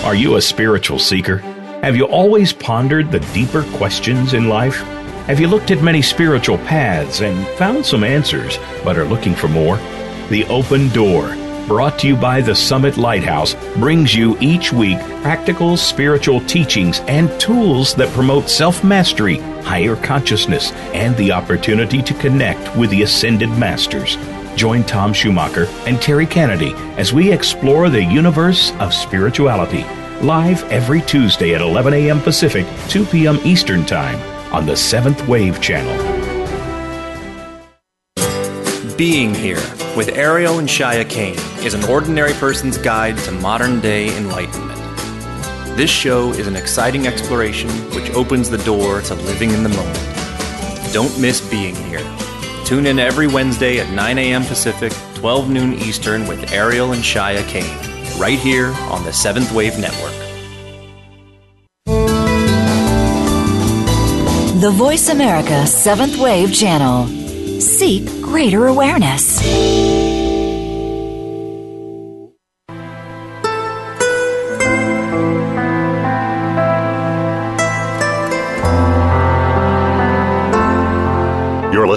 Are 0.09 0.15
you 0.15 0.37
a 0.37 0.41
spiritual 0.41 0.97
seeker? 0.97 1.37
Have 1.83 1.95
you 1.95 2.05
always 2.05 2.51
pondered 2.51 3.11
the 3.11 3.19
deeper 3.31 3.61
questions 3.77 4.33
in 4.33 4.49
life? 4.49 4.77
Have 5.27 5.39
you 5.39 5.47
looked 5.47 5.69
at 5.69 5.83
many 5.83 6.01
spiritual 6.01 6.57
paths 6.57 7.21
and 7.21 7.47
found 7.59 7.85
some 7.85 8.03
answers, 8.03 8.57
but 8.83 8.97
are 8.97 9.05
looking 9.05 9.35
for 9.35 9.47
more? 9.49 9.77
The 10.29 10.45
Open 10.45 10.89
Door, 10.89 11.35
brought 11.67 11.99
to 11.99 12.07
you 12.07 12.15
by 12.15 12.41
the 12.41 12.55
Summit 12.55 12.97
Lighthouse, 12.97 13.53
brings 13.75 14.15
you 14.15 14.35
each 14.39 14.73
week 14.73 14.97
practical 15.21 15.77
spiritual 15.77 16.41
teachings 16.47 17.01
and 17.01 17.29
tools 17.39 17.93
that 17.93 18.11
promote 18.15 18.49
self 18.49 18.83
mastery, 18.83 19.37
higher 19.61 19.95
consciousness, 19.95 20.71
and 20.91 21.15
the 21.17 21.31
opportunity 21.31 22.01
to 22.01 22.15
connect 22.15 22.75
with 22.75 22.89
the 22.89 23.03
Ascended 23.03 23.51
Masters. 23.59 24.17
Join 24.55 24.83
Tom 24.85 25.13
Schumacher 25.13 25.67
and 25.85 26.01
Terry 26.01 26.25
Kennedy 26.25 26.73
as 26.97 27.13
we 27.13 27.31
explore 27.31 27.91
the 27.91 28.03
universe 28.03 28.71
of 28.79 28.91
spirituality. 28.91 29.85
Live 30.21 30.69
every 30.69 31.01
Tuesday 31.03 31.55
at 31.55 31.62
11 31.62 31.93
a.m. 31.93 32.19
Pacific, 32.19 32.67
2 32.89 33.05
p.m. 33.05 33.39
Eastern 33.45 33.86
Time 33.86 34.19
on 34.53 34.65
the 34.65 34.75
Seventh 34.75 35.25
Wave 35.29 35.62
Channel. 35.62 35.95
Being 38.97 39.34
Here 39.34 39.63
with 39.95 40.10
Ariel 40.17 40.60
and 40.60 40.67
Shya 40.67 41.10
Kane 41.10 41.39
is 41.63 41.73
an 41.73 41.86
ordinary 41.86 42.34
person's 42.34 42.77
guide 42.77 43.17
to 43.19 43.32
modern 43.32 43.79
day 43.79 44.13
enlightenment. 44.17 44.77
This 45.77 45.89
show 45.89 46.34
is 46.34 46.47
an 46.47 46.58
exciting 46.58 47.08
exploration 47.08 47.69
which 47.95 48.12
opens 48.12 48.49
the 48.49 48.58
door 48.65 48.99
to 48.99 49.15
living 49.15 49.51
in 49.51 49.63
the 49.63 49.69
moment. 49.69 50.93
Don't 50.93 51.17
miss 51.21 51.39
Being 51.49 51.77
Here. 51.86 52.05
Tune 52.65 52.88
in 52.88 52.99
every 52.99 53.27
Wednesday 53.27 53.79
at 53.79 53.89
9 53.93 54.17
a.m. 54.17 54.43
Pacific, 54.43 54.91
12 55.13 55.49
noon 55.49 55.75
Eastern 55.75 56.27
with 56.27 56.51
Ariel 56.51 56.91
and 56.91 57.01
Shya 57.01 57.47
Kane 57.47 57.88
right 58.19 58.38
here 58.38 58.73
on 58.91 59.03
the 59.05 59.13
Seventh 59.13 59.51
Wave 59.53 59.79
Network. 59.79 60.13
The 64.62 64.71
Voice 64.71 65.08
America 65.08 65.65
Seventh 65.65 66.19
Wave 66.19 66.53
Channel. 66.53 67.08
Seek 67.62 68.05
greater 68.21 68.67
awareness. 68.67 69.88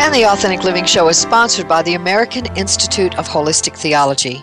And 0.00 0.14
the 0.14 0.24
Authentic 0.24 0.64
Living 0.64 0.86
Show 0.86 1.08
is 1.08 1.18
sponsored 1.18 1.68
by 1.68 1.82
the 1.82 1.92
American 1.92 2.46
Institute 2.56 3.18
of 3.18 3.28
Holistic 3.28 3.76
Theology. 3.76 4.42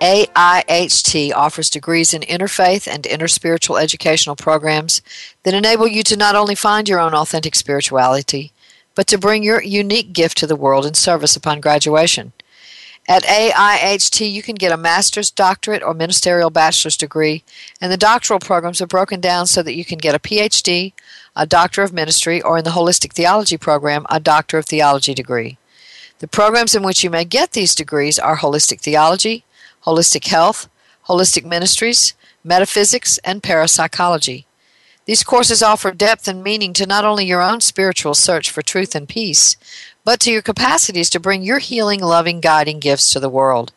AIHT 0.00 1.30
offers 1.34 1.68
degrees 1.68 2.14
in 2.14 2.22
interfaith 2.22 2.88
and 2.88 3.04
interspiritual 3.04 3.78
educational 3.78 4.34
programs 4.34 5.02
that 5.42 5.52
enable 5.52 5.86
you 5.86 6.02
to 6.04 6.16
not 6.16 6.34
only 6.34 6.54
find 6.54 6.88
your 6.88 7.00
own 7.00 7.12
authentic 7.12 7.54
spirituality, 7.54 8.52
but 8.94 9.06
to 9.08 9.18
bring 9.18 9.42
your 9.42 9.62
unique 9.62 10.14
gift 10.14 10.38
to 10.38 10.46
the 10.46 10.56
world 10.56 10.86
in 10.86 10.94
service 10.94 11.36
upon 11.36 11.60
graduation. 11.60 12.32
At 13.06 13.24
AIHT, 13.24 14.32
you 14.32 14.42
can 14.42 14.54
get 14.54 14.72
a 14.72 14.78
master's, 14.78 15.30
doctorate, 15.30 15.82
or 15.82 15.92
ministerial 15.92 16.48
bachelor's 16.48 16.96
degree, 16.96 17.44
and 17.78 17.92
the 17.92 17.98
doctoral 17.98 18.38
programs 18.38 18.80
are 18.80 18.86
broken 18.86 19.20
down 19.20 19.46
so 19.46 19.62
that 19.62 19.74
you 19.74 19.84
can 19.84 19.98
get 19.98 20.14
a 20.14 20.18
PhD, 20.18 20.94
a 21.36 21.46
Doctor 21.46 21.82
of 21.82 21.92
Ministry, 21.92 22.40
or 22.40 22.56
in 22.58 22.64
the 22.64 22.70
Holistic 22.70 23.12
Theology 23.12 23.58
program, 23.58 24.06
a 24.08 24.20
Doctor 24.20 24.56
of 24.56 24.64
Theology 24.64 25.12
degree. 25.12 25.58
The 26.20 26.28
programs 26.28 26.74
in 26.74 26.82
which 26.82 27.04
you 27.04 27.10
may 27.10 27.26
get 27.26 27.52
these 27.52 27.74
degrees 27.74 28.18
are 28.18 28.38
Holistic 28.38 28.80
Theology, 28.80 29.44
Holistic 29.84 30.26
Health, 30.26 30.68
Holistic 31.06 31.44
Ministries, 31.44 32.14
Metaphysics, 32.42 33.18
and 33.18 33.42
Parapsychology. 33.42 34.46
These 35.04 35.24
courses 35.24 35.62
offer 35.62 35.90
depth 35.90 36.26
and 36.26 36.42
meaning 36.42 36.72
to 36.74 36.86
not 36.86 37.04
only 37.04 37.26
your 37.26 37.42
own 37.42 37.60
spiritual 37.60 38.14
search 38.14 38.50
for 38.50 38.62
truth 38.62 38.94
and 38.94 39.06
peace, 39.06 39.56
but 40.04 40.20
to 40.20 40.30
your 40.30 40.42
capacities 40.42 41.08
to 41.10 41.20
bring 41.20 41.42
your 41.42 41.58
healing, 41.58 42.00
loving, 42.00 42.40
guiding 42.40 42.78
gifts 42.78 43.10
to 43.10 43.20
the 43.20 43.28
world. 43.28 43.72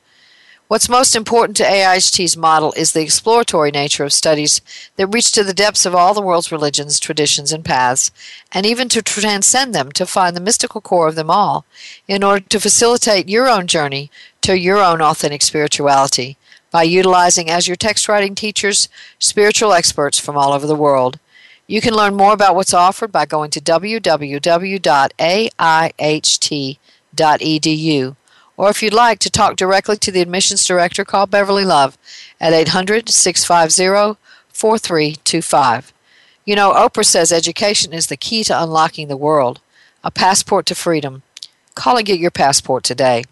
What's 0.67 0.89
most 0.89 1.15
important 1.15 1.55
to 1.57 1.63
AIHT's 1.63 2.35
model 2.35 2.73
is 2.75 2.91
the 2.91 3.01
exploratory 3.01 3.71
nature 3.71 4.03
of 4.03 4.11
studies 4.11 4.59
that 4.97 5.07
reach 5.07 5.31
to 5.31 5.45
the 5.45 5.53
depths 5.53 5.85
of 5.85 5.95
all 5.95 6.13
the 6.13 6.21
world's 6.21 6.51
religions, 6.51 6.99
traditions, 6.99 7.53
and 7.53 7.63
paths, 7.63 8.11
and 8.51 8.65
even 8.65 8.89
to 8.89 9.01
transcend 9.01 9.73
them 9.73 9.93
to 9.93 10.05
find 10.05 10.35
the 10.35 10.41
mystical 10.41 10.81
core 10.81 11.07
of 11.07 11.15
them 11.15 11.29
all, 11.29 11.65
in 12.05 12.21
order 12.21 12.45
to 12.49 12.59
facilitate 12.59 13.29
your 13.29 13.47
own 13.47 13.65
journey 13.65 14.11
to 14.41 14.59
your 14.59 14.79
own 14.79 15.01
authentic 15.01 15.41
spirituality 15.41 16.35
by 16.69 16.83
utilizing 16.83 17.49
as 17.49 17.69
your 17.69 17.77
text 17.77 18.09
writing 18.09 18.35
teachers 18.35 18.89
spiritual 19.19 19.71
experts 19.71 20.19
from 20.19 20.35
all 20.35 20.51
over 20.51 20.67
the 20.67 20.75
world. 20.75 21.17
You 21.67 21.81
can 21.81 21.93
learn 21.93 22.15
more 22.15 22.33
about 22.33 22.55
what's 22.55 22.73
offered 22.73 23.11
by 23.11 23.25
going 23.25 23.51
to 23.51 23.61
www.aiht.edu 23.61 24.45
or 28.57 28.71
if 28.71 28.81
you'd 28.81 28.93
like 28.93 29.19
to 29.19 29.29
talk 29.29 29.55
directly 29.55 29.97
to 29.97 30.11
the 30.11 30.21
admissions 30.21 30.65
director, 30.65 31.05
call 31.05 31.27
Beverly 31.27 31.63
Love 31.63 31.97
at 32.41 32.53
800 32.53 33.07
650 33.07 34.19
4325. 34.49 35.93
You 36.43 36.55
know, 36.55 36.73
Oprah 36.73 37.05
says 37.05 37.31
education 37.31 37.93
is 37.93 38.07
the 38.07 38.17
key 38.17 38.43
to 38.45 38.61
unlocking 38.61 39.07
the 39.07 39.15
world, 39.15 39.61
a 40.03 40.09
passport 40.09 40.65
to 40.67 40.75
freedom. 40.75 41.21
Call 41.75 41.97
and 41.97 42.05
get 42.05 42.19
your 42.19 42.31
passport 42.31 42.83
today. 42.83 43.25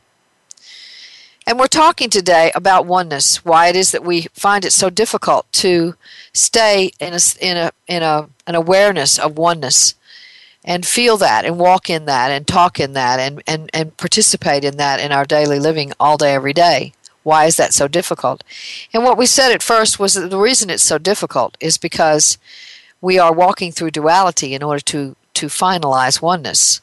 And 1.48 1.60
we're 1.60 1.68
talking 1.68 2.10
today 2.10 2.52
about 2.56 2.88
oneness, 2.88 3.46
why 3.46 3.68
it 3.68 3.76
is 3.76 3.92
that 3.92 4.04
we 4.04 4.24
find 4.34 4.66
it 4.66 4.74
so 4.74 4.90
difficult 4.90 5.52
to 5.54 5.96
stay 6.34 6.92
in 7.00 7.14
a, 7.14 7.20
in 7.40 7.58
a, 7.58 7.72
in 7.88 8.02
a, 8.02 8.30
an 8.48 8.56
awareness 8.56 9.20
of 9.20 9.38
oneness 9.38 9.94
and 10.64 10.88
feel 10.88 11.18
that 11.18 11.46
and 11.46 11.60
walk 11.60 11.88
in 11.88 12.06
that 12.06 12.32
and 12.32 12.48
talk 12.48 12.80
in 12.80 12.94
that 12.94 13.20
and, 13.20 13.44
and, 13.46 13.70
and 13.74 13.96
participate 13.98 14.64
in 14.64 14.78
that 14.78 15.00
in 15.00 15.12
our 15.12 15.24
daily 15.24 15.60
living 15.60 15.94
all 16.00 16.18
day, 16.18 16.34
every 16.34 16.54
day. 16.54 16.94
Why 17.22 17.46
is 17.46 17.58
that 17.58 17.74
so 17.74 17.88
difficult? 17.88 18.44
And 18.92 19.04
what 19.04 19.18
we 19.18 19.28
said 19.28 19.52
at 19.52 19.62
first 19.62 20.00
was 20.00 20.16
that 20.16 20.30
the 20.30 20.40
reason 20.40 20.72
it's 20.72 20.82
so 20.82 20.98
difficult 20.98 21.58
is 21.60 21.78
because 21.78 22.40
we 23.02 23.20
are 23.20 23.32
walking 23.32 23.72
through 23.72 23.92
duality 23.92 24.56
in 24.56 24.64
order 24.64 24.80
to, 24.82 25.16
to 25.36 25.46
finalize 25.46 26.24
oneness. 26.24 26.82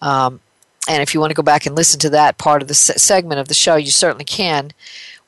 Um, 0.00 0.40
and 0.88 1.02
if 1.02 1.12
you 1.12 1.20
want 1.20 1.30
to 1.30 1.34
go 1.34 1.42
back 1.42 1.66
and 1.66 1.76
listen 1.76 2.00
to 2.00 2.10
that 2.10 2.38
part 2.38 2.62
of 2.62 2.68
the 2.68 2.74
se- 2.74 2.94
segment 2.96 3.38
of 3.38 3.48
the 3.48 3.54
show, 3.54 3.76
you 3.76 3.90
certainly 3.90 4.24
can. 4.24 4.72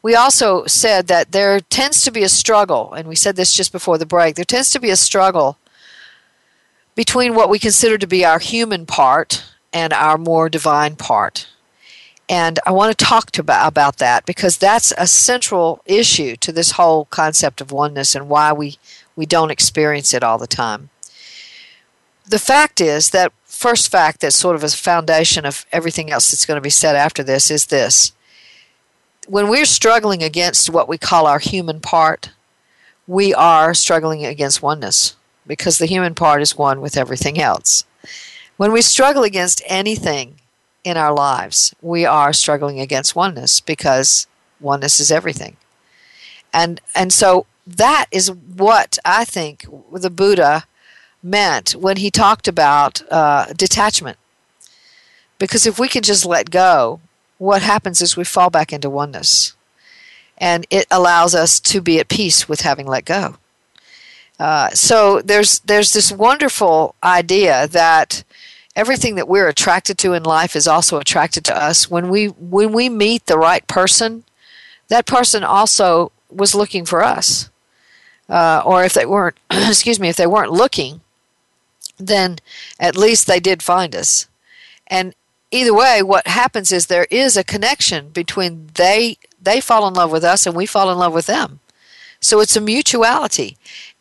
We 0.02 0.14
also 0.14 0.64
said 0.64 1.06
that 1.08 1.32
there 1.32 1.60
tends 1.60 2.02
to 2.02 2.10
be 2.10 2.22
a 2.22 2.28
struggle, 2.30 2.92
and 2.94 3.06
we 3.06 3.14
said 3.14 3.36
this 3.36 3.52
just 3.52 3.70
before 3.70 3.98
the 3.98 4.06
break, 4.06 4.34
there 4.34 4.44
tends 4.44 4.70
to 4.70 4.80
be 4.80 4.88
a 4.88 4.96
struggle 4.96 5.58
between 6.94 7.34
what 7.34 7.50
we 7.50 7.58
consider 7.58 7.98
to 7.98 8.06
be 8.06 8.24
our 8.24 8.38
human 8.38 8.86
part 8.86 9.44
and 9.72 9.92
our 9.92 10.16
more 10.16 10.48
divine 10.48 10.96
part. 10.96 11.46
And 12.28 12.58
I 12.64 12.70
want 12.70 12.96
to 12.96 13.04
talk 13.04 13.30
to 13.32 13.42
about 13.42 13.98
that 13.98 14.24
because 14.24 14.56
that's 14.56 14.92
a 14.96 15.06
central 15.06 15.82
issue 15.84 16.36
to 16.36 16.52
this 16.52 16.72
whole 16.72 17.06
concept 17.06 17.60
of 17.60 17.72
oneness 17.72 18.14
and 18.14 18.28
why 18.28 18.52
we, 18.52 18.78
we 19.16 19.26
don't 19.26 19.50
experience 19.50 20.14
it 20.14 20.22
all 20.22 20.38
the 20.38 20.46
time. 20.46 20.90
The 22.24 22.38
fact 22.38 22.80
is 22.80 23.10
that 23.10 23.32
first 23.60 23.90
fact 23.90 24.20
that's 24.20 24.36
sort 24.36 24.56
of 24.56 24.64
a 24.64 24.68
foundation 24.70 25.44
of 25.44 25.66
everything 25.70 26.10
else 26.10 26.30
that's 26.30 26.46
going 26.46 26.56
to 26.56 26.62
be 26.62 26.70
said 26.70 26.96
after 26.96 27.22
this 27.22 27.50
is 27.50 27.66
this. 27.66 28.12
When 29.28 29.50
we're 29.50 29.66
struggling 29.66 30.22
against 30.22 30.70
what 30.70 30.88
we 30.88 30.96
call 30.96 31.26
our 31.26 31.38
human 31.38 31.78
part, 31.78 32.30
we 33.06 33.34
are 33.34 33.74
struggling 33.74 34.24
against 34.24 34.62
oneness 34.62 35.14
because 35.46 35.76
the 35.76 35.84
human 35.84 36.14
part 36.14 36.40
is 36.40 36.56
one 36.56 36.80
with 36.80 36.96
everything 36.96 37.38
else. 37.38 37.84
When 38.56 38.72
we 38.72 38.80
struggle 38.80 39.24
against 39.24 39.62
anything 39.66 40.36
in 40.82 40.96
our 40.96 41.12
lives, 41.12 41.74
we 41.82 42.06
are 42.06 42.32
struggling 42.32 42.80
against 42.80 43.14
oneness 43.14 43.60
because 43.60 44.26
oneness 44.58 45.00
is 45.00 45.10
everything. 45.12 45.58
And 46.50 46.80
and 46.94 47.12
so 47.12 47.44
that 47.66 48.06
is 48.10 48.32
what 48.32 48.98
I 49.04 49.26
think 49.26 49.66
the 49.92 50.08
Buddha 50.08 50.64
meant 51.22 51.72
when 51.72 51.98
he 51.98 52.10
talked 52.10 52.48
about 52.48 53.02
uh, 53.10 53.46
detachment. 53.56 54.18
Because 55.38 55.66
if 55.66 55.78
we 55.78 55.88
can 55.88 56.02
just 56.02 56.24
let 56.24 56.50
go, 56.50 57.00
what 57.38 57.62
happens 57.62 58.02
is 58.02 58.16
we 58.16 58.24
fall 58.24 58.50
back 58.50 58.72
into 58.72 58.90
oneness. 58.90 59.54
And 60.38 60.66
it 60.70 60.86
allows 60.90 61.34
us 61.34 61.60
to 61.60 61.80
be 61.80 61.98
at 61.98 62.08
peace 62.08 62.48
with 62.48 62.62
having 62.62 62.86
let 62.86 63.04
go. 63.04 63.36
Uh, 64.38 64.70
so 64.70 65.20
there's 65.20 65.60
there's 65.60 65.92
this 65.92 66.10
wonderful 66.10 66.94
idea 67.04 67.66
that 67.68 68.24
everything 68.74 69.16
that 69.16 69.28
we're 69.28 69.48
attracted 69.48 69.98
to 69.98 70.14
in 70.14 70.22
life 70.22 70.56
is 70.56 70.66
also 70.66 70.98
attracted 70.98 71.44
to 71.44 71.56
us. 71.56 71.90
When 71.90 72.08
we 72.08 72.26
when 72.26 72.72
we 72.72 72.88
meet 72.88 73.26
the 73.26 73.36
right 73.36 73.66
person, 73.66 74.24
that 74.88 75.06
person 75.06 75.44
also 75.44 76.10
was 76.30 76.54
looking 76.54 76.86
for 76.86 77.04
us. 77.04 77.50
Uh, 78.30 78.62
or 78.64 78.84
if 78.84 78.94
they 78.94 79.04
weren't, 79.04 79.36
excuse 79.50 79.98
me, 79.98 80.08
if 80.08 80.16
they 80.16 80.26
weren't 80.26 80.52
looking, 80.52 81.00
then 82.00 82.38
at 82.78 82.96
least 82.96 83.26
they 83.26 83.40
did 83.40 83.62
find 83.62 83.94
us. 83.94 84.26
And 84.86 85.14
either 85.50 85.74
way, 85.74 86.02
what 86.02 86.26
happens 86.26 86.72
is 86.72 86.86
there 86.86 87.06
is 87.10 87.36
a 87.36 87.44
connection 87.44 88.08
between 88.10 88.70
they 88.74 89.18
they 89.42 89.60
fall 89.60 89.88
in 89.88 89.94
love 89.94 90.12
with 90.12 90.24
us 90.24 90.46
and 90.46 90.54
we 90.54 90.66
fall 90.66 90.90
in 90.90 90.98
love 90.98 91.14
with 91.14 91.26
them. 91.26 91.60
So 92.20 92.40
it's 92.40 92.56
a 92.56 92.60
mutuality. 92.60 93.56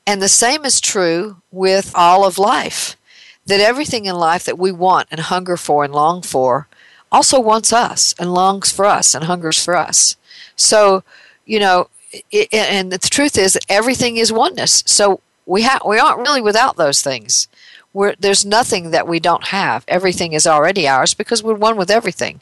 And 0.06 0.22
the 0.22 0.28
same 0.28 0.66
is 0.66 0.82
true 0.82 1.38
with 1.52 1.92
all 1.96 2.26
of 2.26 2.38
life. 2.38 2.98
That 3.46 3.62
everything 3.62 4.06
in 4.06 4.16
life 4.16 4.44
that 4.46 4.60
we 4.60 4.72
want 4.72 5.08
and 5.10 5.22
hunger 5.22 5.58
for 5.58 5.84
and 5.84 5.94
long 5.94 6.22
for 6.22 6.68
also 7.12 7.40
wants 7.40 7.74
us 7.74 8.14
and 8.20 8.34
longs 8.34 8.72
for 8.72 8.86
us 8.86 9.16
and 9.16 9.24
hungers 9.24 9.64
for 9.64 9.76
us. 9.76 10.18
So, 10.56 11.04
you 11.46 11.60
know, 11.60 11.90
it, 12.32 12.54
and 12.54 12.92
the 12.92 12.98
truth 12.98 13.38
is 13.38 13.54
that 13.54 13.66
everything 13.70 14.18
is 14.18 14.32
oneness. 14.32 14.84
So 14.86 15.22
we 15.46 15.64
ha- 15.64 15.82
we 15.88 15.98
aren't 15.98 16.20
really 16.20 16.42
without 16.42 16.78
those 16.78 17.02
things. 17.02 17.48
We're, 17.94 18.16
there's 18.20 18.46
nothing 18.46 18.92
that 18.92 19.08
we 19.08 19.20
don't 19.20 19.46
have. 19.48 19.84
Everything 19.88 20.34
is 20.34 20.46
already 20.46 20.88
ours 20.88 21.14
because 21.14 21.44
we're 21.44 21.56
one 21.56 21.78
with 21.78 21.90
everything. 21.90 22.42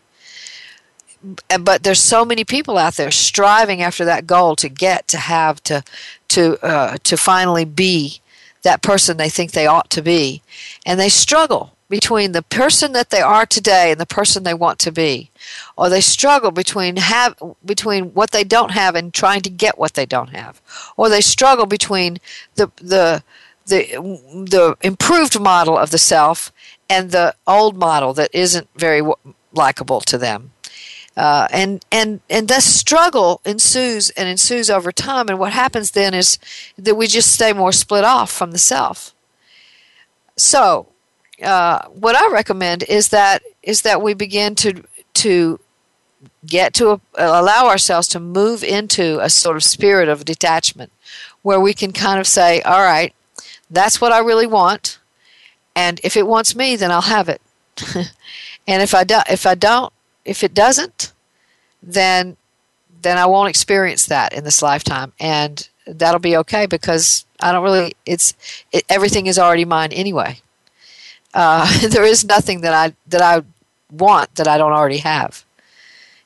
but 1.60 1.84
there's 1.84 2.02
so 2.02 2.26
many 2.26 2.44
people 2.44 2.78
out 2.78 2.96
there 2.96 3.12
striving 3.12 3.82
after 3.82 4.06
that 4.06 4.28
goal 4.28 4.56
to 4.58 4.70
get 4.70 5.08
to 5.08 5.18
have 5.18 5.62
to 5.64 5.84
to 6.30 6.64
uh, 6.64 6.98
to 7.04 7.18
finally 7.18 7.66
be 7.66 8.22
that 8.64 8.82
person 8.82 9.18
they 9.18 9.30
think 9.30 9.52
they 9.52 9.68
ought 9.68 9.90
to 9.90 10.02
be 10.02 10.42
and 10.86 11.00
they 11.00 11.10
struggle 11.10 11.74
between 11.90 12.34
the 12.34 12.42
person 12.42 12.92
that 12.92 13.10
they 13.10 13.22
are 13.22 13.46
today 13.46 13.92
and 13.92 14.00
the 14.00 14.06
person 14.06 14.44
they 14.44 14.54
want 14.54 14.78
to 14.80 14.92
be 14.92 15.32
or 15.78 15.90
they 15.90 16.02
struggle 16.02 16.52
between 16.52 16.98
have 16.98 17.36
between 17.66 18.14
what 18.14 18.32
they 18.32 18.44
don't 18.44 18.72
have 18.72 18.96
and 18.96 19.14
trying 19.14 19.42
to 19.42 19.50
get 19.50 19.78
what 19.78 19.94
they 19.94 20.06
don't 20.06 20.30
have 20.30 20.62
or 20.98 21.10
they 21.10 21.22
struggle 21.22 21.66
between 21.66 22.18
the 22.56 22.70
the 22.82 23.24
the 23.68 23.82
the 24.50 24.78
improved 24.82 25.40
model 25.40 25.78
of 25.78 25.92
the 25.92 25.98
self 25.98 26.52
and 26.90 27.12
the 27.12 27.36
old 27.46 27.78
model 27.78 28.14
that 28.14 28.30
isn't 28.34 28.68
very 28.76 29.02
likable 29.54 30.02
to 30.02 30.18
them. 30.18 30.52
Uh, 31.16 31.48
and 31.52 31.84
and 31.92 32.22
and 32.30 32.48
this 32.48 32.64
struggle 32.64 33.42
ensues 33.44 34.12
and 34.12 34.30
ensues 34.30 34.70
over 34.70 34.92
time. 34.92 35.28
And 35.30 35.40
what 35.40 35.54
happens 35.54 35.92
then 35.92 36.14
is 36.14 36.38
that 36.78 36.96
we 36.96 37.08
just 37.08 37.34
stay 37.34 37.54
more 37.54 37.72
split 37.72 38.04
off 38.04 38.32
from 38.32 38.52
the 38.52 38.60
self. 38.60 39.14
So 40.36 40.88
uh, 41.42 41.88
what 41.88 42.16
I 42.16 42.32
recommend 42.32 42.84
is 42.84 43.10
that 43.10 43.42
is 43.64 43.82
that 43.82 44.02
we 44.02 44.14
begin 44.14 44.54
to 44.56 44.84
to 45.16 45.60
get 46.46 46.74
to 46.76 46.92
a, 46.92 47.00
allow 47.18 47.68
ourselves 47.68 48.08
to 48.10 48.20
move 48.20 48.64
into 48.64 49.20
a 49.20 49.30
sort 49.30 49.56
of 49.56 49.64
spirit 49.64 50.08
of 50.08 50.24
detachment 50.24 50.92
where 51.42 51.60
we 51.60 51.74
can 51.74 51.92
kind 51.92 52.20
of 52.20 52.28
say 52.28 52.62
all 52.62 52.82
right 52.82 53.14
that's 53.70 54.00
what 54.02 54.12
I 54.12 54.20
really 54.20 54.48
want. 54.48 55.00
And 55.76 56.00
if 56.04 56.18
it 56.18 56.28
wants 56.28 56.56
me 56.56 56.76
then 56.76 56.92
I'll 56.92 57.02
have 57.02 57.30
it. 57.30 57.42
And 58.70 58.82
if 58.84 58.94
I 58.94 59.06
do, 59.06 59.20
if 59.30 59.46
I 59.46 59.56
don't 59.56 59.94
if 60.26 60.44
it 60.44 60.54
doesn't 60.54 61.14
then 61.82 62.36
then 63.02 63.18
I 63.18 63.26
won't 63.26 63.50
experience 63.50 64.06
that 64.08 64.34
in 64.34 64.44
this 64.44 64.62
lifetime. 64.62 65.14
And 65.20 65.68
that'll 65.86 66.20
be 66.20 66.36
okay 66.38 66.66
because 66.66 67.26
I 67.40 67.52
don't 67.52 67.64
really 67.64 67.96
it's 68.06 68.34
it, 68.72 68.84
everything 68.90 69.28
is 69.28 69.40
already 69.40 69.66
mine 69.66 69.94
anyway. 69.94 70.42
Uh, 71.34 71.88
there 71.90 72.04
is 72.04 72.26
nothing 72.26 72.62
that 72.62 72.74
I 72.74 72.94
that 73.08 73.22
I 73.22 73.44
want 73.92 74.36
that 74.36 74.48
I 74.48 74.58
don't 74.58 74.74
already 74.74 74.98
have, 74.98 75.46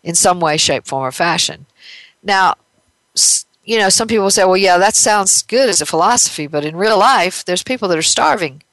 in 0.04 0.16
some 0.16 0.40
way, 0.40 0.58
shape, 0.58 0.86
form, 0.88 1.04
or 1.04 1.12
fashion. 1.12 1.66
Now, 2.24 2.56
you 3.64 3.78
know, 3.78 3.90
some 3.90 4.08
people 4.08 4.30
say, 4.32 4.44
"Well, 4.44 4.58
yeah, 4.58 4.78
that 4.78 4.96
sounds 4.96 5.42
good 5.44 5.70
as 5.70 5.82
a 5.82 5.86
philosophy," 5.86 6.48
but 6.48 6.66
in 6.66 6.76
real 6.76 6.98
life, 6.98 7.46
there's 7.46 7.64
people 7.64 7.88
that 7.90 7.98
are 7.98 8.02
starving. 8.02 8.64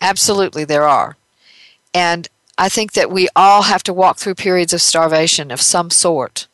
Absolutely, 0.00 0.64
there 0.64 0.86
are, 0.86 1.16
and 1.94 2.28
I 2.56 2.68
think 2.68 2.92
that 2.92 3.10
we 3.10 3.28
all 3.36 3.62
have 3.62 3.82
to 3.84 3.92
walk 3.92 4.18
through 4.18 4.34
periods 4.34 4.72
of 4.72 4.82
starvation 4.82 5.50
of 5.50 5.60
some 5.60 5.90
sort 5.90 6.48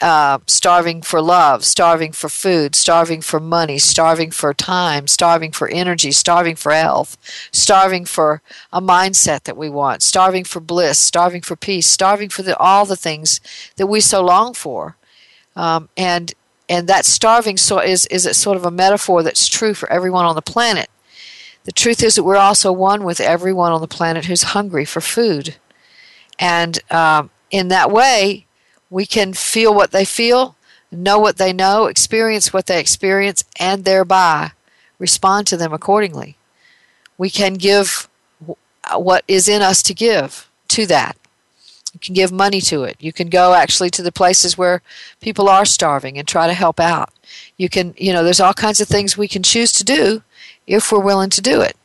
uh, 0.00 0.38
starving 0.46 1.02
for 1.02 1.20
love, 1.20 1.64
starving 1.64 2.12
for 2.12 2.28
food, 2.28 2.74
starving 2.74 3.20
for 3.20 3.40
money, 3.40 3.78
starving 3.78 4.30
for 4.30 4.52
time, 4.54 5.06
starving 5.06 5.52
for 5.52 5.68
energy, 5.68 6.12
starving 6.12 6.56
for 6.56 6.72
health, 6.72 7.16
starving 7.52 8.04
for 8.04 8.42
a 8.72 8.80
mindset 8.80 9.44
that 9.44 9.56
we 9.56 9.68
want, 9.68 10.02
starving 10.02 10.44
for 10.44 10.60
bliss, 10.60 10.98
starving 10.98 11.42
for 11.42 11.56
peace, 11.56 11.86
starving 11.86 12.28
for 12.28 12.42
the, 12.42 12.56
all 12.58 12.84
the 12.84 12.96
things 12.96 13.40
that 13.76 13.86
we 13.86 14.00
so 14.00 14.22
long 14.22 14.54
for. 14.54 14.96
Um, 15.56 15.88
and 15.96 16.34
and 16.68 16.88
that 16.88 17.04
starving 17.04 17.56
so 17.56 17.78
is 17.80 18.06
is 18.06 18.26
a 18.26 18.34
sort 18.34 18.56
of 18.56 18.64
a 18.64 18.70
metaphor 18.70 19.22
that's 19.22 19.48
true 19.48 19.74
for 19.74 19.90
everyone 19.90 20.24
on 20.24 20.34
the 20.34 20.42
planet. 20.42 20.90
The 21.64 21.72
truth 21.72 22.02
is 22.02 22.14
that 22.14 22.24
we're 22.24 22.36
also 22.36 22.72
one 22.72 23.04
with 23.04 23.20
everyone 23.20 23.72
on 23.72 23.80
the 23.80 23.88
planet 23.88 24.26
who's 24.26 24.54
hungry 24.54 24.84
for 24.84 25.00
food, 25.00 25.56
and 26.38 26.78
um, 26.90 27.30
in 27.50 27.68
that 27.68 27.90
way, 27.90 28.46
we 28.90 29.06
can 29.06 29.32
feel 29.32 29.74
what 29.74 29.90
they 29.90 30.04
feel, 30.04 30.56
know 30.90 31.18
what 31.18 31.36
they 31.36 31.52
know, 31.52 31.86
experience 31.86 32.52
what 32.52 32.66
they 32.66 32.80
experience, 32.80 33.44
and 33.58 33.84
thereby 33.84 34.52
respond 34.98 35.46
to 35.46 35.56
them 35.56 35.72
accordingly. 35.72 36.36
We 37.16 37.30
can 37.30 37.54
give 37.54 38.08
what 38.96 39.24
is 39.28 39.48
in 39.48 39.62
us 39.62 39.82
to 39.84 39.94
give 39.94 40.48
to 40.68 40.86
that. 40.86 41.16
You 41.92 42.00
can 42.00 42.14
give 42.14 42.32
money 42.32 42.60
to 42.62 42.84
it. 42.84 42.96
You 43.00 43.12
can 43.12 43.28
go 43.28 43.54
actually 43.54 43.90
to 43.90 44.02
the 44.02 44.12
places 44.12 44.58
where 44.58 44.82
people 45.20 45.48
are 45.48 45.64
starving 45.64 46.18
and 46.18 46.26
try 46.26 46.46
to 46.46 46.54
help 46.54 46.78
out. 46.80 47.12
You 47.56 47.68
can, 47.68 47.94
you 47.96 48.12
know, 48.12 48.22
there's 48.22 48.40
all 48.40 48.54
kinds 48.54 48.80
of 48.80 48.88
things 48.88 49.16
we 49.16 49.28
can 49.28 49.42
choose 49.42 49.72
to 49.72 49.84
do 49.84 50.22
if 50.66 50.92
we're 50.92 51.00
willing 51.00 51.30
to 51.30 51.40
do 51.40 51.60
it. 51.60 51.76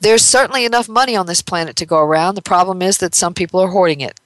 There's 0.00 0.22
certainly 0.22 0.64
enough 0.64 0.88
money 0.88 1.14
on 1.14 1.26
this 1.26 1.42
planet 1.42 1.76
to 1.76 1.86
go 1.86 1.98
around. 1.98 2.34
The 2.34 2.42
problem 2.42 2.82
is 2.82 2.98
that 2.98 3.14
some 3.14 3.34
people 3.34 3.60
are 3.60 3.68
hoarding 3.68 4.00
it. 4.00 4.18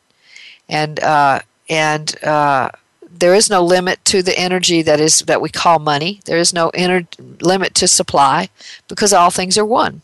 And 0.68 0.99
uh, 1.01 1.40
and 1.68 2.22
uh, 2.25 2.70
there 3.18 3.35
is 3.35 3.51
no 3.51 3.62
limit 3.62 4.05
to 4.07 4.22
the 4.22 4.38
energy 4.38 4.83
that 4.83 5.01
is 5.01 5.20
that 5.20 5.40
we 5.40 5.49
call 5.49 5.79
money. 5.79 6.20
There 6.25 6.38
is 6.38 6.53
no 6.53 6.70
inner 6.75 7.07
limit 7.40 7.75
to 7.77 7.88
supply 7.88 8.49
because 8.88 9.12
all 9.12 9.31
things 9.31 9.59
are 9.59 9.64
one. 9.64 10.03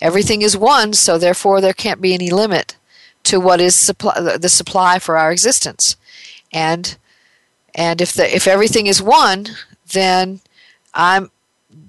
Everything 0.00 0.42
is 0.42 0.56
one, 0.56 0.92
so 0.92 1.16
therefore 1.16 1.60
there 1.60 1.72
can't 1.72 2.00
be 2.00 2.12
any 2.12 2.30
limit 2.30 2.76
to 3.26 3.38
what 3.38 3.60
is 3.60 3.74
supply, 3.74 4.20
the 4.20 4.48
supply 4.48 4.98
for 4.98 5.16
our 5.16 5.30
existence. 5.30 5.96
And 6.52 6.96
and 7.74 8.00
if 8.00 8.12
the 8.14 8.34
if 8.34 8.46
everything 8.46 8.86
is 8.86 9.02
one, 9.02 9.46
then 9.92 10.40
I'm 10.94 11.30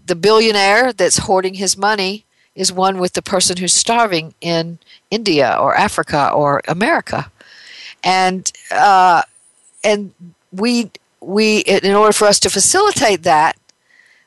the 0.06 0.16
billionaire 0.16 0.94
that's 0.94 1.20
hoarding 1.20 1.56
his 1.56 1.78
money 1.78 2.26
is 2.56 2.72
one 2.72 2.98
with 2.98 3.14
the 3.14 3.22
person 3.22 3.58
who's 3.58 3.74
starving 3.74 4.34
in 4.42 4.80
India 5.12 5.56
or 5.60 5.76
Africa 5.76 6.32
or 6.32 6.62
America 6.68 7.32
and 8.04 8.52
uh, 8.72 9.22
and 9.84 10.14
we 10.52 10.92
we 11.20 11.60
in 11.60 11.94
order 11.94 12.14
for 12.14 12.26
us 12.26 12.40
to 12.42 12.50
facilitate 12.50 13.24
that 13.24 13.58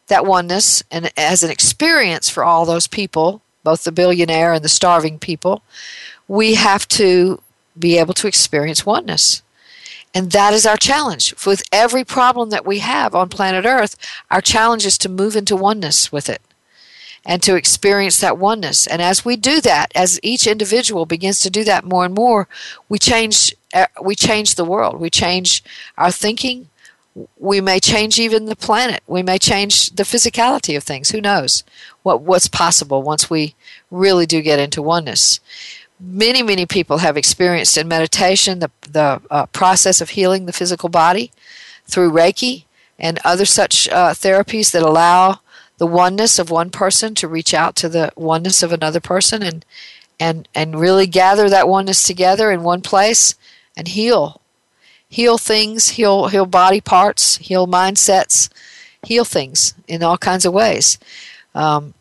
that 0.09 0.27
oneness 0.27 0.83
and 0.91 1.11
as 1.17 1.43
an 1.43 1.51
experience 1.51 2.29
for 2.29 2.45
all 2.45 2.65
those 2.65 2.87
people, 2.87 3.43
both 3.63 3.85
the 3.85 3.93
billionaire 3.93 4.53
and 4.53 4.65
the 4.65 4.69
starving 4.69 5.19
people, 5.19 5.63
we 6.31 6.55
have 6.55 6.87
to 6.87 7.43
be 7.77 7.99
able 7.99 8.15
to 8.15 8.29
experience 8.29 8.87
oneness. 8.87 9.43
And 10.15 10.31
that 10.31 10.55
is 10.55 10.65
our 10.65 10.77
challenge. 10.77 11.35
With 11.45 11.65
every 11.73 12.05
problem 12.05 12.51
that 12.51 12.65
we 12.65 12.79
have 12.79 13.17
on 13.17 13.29
planet 13.29 13.65
Earth, 13.65 13.97
our 14.31 14.41
challenge 14.41 14.87
is 14.87 14.97
to 14.99 15.09
move 15.09 15.35
into 15.35 15.57
oneness 15.57 16.13
with 16.13 16.29
it 16.29 16.41
and 17.27 17.43
to 17.43 17.57
experience 17.57 18.21
that 18.21 18.39
oneness. 18.39 18.87
And 18.87 19.03
as 19.03 19.25
we 19.25 19.35
do 19.35 19.61
that, 19.63 19.91
as 19.93 20.21
each 20.23 20.47
individual 20.47 21.05
begins 21.05 21.41
to 21.41 21.51
do 21.51 21.65
that 21.65 21.85
more 21.85 22.05
and 22.05 22.15
more, 22.15 22.47
we 22.89 23.01
change 23.01 23.53
uh, 23.75 23.87
we 24.01 24.15
change 24.15 24.55
the 24.55 24.65
world. 24.65 25.01
We 25.01 25.11
change 25.11 25.65
our 25.99 26.13
thinking. 26.13 26.69
We 27.39 27.61
may 27.61 27.81
change 27.81 28.21
even 28.21 28.47
the 28.47 28.55
planet. 28.55 29.03
We 29.09 29.25
may 29.25 29.39
change 29.39 29.91
the 29.91 30.05
physicality 30.05 30.77
of 30.77 30.85
things. 30.85 31.11
Who 31.11 31.21
knows 31.21 31.65
what 32.05 32.23
what's 32.23 32.49
possible 32.49 33.03
once 33.03 33.29
we 33.29 33.57
really 33.91 34.27
do 34.27 34.43
get 34.43 34.61
into 34.61 34.81
oneness. 34.81 35.41
Many 36.01 36.43
many 36.43 36.65
people 36.65 36.99
have 36.99 37.17
experienced 37.17 37.77
in 37.77 37.87
meditation 37.87 38.61
the 38.61 38.71
the 38.81 39.21
uh, 39.31 39.47
process 39.47 40.01
of 40.01 40.11
healing 40.11 40.47
the 40.47 40.53
physical 40.53 40.89
body 40.89 41.31
through 41.87 42.11
Reiki 42.11 42.65
and 42.99 43.19
other 43.25 43.45
such 43.45 43.89
uh, 43.89 44.11
therapies 44.11 44.71
that 44.73 44.83
allow 44.83 45.41
the 45.79 45.87
oneness 45.87 46.39
of 46.39 46.51
one 46.51 46.71
person 46.71 47.15
to 47.15 47.29
reach 47.29 47.55
out 47.55 47.75
to 47.77 47.89
the 47.89 48.13
oneness 48.17 48.63
of 48.63 48.73
another 48.73 49.01
person 49.01 49.43
and 49.43 49.65
and 50.19 50.49
and 50.55 50.79
really 50.79 51.07
gather 51.07 51.49
that 51.49 51.69
oneness 51.69 52.03
together 52.03 52.51
in 52.51 52.63
one 52.63 52.83
place 52.83 53.35
and 53.77 53.89
heal. 53.89 54.41
Heal 55.09 55.39
things, 55.39 55.91
heal 55.91 56.29
heal 56.29 56.47
body 56.47 56.81
parts, 56.81 57.39
heal 57.39 57.67
mindsets, 57.67 58.49
heal 59.03 59.25
things 59.25 59.75
in 59.89 60.03
all 60.03 60.19
kinds 60.19 60.45
of 60.45 60.53
ways. 60.53 60.99
Um, 61.55 61.95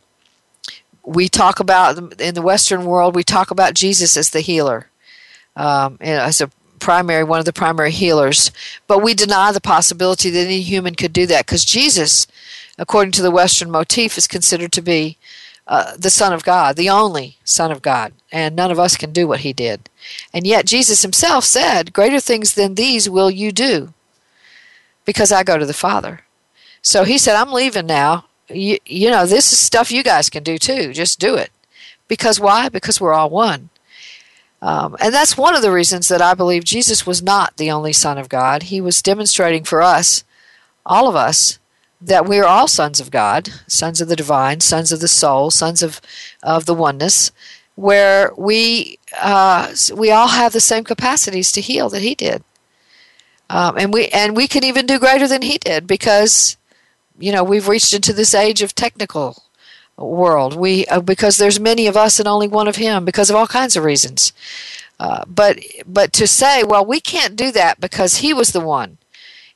we 1.10 1.28
talk 1.28 1.60
about 1.60 2.22
in 2.22 2.36
the 2.36 2.41
Western 2.41 2.86
world, 2.86 3.15
we 3.15 3.24
talk 3.24 3.50
about 3.50 3.74
Jesus 3.74 4.15
as 4.15 4.30
the 4.30 4.41
healer, 4.41 4.89
um, 5.56 5.98
as 6.02 6.39
a 6.39 6.52
primary 6.78 7.24
one 7.24 7.39
of 7.39 7.45
the 7.45 7.54
primary 7.54 7.91
healers. 7.91 8.52
But 8.86 9.02
we 9.02 9.15
deny 9.15 9.52
the 9.52 9.60
possibility 9.60 10.30
that 10.30 10.45
any 10.45 10.62
human 10.62 10.93
could 10.93 11.12
do 11.12 11.26
that 11.26 11.48
because 11.48 11.65
Jesus, 11.65 12.28
according 12.78 13.12
to 13.13 13.24
the 13.24 13.32
Western 13.32 13.72
motif, 13.72 14.19
is 14.19 14.28
considered 14.28 14.72
to 14.74 14.84
be 14.84 15.17
uh, 15.67 15.95
the 15.98 16.12
Son 16.12 16.32
of 16.32 16.43
God, 16.43 16.76
the 16.76 16.91
only 16.91 17.38
Son 17.43 17.72
of 17.72 17.82
God, 17.82 18.13
and 18.32 18.56
none 18.56 18.69
of 18.69 18.80
us 18.80 18.95
can 18.95 19.12
do 19.12 19.28
what 19.28 19.39
he 19.39 19.52
did. 19.52 19.89
And 20.32 20.45
yet 20.45 20.67
Jesus 20.67 21.02
himself 21.02 21.43
said, 21.43 21.91
Greater 21.91 22.19
things 22.19 22.54
than 22.54 22.76
these 22.76 23.10
will 23.10 23.32
you 23.32 23.52
do, 23.52 23.93
because 25.06 25.32
I 25.32 25.41
go 25.43 25.58
to 25.58 25.65
the 25.65 25.74
Father. 25.74 26.22
So 26.84 27.04
he 27.04 27.17
said, 27.17 27.36
I'm 27.36 27.52
leaving 27.52 27.88
now. 27.88 28.26
You, 28.50 28.78
you 28.86 29.10
know, 29.10 29.26
this 29.26 29.52
is 29.54 29.60
stuff 29.60 29.92
you 29.92 30.04
guys 30.04 30.30
can 30.30 30.44
do 30.44 30.58
too. 30.58 30.94
Just 30.94 31.20
do 31.20 31.36
it. 31.36 31.52
Because 32.08 32.40
why? 32.40 32.70
Because 32.70 33.00
we're 33.00 33.14
all 33.14 33.30
one. 33.30 33.70
Um, 34.62 34.98
and 35.00 35.14
that's 35.14 35.38
one 35.38 35.56
of 35.56 35.62
the 35.62 35.72
reasons 35.72 36.08
that 36.10 36.22
I 36.22 36.34
believe 36.34 36.64
Jesus 36.66 37.06
was 37.06 37.22
not 37.22 37.56
the 37.58 37.72
only 37.72 37.94
Son 37.94 38.18
of 38.18 38.28
God. 38.28 38.64
He 38.64 38.82
was 38.82 39.02
demonstrating 39.02 39.64
for 39.64 39.82
us, 39.82 40.24
all 40.86 41.08
of 41.08 41.16
us, 41.16 41.60
that 42.02 42.28
we 42.28 42.40
are 42.40 42.46
all 42.46 42.68
sons 42.68 43.00
of 43.00 43.12
God, 43.12 43.50
sons 43.68 44.02
of 44.02 44.08
the 44.10 44.16
divine, 44.16 44.60
sons 44.60 44.92
of 44.92 45.00
the 45.00 45.08
soul, 45.08 45.52
sons 45.52 45.82
of, 45.84 46.02
of 46.44 46.66
the 46.66 46.74
oneness. 46.74 47.32
where 47.80 48.34
we 48.38 49.00
uh, 49.22 49.74
we 49.96 50.12
all 50.12 50.28
have 50.28 50.52
the 50.52 50.60
same 50.60 50.84
capacities 50.84 51.52
to 51.54 51.62
heal 51.62 51.90
that 51.90 52.02
he 52.02 52.14
did, 52.14 52.44
um, 53.50 53.78
and 53.78 53.94
we 53.94 54.08
and 54.10 54.36
we 54.36 54.48
can 54.48 54.64
even 54.66 54.86
do 54.86 55.00
greater 55.00 55.28
than 55.28 55.42
he 55.42 55.58
did 55.58 55.88
because 55.88 56.58
you 57.20 57.32
know 57.32 57.44
we've 57.44 57.68
reached 57.68 57.94
into 57.94 58.14
this 58.14 58.34
age 58.34 58.62
of 58.62 58.74
technical 58.74 59.44
world. 59.98 60.56
We 60.56 60.86
uh, 60.88 61.02
because 61.02 61.38
there's 61.38 61.60
many 61.60 61.88
of 61.88 61.98
us 61.98 62.20
and 62.20 62.28
only 62.28 62.48
one 62.48 62.68
of 62.68 62.78
him 62.78 63.06
because 63.06 63.30
of 63.30 63.36
all 63.36 63.48
kinds 63.48 63.76
of 63.76 63.84
reasons. 63.84 64.34
Uh, 65.00 65.24
but 65.28 65.60
but 65.86 66.14
to 66.14 66.28
say, 66.28 66.64
well, 66.64 66.86
we 66.86 67.00
can't 67.00 67.36
do 67.36 67.52
that 67.52 67.80
because 67.80 68.18
he 68.18 68.34
was 68.34 68.52
the 68.52 68.60
one, 68.60 68.98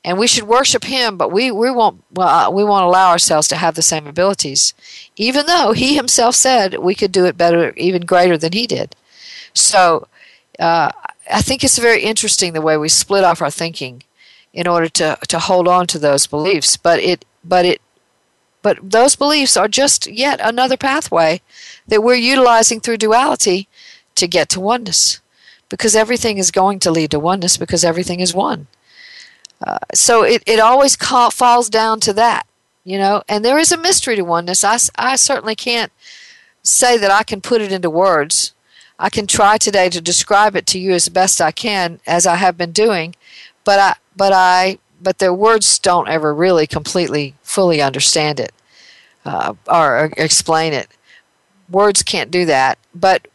and 0.03 0.17
we 0.17 0.27
should 0.27 0.43
worship 0.43 0.85
him, 0.85 1.17
but 1.17 1.31
we 1.31 1.51
we 1.51 1.69
won't 1.69 2.03
well, 2.13 2.27
uh, 2.27 2.49
we 2.49 2.63
won't 2.63 2.85
allow 2.85 3.09
ourselves 3.09 3.47
to 3.49 3.55
have 3.55 3.75
the 3.75 3.81
same 3.81 4.07
abilities, 4.07 4.73
even 5.15 5.45
though 5.45 5.71
he 5.73 5.95
himself 5.95 6.35
said 6.35 6.79
we 6.79 6.95
could 6.95 7.11
do 7.11 7.25
it 7.25 7.37
better, 7.37 7.73
even 7.75 8.03
greater 8.03 8.37
than 8.37 8.53
he 8.53 8.67
did. 8.67 8.95
So. 9.53 10.07
Uh, 10.59 10.91
I 11.31 11.41
think 11.41 11.63
it's 11.63 11.77
very 11.77 12.03
interesting 12.03 12.53
the 12.53 12.61
way 12.61 12.77
we 12.77 12.89
split 12.89 13.23
off 13.23 13.41
our 13.41 13.49
thinking 13.49 14.03
in 14.53 14.67
order 14.67 14.89
to, 14.89 15.17
to 15.29 15.39
hold 15.39 15.67
on 15.67 15.87
to 15.87 15.97
those 15.97 16.27
beliefs. 16.27 16.77
But 16.77 16.99
it 16.99 17.25
but 17.43 17.65
it 17.65 17.81
but 18.61 18.79
those 18.81 19.15
beliefs 19.15 19.57
are 19.57 19.67
just 19.67 20.07
yet 20.07 20.39
another 20.41 20.77
pathway 20.77 21.41
that 21.85 22.01
we're 22.01 22.15
utilizing 22.15 22.79
through 22.79 22.97
duality 22.97 23.67
to 24.15 24.27
get 24.27 24.47
to 24.49 24.61
oneness 24.61 25.19
because 25.69 25.95
everything 25.95 26.37
is 26.37 26.49
going 26.49 26.79
to 26.79 26.91
lead 26.91 27.11
to 27.11 27.19
oneness 27.19 27.57
because 27.57 27.83
everything 27.83 28.19
is 28.19 28.33
one. 28.33 28.67
Uh, 29.65 29.79
so 29.93 30.23
it, 30.23 30.43
it 30.45 30.59
always 30.59 30.95
falls 30.95 31.69
down 31.69 31.99
to 31.99 32.13
that, 32.13 32.45
you 32.83 32.97
know, 32.97 33.23
and 33.27 33.43
there 33.43 33.57
is 33.57 33.71
a 33.71 33.77
mystery 33.77 34.15
to 34.15 34.21
oneness. 34.21 34.63
I, 34.63 34.77
I 34.97 35.15
certainly 35.15 35.55
can't 35.55 35.91
say 36.63 36.97
that 36.97 37.11
I 37.11 37.23
can 37.23 37.41
put 37.41 37.61
it 37.61 37.71
into 37.71 37.89
words. 37.89 38.53
I 38.99 39.09
can 39.09 39.27
try 39.27 39.57
today 39.57 39.89
to 39.89 39.99
describe 39.99 40.55
it 40.55 40.65
to 40.67 40.79
you 40.79 40.91
as 40.91 41.09
best 41.09 41.41
I 41.41 41.51
can, 41.51 41.99
as 42.05 42.25
I 42.25 42.35
have 42.35 42.57
been 42.57 42.71
doing, 42.71 43.15
but 43.63 43.79
I, 43.79 43.95
but 44.15 44.31
I, 44.31 44.79
but 45.03 45.19
the 45.19 45.33
words 45.33 45.77
don't 45.77 46.07
ever 46.07 46.33
really 46.33 46.65
completely, 46.65 47.35
fully 47.43 47.81
understand 47.81 48.39
it 48.39 48.53
uh, 49.25 49.53
or 49.67 50.11
explain 50.17 50.73
it. 50.73 50.87
Words 51.69 52.03
can't 52.03 52.31
do 52.31 52.45
that, 52.45 52.77
but 52.95 53.27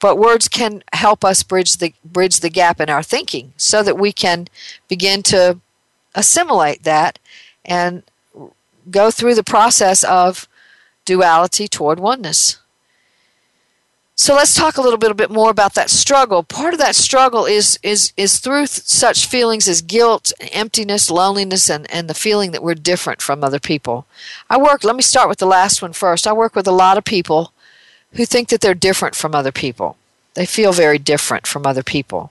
but 0.00 0.16
words 0.16 0.48
can 0.48 0.82
help 0.94 1.24
us 1.24 1.42
bridge 1.42 1.76
the 1.76 1.92
bridge 2.04 2.40
the 2.40 2.50
gap 2.50 2.80
in 2.80 2.88
our 2.88 3.02
thinking 3.02 3.52
so 3.56 3.82
that 3.82 3.98
we 3.98 4.12
can 4.12 4.48
begin 4.88 5.22
to 5.24 5.60
assimilate 6.14 6.82
that 6.84 7.18
and 7.64 8.02
go 8.90 9.10
through 9.10 9.34
the 9.34 9.44
process 9.44 10.02
of 10.04 10.48
duality 11.04 11.68
toward 11.68 12.00
oneness. 12.00 12.59
So 14.20 14.34
let's 14.34 14.54
talk 14.54 14.76
a 14.76 14.82
little 14.82 14.98
bit, 14.98 15.10
a 15.10 15.14
bit 15.14 15.30
more 15.30 15.48
about 15.48 15.72
that 15.76 15.88
struggle. 15.88 16.42
Part 16.42 16.74
of 16.74 16.78
that 16.78 16.94
struggle 16.94 17.46
is 17.46 17.78
is 17.82 18.12
is 18.18 18.38
through 18.38 18.66
th- 18.66 18.84
such 18.84 19.24
feelings 19.24 19.66
as 19.66 19.80
guilt, 19.80 20.30
emptiness, 20.52 21.10
loneliness, 21.10 21.70
and, 21.70 21.90
and 21.90 22.06
the 22.06 22.12
feeling 22.12 22.50
that 22.50 22.62
we're 22.62 22.74
different 22.74 23.22
from 23.22 23.42
other 23.42 23.58
people. 23.58 24.04
I 24.50 24.58
work. 24.58 24.84
Let 24.84 24.94
me 24.94 25.00
start 25.00 25.30
with 25.30 25.38
the 25.38 25.46
last 25.46 25.80
one 25.80 25.94
first. 25.94 26.26
I 26.26 26.34
work 26.34 26.54
with 26.54 26.66
a 26.66 26.70
lot 26.70 26.98
of 26.98 27.04
people 27.04 27.54
who 28.12 28.26
think 28.26 28.50
that 28.50 28.60
they're 28.60 28.74
different 28.74 29.14
from 29.14 29.34
other 29.34 29.52
people. 29.52 29.96
They 30.34 30.46
feel 30.46 30.72
very 30.72 30.98
different 30.98 31.46
from 31.46 31.66
other 31.66 31.82
people. 31.82 32.30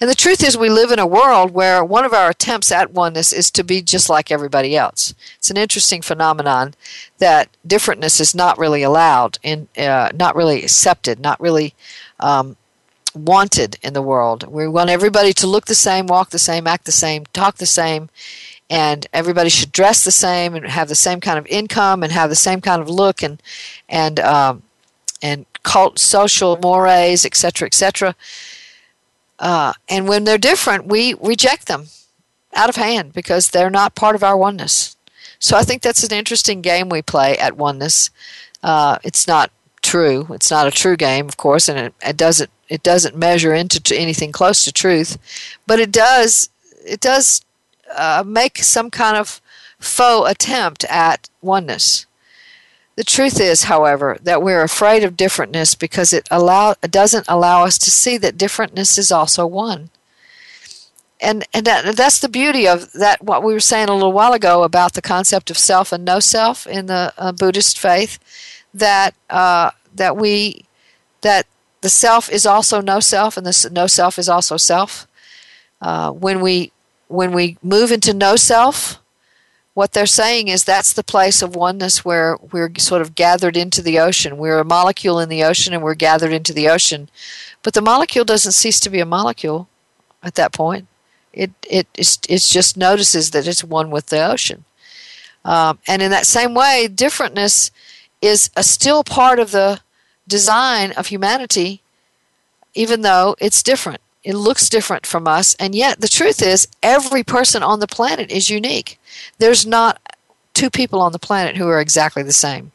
And 0.00 0.10
the 0.10 0.14
truth 0.14 0.42
is, 0.42 0.56
we 0.56 0.68
live 0.68 0.90
in 0.90 0.98
a 0.98 1.06
world 1.06 1.52
where 1.52 1.84
one 1.84 2.04
of 2.04 2.12
our 2.12 2.30
attempts 2.30 2.70
at 2.70 2.92
oneness 2.92 3.32
is 3.32 3.50
to 3.52 3.64
be 3.64 3.80
just 3.82 4.10
like 4.10 4.30
everybody 4.30 4.76
else. 4.76 5.14
It's 5.38 5.50
an 5.50 5.56
interesting 5.56 6.02
phenomenon 6.02 6.74
that 7.18 7.48
differentness 7.66 8.20
is 8.20 8.34
not 8.34 8.58
really 8.58 8.82
allowed, 8.82 9.38
and 9.42 9.68
uh, 9.78 10.10
not 10.14 10.36
really 10.36 10.62
accepted, 10.62 11.18
not 11.18 11.40
really 11.40 11.74
um, 12.18 12.56
wanted 13.14 13.78
in 13.82 13.94
the 13.94 14.02
world. 14.02 14.46
We 14.46 14.68
want 14.68 14.90
everybody 14.90 15.32
to 15.34 15.46
look 15.46 15.66
the 15.66 15.74
same, 15.74 16.06
walk 16.06 16.30
the 16.30 16.38
same, 16.38 16.66
act 16.66 16.84
the 16.84 16.92
same, 16.92 17.24
talk 17.32 17.56
the 17.56 17.66
same, 17.66 18.10
and 18.68 19.06
everybody 19.12 19.50
should 19.50 19.72
dress 19.72 20.04
the 20.04 20.12
same 20.12 20.54
and 20.54 20.66
have 20.66 20.88
the 20.88 20.94
same 20.94 21.20
kind 21.20 21.38
of 21.38 21.46
income 21.48 22.02
and 22.02 22.12
have 22.12 22.30
the 22.30 22.36
same 22.36 22.60
kind 22.60 22.80
of 22.80 22.88
look 22.88 23.22
and 23.22 23.42
and 23.88 24.20
um, 24.20 24.62
and 25.22 25.46
cult 25.62 25.98
social 25.98 26.58
mores, 26.62 27.24
etc., 27.24 27.66
etc. 27.66 28.14
Uh, 29.38 29.72
and 29.88 30.08
when 30.08 30.24
they're 30.24 30.38
different, 30.38 30.86
we 30.86 31.14
reject 31.14 31.66
them 31.66 31.86
out 32.54 32.68
of 32.68 32.76
hand 32.76 33.12
because 33.12 33.48
they're 33.48 33.70
not 33.70 33.94
part 33.94 34.14
of 34.14 34.22
our 34.22 34.36
oneness. 34.36 34.96
So 35.38 35.56
I 35.56 35.62
think 35.62 35.82
that's 35.82 36.04
an 36.04 36.12
interesting 36.12 36.60
game 36.60 36.88
we 36.88 37.02
play 37.02 37.36
at 37.38 37.56
oneness. 37.56 38.10
Uh, 38.62 38.98
it's 39.02 39.26
not 39.26 39.50
true. 39.82 40.26
It's 40.30 40.50
not 40.50 40.66
a 40.66 40.70
true 40.70 40.96
game, 40.96 41.26
of 41.26 41.36
course, 41.36 41.68
and 41.68 41.78
it, 41.78 41.94
it 42.06 42.16
doesn't 42.16 42.50
it 42.68 42.82
doesn't 42.84 43.16
measure 43.16 43.52
into 43.52 43.96
anything 43.96 44.30
close 44.30 44.64
to 44.64 44.72
truth, 44.72 45.18
but 45.66 45.80
it 45.80 45.90
does 45.90 46.50
it 46.84 47.00
does 47.00 47.42
uh, 47.96 48.22
make 48.26 48.58
some 48.58 48.90
kind 48.90 49.16
of 49.16 49.40
faux 49.78 50.30
attempt 50.30 50.84
at 50.84 51.28
oneness. 51.40 52.06
The 53.00 53.04
truth 53.04 53.40
is, 53.40 53.62
however, 53.62 54.18
that 54.24 54.42
we're 54.42 54.62
afraid 54.62 55.04
of 55.04 55.16
differentness 55.16 55.74
because 55.74 56.12
it 56.12 56.28
allow 56.30 56.74
doesn't 56.82 57.24
allow 57.28 57.64
us 57.64 57.78
to 57.78 57.90
see 57.90 58.18
that 58.18 58.36
differentness 58.36 58.98
is 58.98 59.10
also 59.10 59.46
one. 59.46 59.88
And 61.18 61.46
and 61.54 61.64
that, 61.64 61.96
that's 61.96 62.18
the 62.18 62.28
beauty 62.28 62.68
of 62.68 62.92
that. 62.92 63.22
What 63.22 63.42
we 63.42 63.54
were 63.54 63.58
saying 63.58 63.88
a 63.88 63.94
little 63.94 64.12
while 64.12 64.34
ago 64.34 64.64
about 64.64 64.92
the 64.92 65.00
concept 65.00 65.48
of 65.48 65.56
self 65.56 65.92
and 65.92 66.04
no 66.04 66.20
self 66.20 66.66
in 66.66 66.84
the 66.88 67.14
uh, 67.16 67.32
Buddhist 67.32 67.78
faith, 67.78 68.18
that 68.74 69.14
uh, 69.30 69.70
that 69.94 70.18
we 70.18 70.66
that 71.22 71.46
the 71.80 71.88
self 71.88 72.28
is 72.28 72.44
also 72.44 72.82
no 72.82 73.00
self, 73.00 73.38
and 73.38 73.46
the 73.46 73.70
no 73.72 73.86
self 73.86 74.18
is 74.18 74.28
also 74.28 74.58
self. 74.58 75.06
Uh, 75.80 76.10
when 76.10 76.42
we 76.42 76.70
when 77.08 77.32
we 77.32 77.56
move 77.62 77.92
into 77.92 78.12
no 78.12 78.36
self, 78.36 78.99
what 79.80 79.92
they're 79.92 80.04
saying 80.04 80.48
is 80.48 80.62
that's 80.62 80.92
the 80.92 81.02
place 81.02 81.40
of 81.40 81.56
oneness 81.56 82.04
where 82.04 82.36
we're 82.52 82.70
sort 82.76 83.00
of 83.00 83.14
gathered 83.14 83.56
into 83.56 83.80
the 83.80 83.98
ocean. 83.98 84.36
We're 84.36 84.58
a 84.58 84.64
molecule 84.64 85.18
in 85.18 85.30
the 85.30 85.42
ocean 85.42 85.72
and 85.72 85.82
we're 85.82 85.94
gathered 85.94 86.34
into 86.34 86.52
the 86.52 86.68
ocean. 86.68 87.08
But 87.62 87.72
the 87.72 87.80
molecule 87.80 88.26
doesn't 88.26 88.52
cease 88.52 88.78
to 88.80 88.90
be 88.90 89.00
a 89.00 89.06
molecule 89.06 89.70
at 90.22 90.34
that 90.34 90.52
point. 90.52 90.86
It, 91.32 91.52
it, 91.66 91.86
it's, 91.94 92.18
it 92.28 92.42
just 92.42 92.76
notices 92.76 93.30
that 93.30 93.46
it's 93.46 93.64
one 93.64 93.90
with 93.90 94.08
the 94.08 94.22
ocean. 94.22 94.66
Um, 95.46 95.78
and 95.88 96.02
in 96.02 96.10
that 96.10 96.26
same 96.26 96.52
way, 96.52 96.86
differentness 96.86 97.70
is 98.20 98.50
a 98.54 98.62
still 98.62 99.02
part 99.02 99.38
of 99.38 99.50
the 99.50 99.80
design 100.28 100.92
of 100.92 101.06
humanity, 101.06 101.80
even 102.74 103.00
though 103.00 103.34
it's 103.40 103.62
different. 103.62 104.02
It 104.22 104.34
looks 104.34 104.68
different 104.68 105.06
from 105.06 105.26
us, 105.26 105.54
and 105.54 105.74
yet 105.74 106.00
the 106.00 106.08
truth 106.08 106.42
is, 106.42 106.68
every 106.82 107.22
person 107.22 107.62
on 107.62 107.80
the 107.80 107.86
planet 107.86 108.30
is 108.30 108.50
unique. 108.50 108.98
There's 109.38 109.66
not 109.66 110.00
two 110.52 110.68
people 110.68 111.00
on 111.00 111.12
the 111.12 111.18
planet 111.18 111.56
who 111.56 111.68
are 111.68 111.80
exactly 111.80 112.22
the 112.22 112.32
same. 112.32 112.72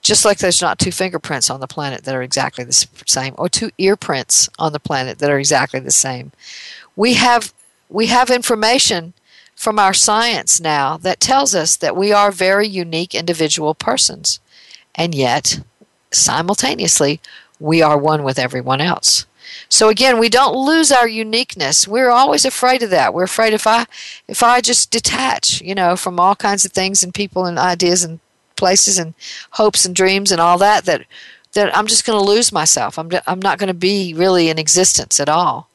Just 0.00 0.24
like 0.24 0.38
there's 0.38 0.62
not 0.62 0.78
two 0.78 0.90
fingerprints 0.90 1.50
on 1.50 1.60
the 1.60 1.68
planet 1.68 2.04
that 2.04 2.14
are 2.14 2.22
exactly 2.22 2.64
the 2.64 2.72
same, 3.06 3.34
or 3.36 3.48
two 3.48 3.70
ear 3.78 3.96
prints 3.96 4.48
on 4.58 4.72
the 4.72 4.80
planet 4.80 5.18
that 5.18 5.30
are 5.30 5.38
exactly 5.38 5.78
the 5.78 5.90
same. 5.90 6.32
We 6.96 7.14
have 7.14 7.52
we 7.88 8.06
have 8.06 8.30
information 8.30 9.12
from 9.54 9.78
our 9.78 9.94
science 9.94 10.58
now 10.58 10.96
that 10.96 11.20
tells 11.20 11.54
us 11.54 11.76
that 11.76 11.94
we 11.94 12.12
are 12.12 12.32
very 12.32 12.66
unique 12.66 13.14
individual 13.14 13.74
persons, 13.74 14.40
and 14.94 15.14
yet 15.14 15.60
simultaneously 16.10 17.20
we 17.60 17.82
are 17.82 17.98
one 17.98 18.24
with 18.24 18.38
everyone 18.38 18.80
else. 18.80 19.26
So 19.68 19.88
again, 19.88 20.18
we 20.18 20.28
don't 20.28 20.54
lose 20.54 20.92
our 20.92 21.08
uniqueness. 21.08 21.88
We're 21.88 22.10
always 22.10 22.44
afraid 22.44 22.82
of 22.82 22.90
that. 22.90 23.14
We're 23.14 23.24
afraid 23.24 23.52
if 23.54 23.66
I 23.66 23.86
if 24.28 24.42
I 24.42 24.60
just 24.60 24.90
detach, 24.90 25.60
you 25.60 25.74
know, 25.74 25.96
from 25.96 26.20
all 26.20 26.36
kinds 26.36 26.64
of 26.64 26.72
things 26.72 27.02
and 27.02 27.14
people 27.14 27.46
and 27.46 27.58
ideas 27.58 28.04
and 28.04 28.20
places 28.56 28.98
and 28.98 29.14
hopes 29.52 29.84
and 29.84 29.94
dreams 29.96 30.30
and 30.30 30.40
all 30.40 30.58
that 30.58 30.84
that 30.84 31.04
that 31.52 31.76
I'm 31.76 31.86
just 31.86 32.06
going 32.06 32.18
to 32.18 32.30
lose 32.30 32.52
myself. 32.52 32.98
I'm 32.98 33.10
I'm 33.26 33.40
not 33.40 33.58
going 33.58 33.68
to 33.68 33.74
be 33.74 34.14
really 34.14 34.48
in 34.48 34.58
existence 34.58 35.18
at 35.20 35.28
all. 35.28 35.68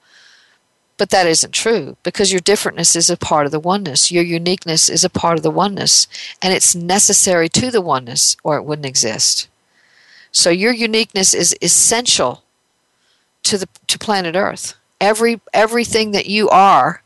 But 0.97 1.12
that 1.12 1.28
isn't 1.28 1.54
true 1.54 1.95
because 2.02 2.32
your 2.32 2.41
differentness 2.41 2.95
is 2.95 3.10
a 3.10 3.18
part 3.18 3.45
of 3.45 3.52
the 3.52 3.60
oneness. 3.60 4.12
Your 4.12 4.24
uniqueness 4.24 4.89
is 4.89 5.04
a 5.04 5.10
part 5.10 5.38
of 5.38 5.43
the 5.43 5.52
oneness 5.52 6.08
and 6.41 6.52
it's 6.54 6.74
necessary 6.74 7.49
to 7.49 7.70
the 7.70 7.82
oneness 7.82 8.36
or 8.43 8.58
it 8.58 8.64
wouldn't 8.64 8.88
exist. 8.88 9.47
So 10.32 10.49
your 10.49 10.74
uniqueness 10.74 11.36
is 11.36 11.56
essential 11.62 12.43
to 13.48 13.58
the 13.58 13.68
to 13.88 13.98
planet 13.98 14.36
Earth. 14.36 14.76
Every 15.00 15.41
everything 15.54 16.12
that 16.12 16.28
you 16.28 16.50
are 16.50 17.02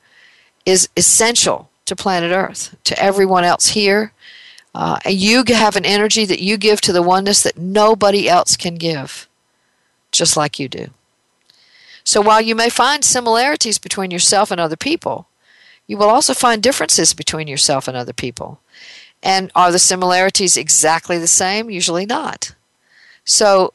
is 0.65 0.89
essential 0.95 1.69
to 1.85 1.95
planet 1.95 2.31
Earth, 2.31 2.75
to 2.83 3.01
everyone 3.01 3.43
else 3.43 3.69
here. 3.69 4.13
Uh, 4.73 4.97
and 5.03 5.15
you 5.15 5.43
have 5.49 5.75
an 5.75 5.85
energy 5.85 6.23
that 6.23 6.39
you 6.41 6.55
give 6.57 6.79
to 6.79 6.93
the 6.93 7.01
oneness 7.01 7.43
that 7.43 7.57
nobody 7.57 8.29
else 8.29 8.55
can 8.55 8.75
give, 8.75 9.27
just 10.11 10.37
like 10.37 10.59
you 10.59 10.69
do. 10.69 10.87
So 12.03 12.21
while 12.21 12.39
you 12.39 12.55
may 12.55 12.69
find 12.69 13.03
similarities 13.03 13.77
between 13.77 14.11
yourself 14.11 14.49
and 14.49 14.61
other 14.61 14.77
people, 14.77 15.27
you 15.87 15.97
will 15.97 16.09
also 16.09 16.33
find 16.33 16.63
differences 16.63 17.13
between 17.13 17.49
yourself 17.49 17.87
and 17.87 17.97
other 17.97 18.13
people. 18.13 18.59
And 19.21 19.51
are 19.53 19.71
the 19.71 19.79
similarities 19.79 20.55
exactly 20.57 21.17
the 21.17 21.27
same? 21.27 21.69
Usually 21.69 22.05
not. 22.05 22.55
So 23.25 23.71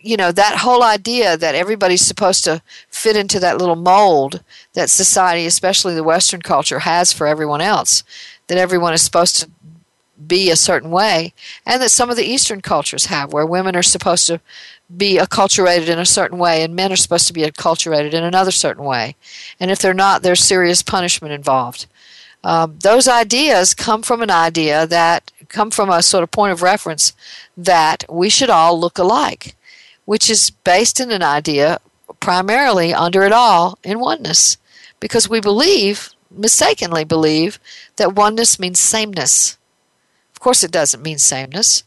you 0.00 0.16
know, 0.16 0.32
that 0.32 0.58
whole 0.58 0.82
idea 0.82 1.36
that 1.36 1.54
everybody's 1.54 2.04
supposed 2.04 2.44
to 2.44 2.62
fit 2.88 3.16
into 3.16 3.40
that 3.40 3.58
little 3.58 3.76
mold 3.76 4.42
that 4.74 4.90
society, 4.90 5.46
especially 5.46 5.94
the 5.94 6.04
Western 6.04 6.40
culture, 6.40 6.80
has 6.80 7.12
for 7.12 7.26
everyone 7.26 7.60
else, 7.60 8.04
that 8.46 8.58
everyone 8.58 8.94
is 8.94 9.02
supposed 9.02 9.36
to 9.36 9.50
be 10.26 10.50
a 10.50 10.56
certain 10.56 10.90
way, 10.90 11.32
and 11.64 11.80
that 11.80 11.90
some 11.90 12.10
of 12.10 12.16
the 12.16 12.24
Eastern 12.24 12.60
cultures 12.60 13.06
have, 13.06 13.32
where 13.32 13.46
women 13.46 13.76
are 13.76 13.82
supposed 13.82 14.26
to 14.26 14.40
be 14.96 15.18
acculturated 15.18 15.88
in 15.88 15.98
a 15.98 16.06
certain 16.06 16.38
way 16.38 16.62
and 16.62 16.74
men 16.74 16.90
are 16.90 16.96
supposed 16.96 17.26
to 17.26 17.32
be 17.32 17.42
acculturated 17.42 18.12
in 18.14 18.24
another 18.24 18.50
certain 18.50 18.84
way. 18.84 19.14
And 19.60 19.70
if 19.70 19.78
they're 19.78 19.94
not, 19.94 20.22
there's 20.22 20.42
serious 20.42 20.82
punishment 20.82 21.34
involved. 21.34 21.86
Um, 22.42 22.78
those 22.82 23.08
ideas 23.08 23.74
come 23.74 24.02
from 24.02 24.22
an 24.22 24.30
idea 24.30 24.86
that 24.86 25.30
come 25.48 25.70
from 25.70 25.90
a 25.90 26.02
sort 26.02 26.22
of 26.22 26.30
point 26.30 26.52
of 26.52 26.62
reference 26.62 27.12
that 27.56 28.04
we 28.08 28.30
should 28.30 28.50
all 28.50 28.78
look 28.78 28.98
alike, 28.98 29.56
which 30.08 30.30
is 30.30 30.48
based 30.48 31.00
in 31.00 31.10
an 31.10 31.22
idea 31.22 31.78
primarily 32.18 32.94
under 32.94 33.24
it 33.24 33.30
all 33.30 33.78
in 33.84 34.00
oneness, 34.00 34.56
because 35.00 35.28
we 35.28 35.38
believe, 35.38 36.08
mistakenly 36.30 37.04
believe, 37.04 37.60
that 37.96 38.14
oneness 38.14 38.58
means 38.58 38.80
sameness. 38.80 39.58
Of 40.32 40.40
course, 40.40 40.64
it 40.64 40.70
doesn't 40.70 41.02
mean 41.02 41.18
sameness. 41.18 41.82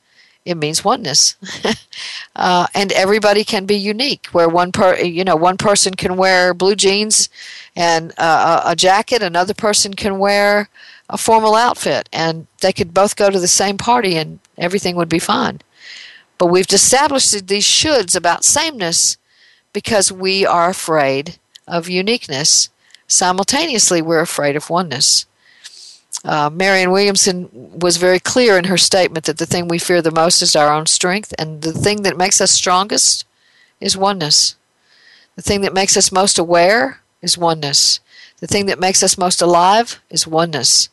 It 0.46 0.56
means 0.56 0.86
oneness, 0.86 1.36
uh, 2.36 2.68
and 2.76 2.92
everybody 2.92 3.44
can 3.44 3.66
be 3.66 3.76
unique. 3.76 4.28
Where 4.28 4.48
one 4.48 4.72
per, 4.72 4.98
you 4.98 5.24
know, 5.24 5.36
one 5.36 5.58
person 5.58 5.96
can 5.96 6.16
wear 6.16 6.54
blue 6.54 6.76
jeans 6.76 7.28
and 7.76 8.14
uh, 8.20 8.62
a 8.64 8.76
jacket, 8.76 9.24
another 9.24 9.56
person 9.56 9.96
can 9.96 10.20
wear 10.20 10.70
a 11.10 11.18
formal 11.18 11.56
outfit, 11.56 12.08
and 12.14 12.46
they 12.60 12.72
could 12.72 12.94
both 12.94 13.16
go 13.16 13.32
to 13.32 13.40
the 13.40 13.48
same 13.48 13.80
party, 13.80 14.16
and 14.16 14.38
everything 14.60 14.96
would 14.96 15.10
be 15.10 15.18
fine. 15.18 15.60
But 16.42 16.48
we've 16.48 16.66
established 16.74 17.48
these 17.50 17.68
shoulds 17.68 18.16
about 18.16 18.44
sameness 18.44 19.18
because 19.74 20.12
we 20.12 20.44
are 20.44 20.72
afraid 20.72 21.38
of 21.68 21.88
uniqueness. 21.88 22.70
Simultaneously, 23.08 24.02
we're 24.02 24.22
afraid 24.22 24.56
of 24.56 24.72
oneness. 24.72 25.28
Uh, 26.26 26.50
Marianne 26.52 26.90
Williamson 26.90 27.48
was 27.54 27.98
very 27.98 28.20
clear 28.20 28.58
in 28.58 28.64
her 28.64 28.78
statement 28.80 29.26
that 29.26 29.38
the 29.38 29.46
thing 29.46 29.68
we 29.68 29.78
fear 29.78 30.02
the 30.02 30.10
most 30.10 30.42
is 30.42 30.56
our 30.56 30.74
own 30.74 30.88
strength, 30.88 31.32
and 31.38 31.62
the 31.62 31.74
thing 31.74 32.02
that 32.02 32.18
makes 32.18 32.42
us 32.42 32.50
strongest 32.50 33.24
is 33.80 33.96
oneness. 33.96 34.56
The 35.36 35.44
thing 35.44 35.62
that 35.62 35.76
makes 35.76 35.96
us 35.96 36.12
most 36.12 36.40
aware 36.40 37.02
is 37.22 37.38
oneness. 37.38 38.00
The 38.40 38.48
thing 38.48 38.66
that 38.66 38.80
makes 38.80 39.04
us 39.04 39.16
most 39.16 39.44
alive 39.44 40.02
is 40.10 40.26
oneness. 40.26 40.90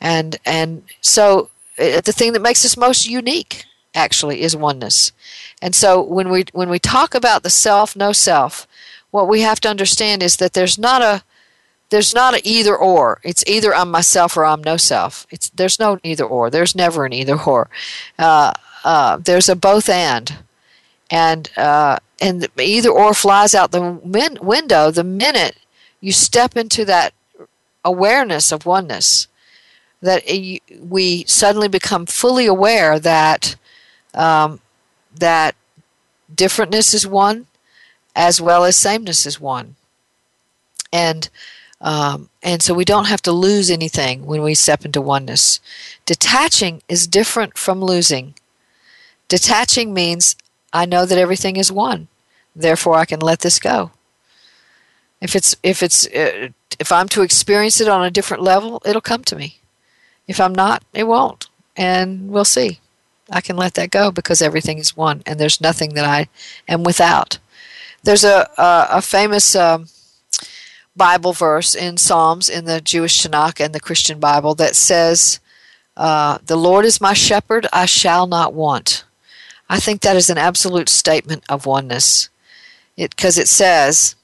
And 0.00 0.38
and 0.44 0.82
so 1.00 1.50
uh, 1.78 2.00
the 2.00 2.12
thing 2.12 2.32
that 2.32 2.42
makes 2.42 2.64
us 2.64 2.76
most 2.76 3.08
unique 3.08 3.64
actually 3.94 4.42
is 4.42 4.56
oneness. 4.56 5.12
And 5.60 5.74
so 5.74 6.02
when 6.02 6.30
we 6.30 6.44
when 6.52 6.68
we 6.68 6.78
talk 6.78 7.14
about 7.14 7.42
the 7.42 7.50
self 7.50 7.94
no 7.94 8.12
self, 8.12 8.66
what 9.10 9.28
we 9.28 9.42
have 9.42 9.60
to 9.60 9.68
understand 9.68 10.22
is 10.22 10.36
that 10.36 10.54
there's 10.54 10.78
not 10.78 11.02
a 11.02 11.22
there's 11.92 12.14
not 12.14 12.34
an 12.34 12.40
either 12.42 12.74
or. 12.74 13.20
It's 13.22 13.44
either 13.46 13.74
I'm 13.74 13.90
myself 13.90 14.36
or 14.36 14.46
I'm 14.46 14.62
no 14.64 14.78
self. 14.78 15.26
It's 15.30 15.50
there's 15.50 15.78
no 15.78 15.98
either 16.02 16.24
or. 16.24 16.48
There's 16.48 16.74
never 16.74 17.04
an 17.04 17.12
either 17.12 17.38
or. 17.38 17.68
Uh, 18.18 18.54
uh, 18.82 19.18
there's 19.18 19.48
a 19.48 19.54
both 19.54 19.88
and, 19.88 20.38
and 21.10 21.50
uh, 21.56 21.98
and 22.20 22.48
either 22.58 22.88
or 22.88 23.12
flies 23.12 23.54
out 23.54 23.70
the 23.70 24.00
min- 24.04 24.38
window 24.40 24.90
the 24.90 25.04
minute 25.04 25.56
you 26.00 26.12
step 26.12 26.56
into 26.56 26.84
that 26.86 27.12
awareness 27.84 28.52
of 28.52 28.66
oneness. 28.66 29.28
That 30.00 30.24
we 30.80 31.24
suddenly 31.28 31.68
become 31.68 32.06
fully 32.06 32.46
aware 32.46 32.98
that 32.98 33.54
um, 34.14 34.60
that 35.14 35.54
differentness 36.34 36.94
is 36.94 37.06
one, 37.06 37.46
as 38.14 38.40
well 38.40 38.64
as 38.64 38.76
sameness 38.76 39.26
is 39.26 39.40
one, 39.40 39.76
and 40.92 41.28
um, 41.80 42.28
and 42.42 42.62
so 42.62 42.74
we 42.74 42.84
don't 42.84 43.08
have 43.08 43.22
to 43.22 43.32
lose 43.32 43.70
anything 43.70 44.24
when 44.26 44.42
we 44.42 44.54
step 44.54 44.84
into 44.84 45.00
oneness. 45.00 45.60
Detaching 46.06 46.82
is 46.88 47.06
different 47.06 47.58
from 47.58 47.80
losing. 47.80 48.34
Detaching 49.28 49.92
means 49.92 50.36
I 50.72 50.86
know 50.86 51.04
that 51.06 51.18
everything 51.18 51.56
is 51.56 51.72
one, 51.72 52.08
therefore 52.54 52.96
I 52.96 53.04
can 53.04 53.20
let 53.20 53.40
this 53.40 53.58
go. 53.58 53.90
If 55.20 55.34
it's 55.34 55.56
if 55.62 55.82
it's 55.82 56.06
uh, 56.08 56.48
if 56.78 56.92
I'm 56.92 57.08
to 57.10 57.22
experience 57.22 57.80
it 57.80 57.88
on 57.88 58.04
a 58.04 58.10
different 58.10 58.42
level, 58.42 58.82
it'll 58.84 59.00
come 59.00 59.24
to 59.24 59.36
me. 59.36 59.58
If 60.26 60.40
I'm 60.40 60.54
not, 60.54 60.82
it 60.92 61.04
won't, 61.04 61.48
and 61.76 62.28
we'll 62.28 62.44
see. 62.44 62.80
I 63.32 63.40
can 63.40 63.56
let 63.56 63.74
that 63.74 63.90
go 63.90 64.10
because 64.10 64.42
everything 64.42 64.78
is 64.78 64.96
one, 64.96 65.22
and 65.26 65.40
there's 65.40 65.60
nothing 65.60 65.94
that 65.94 66.04
I 66.04 66.28
am 66.68 66.84
without. 66.84 67.38
There's 68.04 68.24
a 68.24 68.48
a, 68.58 68.86
a 68.90 69.02
famous. 69.02 69.56
Um, 69.56 69.88
Bible 70.96 71.32
verse 71.32 71.74
in 71.74 71.96
Psalms 71.96 72.48
in 72.48 72.64
the 72.66 72.80
Jewish 72.80 73.22
Tanakh 73.22 73.64
and 73.64 73.74
the 73.74 73.80
Christian 73.80 74.20
Bible 74.20 74.54
that 74.56 74.76
says, 74.76 75.40
uh, 75.96 76.38
The 76.44 76.56
Lord 76.56 76.84
is 76.84 77.00
my 77.00 77.14
shepherd, 77.14 77.66
I 77.72 77.86
shall 77.86 78.26
not 78.26 78.52
want. 78.52 79.04
I 79.68 79.80
think 79.80 80.02
that 80.02 80.16
is 80.16 80.28
an 80.28 80.38
absolute 80.38 80.88
statement 80.88 81.44
of 81.48 81.66
oneness. 81.66 82.28
Because 82.96 83.38
it, 83.38 83.42
it, 83.42 83.48
says, 83.48 84.16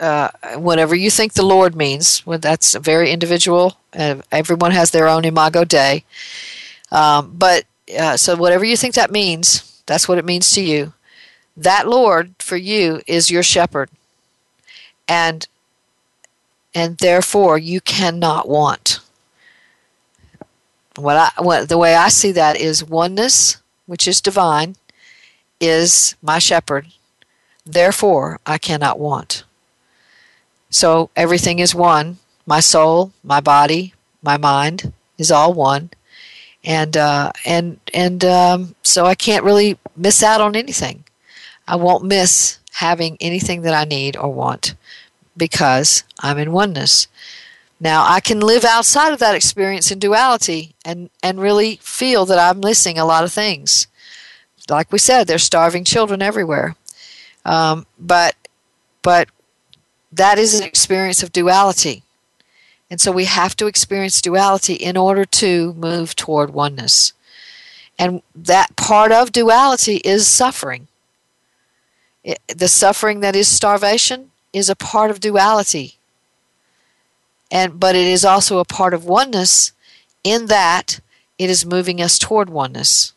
uh, 0.00 0.30
whatever 0.56 0.96
you 0.96 1.10
think 1.10 1.34
the 1.34 1.46
Lord 1.46 1.76
means, 1.76 2.26
well, 2.26 2.38
that's 2.38 2.74
very 2.74 3.10
individual. 3.10 3.76
Uh, 3.96 4.16
everyone 4.32 4.72
has 4.72 4.90
their 4.90 5.06
own 5.06 5.24
imago 5.24 5.64
Dei. 5.64 6.04
Um, 6.90 7.32
but 7.36 7.64
uh, 7.98 8.16
so 8.16 8.36
whatever 8.36 8.64
you 8.64 8.76
think 8.76 8.94
that 8.94 9.10
means, 9.10 9.82
that's 9.86 10.08
what 10.08 10.18
it 10.18 10.24
means 10.24 10.52
to 10.52 10.62
you. 10.62 10.92
That 11.56 11.88
Lord 11.88 12.34
for 12.38 12.56
you 12.56 13.02
is 13.06 13.30
your 13.30 13.42
shepherd. 13.42 13.90
And 15.08 15.46
and 16.74 16.96
therefore 16.98 17.58
you 17.58 17.80
cannot 17.80 18.48
want. 18.48 19.00
What 20.96 21.16
I 21.16 21.42
what 21.42 21.68
the 21.68 21.78
way 21.78 21.94
I 21.94 22.08
see 22.08 22.32
that 22.32 22.56
is 22.56 22.84
oneness, 22.84 23.58
which 23.86 24.08
is 24.08 24.20
divine, 24.20 24.76
is 25.60 26.16
my 26.22 26.38
shepherd. 26.38 26.86
Therefore 27.66 28.40
I 28.46 28.58
cannot 28.58 28.98
want. 28.98 29.44
So 30.70 31.10
everything 31.14 31.58
is 31.58 31.74
one. 31.74 32.18
My 32.46 32.60
soul, 32.60 33.12
my 33.22 33.40
body, 33.40 33.94
my 34.22 34.36
mind 34.36 34.92
is 35.18 35.30
all 35.30 35.52
one, 35.52 35.90
and 36.64 36.96
uh, 36.96 37.32
and 37.44 37.78
and 37.92 38.24
um, 38.24 38.74
so 38.82 39.04
I 39.06 39.14
can't 39.14 39.44
really 39.44 39.78
miss 39.96 40.22
out 40.22 40.40
on 40.40 40.56
anything. 40.56 41.04
I 41.66 41.76
won't 41.76 42.04
miss 42.04 42.58
having 42.72 43.16
anything 43.20 43.62
that 43.62 43.74
I 43.74 43.84
need 43.84 44.16
or 44.16 44.32
want 44.32 44.74
because 45.36 46.04
I'm 46.20 46.38
in 46.38 46.52
oneness. 46.52 47.06
Now, 47.82 48.04
I 48.06 48.20
can 48.20 48.38
live 48.38 48.64
outside 48.64 49.12
of 49.12 49.18
that 49.18 49.34
experience 49.34 49.90
in 49.90 49.98
duality 49.98 50.74
and, 50.84 51.10
and 51.20 51.40
really 51.40 51.80
feel 51.82 52.24
that 52.26 52.38
I'm 52.38 52.60
missing 52.60 52.96
a 52.96 53.04
lot 53.04 53.24
of 53.24 53.32
things. 53.32 53.88
Like 54.70 54.92
we 54.92 55.00
said, 55.00 55.26
there's 55.26 55.42
starving 55.42 55.84
children 55.84 56.22
everywhere. 56.22 56.76
Um, 57.44 57.86
but, 57.98 58.36
but 59.02 59.28
that 60.12 60.38
is 60.38 60.54
an 60.54 60.64
experience 60.64 61.24
of 61.24 61.32
duality. 61.32 62.04
And 62.92 63.00
so 63.00 63.10
we 63.10 63.24
have 63.24 63.56
to 63.56 63.68
experience 63.68 64.20
duality 64.20 64.74
in 64.74 64.98
order 64.98 65.24
to 65.24 65.72
move 65.72 66.14
toward 66.14 66.50
oneness. 66.50 67.14
And 67.98 68.20
that 68.34 68.76
part 68.76 69.10
of 69.10 69.32
duality 69.32 69.96
is 70.04 70.28
suffering. 70.28 70.88
It, 72.22 72.38
the 72.48 72.68
suffering 72.68 73.20
that 73.20 73.34
is 73.34 73.48
starvation 73.48 74.30
is 74.52 74.68
a 74.68 74.76
part 74.76 75.10
of 75.10 75.20
duality. 75.20 75.94
And 77.50 77.80
but 77.80 77.96
it 77.96 78.06
is 78.06 78.26
also 78.26 78.58
a 78.58 78.66
part 78.66 78.92
of 78.92 79.06
oneness 79.06 79.72
in 80.22 80.44
that 80.48 81.00
it 81.38 81.48
is 81.48 81.64
moving 81.64 81.98
us 81.98 82.18
toward 82.18 82.50
oneness. 82.50 83.14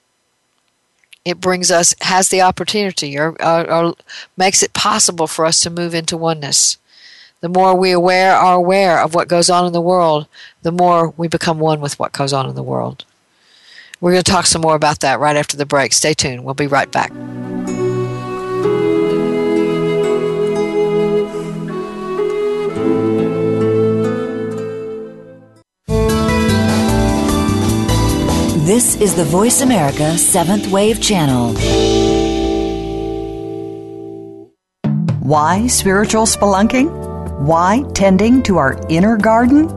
It 1.25 1.41
brings 1.41 1.69
us 1.69 1.93
has 1.99 2.29
the 2.29 2.41
opportunity 2.41 3.19
or, 3.19 3.35
or, 3.43 3.69
or 3.69 3.95
makes 4.37 4.63
it 4.63 4.71
possible 4.71 5.27
for 5.27 5.45
us 5.45 5.59
to 5.61 5.69
move 5.69 5.93
into 5.93 6.15
oneness. 6.15 6.77
The 7.41 7.49
more 7.49 7.75
we 7.75 7.91
aware 7.91 8.33
are 8.35 8.55
aware 8.55 9.01
of 9.01 9.13
what 9.13 9.27
goes 9.27 9.49
on 9.49 9.65
in 9.65 9.73
the 9.73 9.81
world, 9.81 10.27
the 10.61 10.71
more 10.71 11.13
we 11.17 11.27
become 11.27 11.59
one 11.59 11.81
with 11.81 11.99
what 11.99 12.13
goes 12.13 12.33
on 12.33 12.47
in 12.49 12.55
the 12.55 12.63
world. 12.63 13.03
We're 13.99 14.11
going 14.11 14.23
to 14.23 14.31
talk 14.31 14.45
some 14.45 14.61
more 14.61 14.75
about 14.75 15.01
that 15.01 15.19
right 15.19 15.35
after 15.35 15.57
the 15.57 15.65
break. 15.65 15.93
Stay 15.93 16.13
tuned. 16.13 16.43
We'll 16.45 16.53
be 16.53 16.67
right 16.67 16.91
back. 16.91 17.11
This 28.65 28.95
is 28.95 29.15
the 29.15 29.23
Voice 29.23 29.61
America 29.61 30.17
Seventh 30.17 30.67
Wave 30.71 30.99
Channel. 31.01 31.53
Why 35.19 35.67
spiritual 35.67 36.25
spelunking? 36.25 37.14
Why 37.37 37.83
tending 37.93 38.43
to 38.43 38.57
our 38.57 38.79
inner 38.89 39.17
garden? 39.17 39.69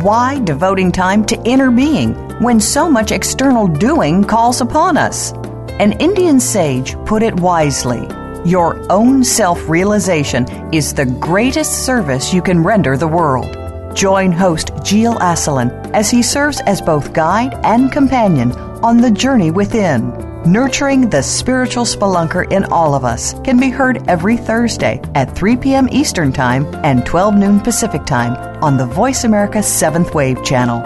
Why 0.00 0.40
devoting 0.40 0.92
time 0.92 1.24
to 1.26 1.42
inner 1.44 1.70
being 1.70 2.14
when 2.40 2.60
so 2.60 2.90
much 2.90 3.12
external 3.12 3.66
doing 3.66 4.24
calls 4.24 4.60
upon 4.60 4.96
us? 4.96 5.32
An 5.78 5.92
Indian 6.00 6.40
sage 6.40 6.96
put 7.04 7.22
it 7.22 7.38
wisely 7.40 8.08
your 8.46 8.80
own 8.92 9.24
self 9.24 9.68
realization 9.68 10.46
is 10.72 10.94
the 10.94 11.04
greatest 11.04 11.84
service 11.84 12.32
you 12.32 12.40
can 12.40 12.62
render 12.62 12.96
the 12.96 13.08
world. 13.08 13.56
Join 13.96 14.30
host 14.30 14.70
Gilles 14.84 15.18
Asselin 15.18 15.70
as 15.92 16.10
he 16.12 16.22
serves 16.22 16.60
as 16.60 16.80
both 16.80 17.12
guide 17.12 17.54
and 17.64 17.90
companion 17.90 18.52
on 18.84 18.98
the 18.98 19.10
journey 19.10 19.50
within. 19.50 20.12
Nurturing 20.46 21.10
the 21.10 21.22
spiritual 21.22 21.82
spelunker 21.82 22.48
in 22.52 22.66
all 22.66 22.94
of 22.94 23.04
us 23.04 23.34
can 23.40 23.58
be 23.58 23.68
heard 23.68 24.08
every 24.08 24.36
Thursday 24.36 25.00
at 25.16 25.34
3 25.34 25.56
p.m. 25.56 25.88
Eastern 25.90 26.32
Time 26.32 26.72
and 26.84 27.04
12 27.04 27.34
noon 27.34 27.58
Pacific 27.58 28.06
Time 28.06 28.36
on 28.62 28.76
the 28.76 28.86
Voice 28.86 29.24
America 29.24 29.58
7th 29.58 30.14
Wave 30.14 30.44
channel. 30.44 30.78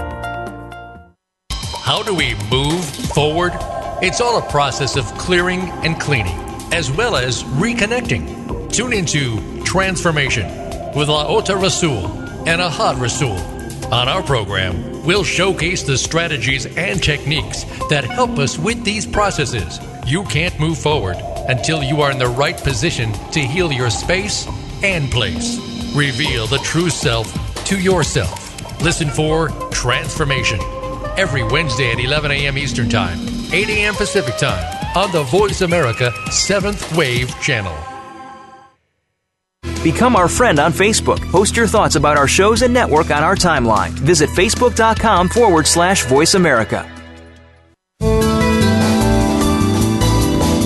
How 1.82 2.02
do 2.02 2.14
we 2.14 2.36
move 2.50 2.82
forward? 3.12 3.52
It's 4.00 4.22
all 4.22 4.38
a 4.38 4.50
process 4.50 4.96
of 4.96 5.04
clearing 5.18 5.68
and 5.84 6.00
cleaning, 6.00 6.38
as 6.72 6.90
well 6.90 7.14
as 7.14 7.42
reconnecting. 7.42 8.72
Tune 8.72 8.94
into 8.94 9.62
Transformation 9.62 10.46
with 10.94 11.08
Laota 11.08 11.61
Rasul 11.61 12.06
and 12.48 12.62
Ahad 12.62 12.98
Rasul. 12.98 13.36
On 13.92 14.08
our 14.08 14.22
program, 14.22 14.89
we'll 15.05 15.24
showcase 15.24 15.82
the 15.82 15.98
strategies 15.98 16.66
and 16.76 17.03
techniques 17.03 17.64
that 17.88 18.05
help 18.05 18.38
us 18.38 18.59
with 18.59 18.84
these 18.84 19.07
processes. 19.07 19.80
You 20.07 20.24
can't 20.24 20.59
move 20.59 20.78
forward 20.78 21.16
until 21.48 21.82
you 21.82 22.01
are 22.03 22.11
in 22.11 22.18
the 22.18 22.28
right 22.28 22.57
position 22.57 23.12
to 23.32 23.40
heal 23.40 23.72
your 23.72 23.90
space 23.90 24.46
and 24.82 25.11
place. 25.11 25.59
Reveal 25.94 26.46
the 26.46 26.59
true 26.59 26.90
self 26.90 27.32
to 27.66 27.78
yourself. 27.78 28.80
Listen 28.82 29.09
for 29.09 29.48
Transformation 29.70 30.61
every 31.16 31.42
Wednesday 31.42 31.92
at 31.92 32.01
11 32.01 32.30
a.m. 32.30 32.57
Eastern 32.57 32.88
Time, 32.88 33.18
8 33.53 33.68
a.m. 33.68 33.94
Pacific 33.94 34.36
Time 34.36 34.64
on 34.96 35.12
the 35.12 35.22
Voice 35.24 35.61
America 35.61 36.11
7th 36.28 36.96
Wave 36.96 37.28
channel. 37.40 37.89
Become 39.83 40.14
our 40.14 40.28
friend 40.28 40.59
on 40.59 40.72
Facebook. 40.72 41.20
Post 41.31 41.57
your 41.57 41.66
thoughts 41.66 41.95
about 41.97 42.18
our 42.18 42.28
shows 42.28 42.62
and 42.62 42.72
network 42.74 43.11
on 43.11 43.22
our 43.22 43.35
timeline. 43.35 43.91
Visit 43.91 44.28
facebook.com 44.31 45.28
forward 45.31 45.66
slash 45.66 46.05
voice 46.05 46.35
America. 46.35 46.87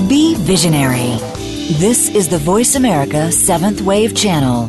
Be 0.09 0.35
visionary. 0.37 1.19
This 1.79 2.09
is 2.11 2.29
the 2.29 2.39
Voice 2.39 2.75
America 2.75 3.29
7th 3.31 3.81
Wave 3.81 4.15
channel. 4.15 4.69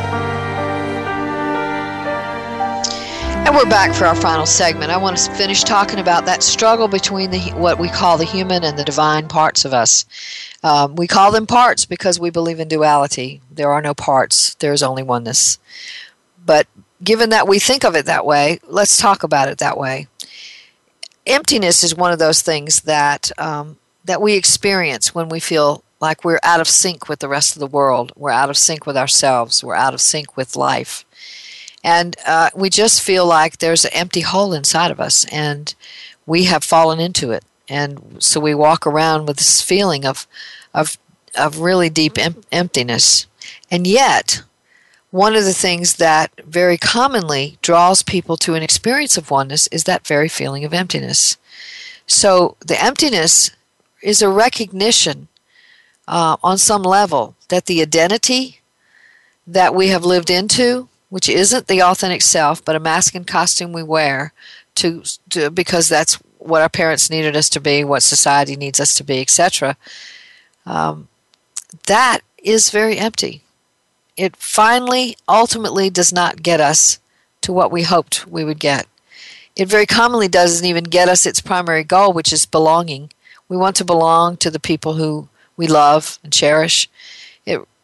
And 3.51 3.57
we're 3.57 3.69
back 3.69 3.93
for 3.93 4.05
our 4.05 4.15
final 4.15 4.45
segment. 4.45 4.91
I 4.91 4.97
want 4.97 5.17
to 5.17 5.31
finish 5.33 5.63
talking 5.63 5.99
about 5.99 6.23
that 6.23 6.41
struggle 6.41 6.87
between 6.87 7.31
the 7.31 7.39
what 7.49 7.79
we 7.79 7.89
call 7.89 8.17
the 8.17 8.23
human 8.23 8.63
and 8.63 8.79
the 8.79 8.85
divine 8.85 9.27
parts 9.27 9.65
of 9.65 9.73
us. 9.73 10.05
Um, 10.63 10.95
we 10.95 11.05
call 11.05 11.33
them 11.33 11.45
parts 11.45 11.83
because 11.83 12.17
we 12.17 12.29
believe 12.29 12.61
in 12.61 12.69
duality. 12.69 13.41
There 13.51 13.69
are 13.69 13.81
no 13.81 13.93
parts. 13.93 14.55
There 14.55 14.71
is 14.71 14.81
only 14.81 15.03
oneness. 15.03 15.59
But 16.45 16.65
given 17.03 17.29
that 17.31 17.45
we 17.45 17.59
think 17.59 17.83
of 17.83 17.93
it 17.93 18.05
that 18.05 18.25
way, 18.25 18.61
let's 18.69 18.95
talk 18.95 19.21
about 19.21 19.49
it 19.49 19.57
that 19.57 19.77
way. 19.77 20.07
Emptiness 21.27 21.83
is 21.83 21.93
one 21.93 22.13
of 22.13 22.19
those 22.19 22.41
things 22.41 22.83
that 22.83 23.33
um, 23.37 23.75
that 24.05 24.21
we 24.21 24.35
experience 24.35 25.13
when 25.13 25.27
we 25.27 25.41
feel 25.41 25.83
like 25.99 26.23
we're 26.23 26.39
out 26.43 26.61
of 26.61 26.69
sync 26.69 27.09
with 27.09 27.19
the 27.19 27.27
rest 27.27 27.57
of 27.57 27.59
the 27.59 27.67
world. 27.67 28.13
We're 28.15 28.31
out 28.31 28.49
of 28.49 28.55
sync 28.55 28.85
with 28.85 28.95
ourselves. 28.95 29.61
We're 29.61 29.75
out 29.75 29.93
of 29.93 29.99
sync 29.99 30.37
with 30.37 30.55
life 30.55 31.03
and 31.83 32.15
uh, 32.25 32.49
we 32.55 32.69
just 32.69 33.01
feel 33.01 33.25
like 33.25 33.57
there's 33.57 33.85
an 33.85 33.93
empty 33.93 34.21
hole 34.21 34.53
inside 34.53 34.91
of 34.91 34.99
us 34.99 35.25
and 35.31 35.73
we 36.25 36.45
have 36.45 36.63
fallen 36.63 36.99
into 36.99 37.31
it. 37.31 37.43
And 37.67 38.17
so 38.19 38.39
we 38.39 38.53
walk 38.53 38.85
around 38.85 39.25
with 39.25 39.37
this 39.37 39.61
feeling 39.61 40.05
of 40.05 40.27
of 40.73 40.97
of 41.37 41.59
really 41.59 41.89
deep 41.89 42.17
em- 42.17 42.43
emptiness. 42.51 43.25
And 43.69 43.87
yet 43.87 44.43
one 45.11 45.35
of 45.35 45.43
the 45.43 45.53
things 45.53 45.95
that 45.95 46.31
very 46.45 46.77
commonly 46.77 47.57
draws 47.61 48.03
people 48.03 48.37
to 48.37 48.55
an 48.55 48.63
experience 48.63 49.17
of 49.17 49.31
oneness 49.31 49.67
is 49.67 49.83
that 49.85 50.07
very 50.07 50.29
feeling 50.29 50.63
of 50.63 50.73
emptiness. 50.73 51.37
So 52.07 52.55
the 52.59 52.81
emptiness 52.81 53.51
is 54.01 54.21
a 54.21 54.29
recognition 54.29 55.27
uh, 56.07 56.37
on 56.43 56.57
some 56.57 56.83
level 56.83 57.35
that 57.49 57.65
the 57.65 57.81
identity 57.81 58.61
that 59.47 59.75
we 59.75 59.89
have 59.89 60.05
lived 60.05 60.29
into 60.29 60.87
which 61.11 61.27
isn't 61.27 61.67
the 61.67 61.83
authentic 61.83 62.21
self, 62.21 62.63
but 62.63 62.75
a 62.75 62.79
mask 62.79 63.13
and 63.13 63.27
costume 63.27 63.73
we 63.73 63.83
wear 63.83 64.31
to, 64.75 65.03
to 65.29 65.51
because 65.51 65.89
that's 65.89 66.15
what 66.39 66.61
our 66.61 66.69
parents 66.69 67.09
needed 67.09 67.35
us 67.35 67.49
to 67.49 67.59
be, 67.59 67.83
what 67.83 68.01
society 68.01 68.55
needs 68.55 68.79
us 68.79 68.95
to 68.95 69.03
be, 69.03 69.19
etc. 69.19 69.75
Um, 70.65 71.09
that 71.87 72.21
is 72.41 72.69
very 72.69 72.97
empty. 72.97 73.43
It 74.15 74.37
finally, 74.37 75.17
ultimately, 75.27 75.89
does 75.89 76.13
not 76.13 76.41
get 76.41 76.61
us 76.61 76.99
to 77.41 77.51
what 77.51 77.71
we 77.71 77.83
hoped 77.83 78.25
we 78.27 78.45
would 78.45 78.59
get. 78.59 78.87
It 79.57 79.67
very 79.67 79.85
commonly 79.85 80.29
doesn't 80.29 80.65
even 80.65 80.85
get 80.85 81.09
us 81.09 81.25
its 81.25 81.41
primary 81.41 81.83
goal, 81.83 82.13
which 82.13 82.31
is 82.31 82.45
belonging. 82.45 83.11
We 83.49 83.57
want 83.57 83.75
to 83.75 83.85
belong 83.85 84.37
to 84.37 84.49
the 84.49 84.61
people 84.61 84.93
who 84.93 85.27
we 85.57 85.67
love 85.67 86.19
and 86.23 86.31
cherish. 86.31 86.89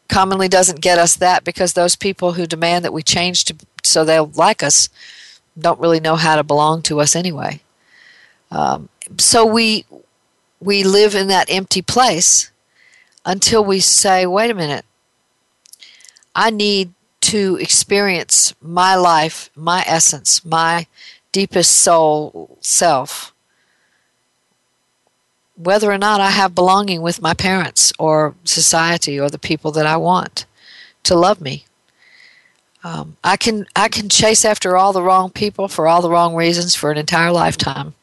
Commonly 0.09 0.47
doesn't 0.47 0.81
get 0.81 0.97
us 0.97 1.15
that 1.17 1.43
because 1.43 1.73
those 1.73 1.95
people 1.95 2.33
who 2.33 2.45
demand 2.45 2.85
that 2.85 2.93
we 2.93 3.03
change 3.03 3.45
to, 3.45 3.55
so 3.83 4.03
they'll 4.03 4.31
like 4.35 4.63
us 4.63 4.89
don't 5.59 5.79
really 5.79 5.99
know 5.99 6.15
how 6.15 6.35
to 6.35 6.43
belong 6.43 6.81
to 6.83 6.99
us 7.01 7.15
anyway. 7.15 7.61
Um, 8.51 8.89
so 9.17 9.45
we 9.45 9.85
we 10.59 10.83
live 10.83 11.15
in 11.15 11.27
that 11.27 11.47
empty 11.49 11.81
place 11.81 12.51
until 13.25 13.63
we 13.63 13.79
say, 13.79 14.25
wait 14.25 14.49
a 14.49 14.55
minute, 14.55 14.85
I 16.33 16.49
need 16.49 16.93
to 17.21 17.57
experience 17.57 18.55
my 18.61 18.95
life, 18.95 19.49
my 19.55 19.83
essence, 19.85 20.45
my 20.45 20.87
deepest 21.31 21.71
soul 21.71 22.57
self 22.61 23.33
whether 25.57 25.91
or 25.91 25.97
not 25.97 26.21
I 26.21 26.29
have 26.29 26.55
belonging 26.55 27.01
with 27.01 27.21
my 27.21 27.33
parents 27.33 27.91
or 27.97 28.35
society 28.43 29.19
or 29.19 29.29
the 29.29 29.39
people 29.39 29.71
that 29.71 29.85
I 29.85 29.97
want 29.97 30.45
to 31.03 31.15
love 31.15 31.41
me. 31.41 31.65
Um, 32.83 33.17
I 33.23 33.37
can 33.37 33.65
I 33.75 33.89
can 33.89 34.07
chase 34.07 34.45
after 34.45 34.77
all 34.77 34.93
the 34.93 35.01
wrong 35.01 35.31
people 35.31 35.67
for 35.67 35.87
all 35.87 36.01
the 36.01 36.09
wrong 36.09 36.35
reasons 36.35 36.75
for 36.75 36.91
an 36.91 36.97
entire 36.97 37.31
lifetime, 37.31 37.95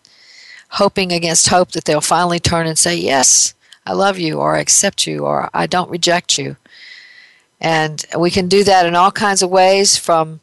hoping 0.70 1.12
against 1.12 1.48
hope 1.48 1.70
that 1.72 1.84
they'll 1.84 2.00
finally 2.00 2.40
turn 2.40 2.66
and 2.66 2.78
say 2.78 2.96
yes, 2.96 3.54
I 3.86 3.92
love 3.92 4.18
you, 4.18 4.38
or 4.40 4.56
I 4.56 4.60
accept 4.60 5.06
you, 5.06 5.24
or 5.24 5.48
I 5.54 5.66
don't 5.66 5.90
reject 5.90 6.36
you. 6.38 6.56
And 7.60 8.04
we 8.18 8.30
can 8.30 8.48
do 8.48 8.64
that 8.64 8.84
in 8.84 8.94
all 8.94 9.12
kinds 9.12 9.42
of 9.42 9.48
ways, 9.48 9.96
from 9.96 10.40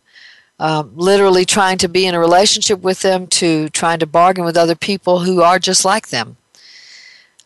um, 0.59 0.91
literally 0.95 1.43
trying 1.43 1.78
to 1.80 1.89
be 1.89 2.05
in 2.05 2.16
a 2.16 2.20
relationship 2.20 2.82
with 2.82 3.01
them 3.01 3.28
to 3.28 3.70
trying 3.70 3.99
to 3.99 4.07
bargain 4.07 4.45
with 4.45 4.55
other 4.55 4.76
people 4.76 5.20
who 5.20 5.41
are 5.41 5.59
just 5.59 5.84
like 5.84 6.07
them. 6.07 6.38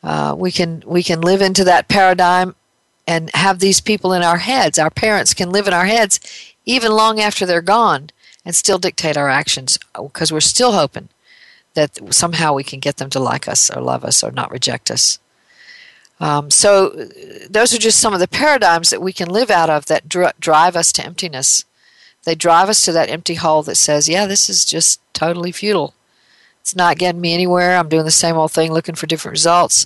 Uh, 0.05 0.35
we 0.37 0.51
can 0.51 0.83
we 0.85 1.01
can 1.01 1.19
live 1.19 1.41
into 1.41 1.63
that 1.63 1.87
paradigm 1.87 2.53
and 3.07 3.31
have 3.33 3.57
these 3.57 3.81
people 3.81 4.13
in 4.13 4.21
our 4.21 4.37
heads. 4.37 4.77
Our 4.77 4.91
parents 4.91 5.33
can 5.33 5.49
live 5.49 5.67
in 5.67 5.73
our 5.73 5.85
heads 5.85 6.19
even 6.63 6.91
long 6.91 7.19
after 7.19 7.45
they're 7.45 7.61
gone 7.61 8.11
and 8.45 8.55
still 8.55 8.77
dictate 8.77 9.17
our 9.17 9.29
actions 9.29 9.79
because 9.95 10.31
we're 10.31 10.41
still 10.41 10.73
hoping 10.73 11.09
that 11.73 12.13
somehow 12.13 12.53
we 12.53 12.63
can 12.63 12.79
get 12.79 12.97
them 12.97 13.09
to 13.09 13.19
like 13.19 13.47
us 13.47 13.71
or 13.71 13.81
love 13.81 14.05
us 14.05 14.23
or 14.23 14.31
not 14.31 14.51
reject 14.51 14.91
us. 14.91 15.17
Um, 16.19 16.49
so, 16.51 16.89
those 17.49 17.73
are 17.73 17.79
just 17.79 17.99
some 17.99 18.13
of 18.13 18.21
the 18.21 18.27
paradigms 18.27 18.89
that 18.91 19.01
we 19.01 19.11
can 19.11 19.27
live 19.27 19.49
out 19.49 19.69
of 19.69 19.87
that 19.87 20.07
dr- 20.07 20.39
drive 20.39 20.75
us 20.75 20.93
to 20.93 21.05
emptiness. 21.05 21.65
They 22.23 22.35
drive 22.35 22.69
us 22.69 22.85
to 22.85 22.91
that 22.93 23.09
empty 23.09 23.33
hole 23.33 23.63
that 23.63 23.75
says, 23.75 24.07
yeah, 24.07 24.25
this 24.25 24.49
is 24.49 24.63
just 24.63 25.01
totally 25.13 25.51
futile. 25.51 25.94
It's 26.66 26.76
not 26.76 26.97
getting 26.97 27.22
me 27.22 27.32
anywhere. 27.36 27.78
I'm 27.78 27.89
doing 27.89 28.05
the 28.05 28.09
same 28.09 28.36
old 28.38 28.51
thing 28.51 28.74
looking 28.74 28.95
for 28.95 29.05
different 29.05 29.34
results, 29.34 29.86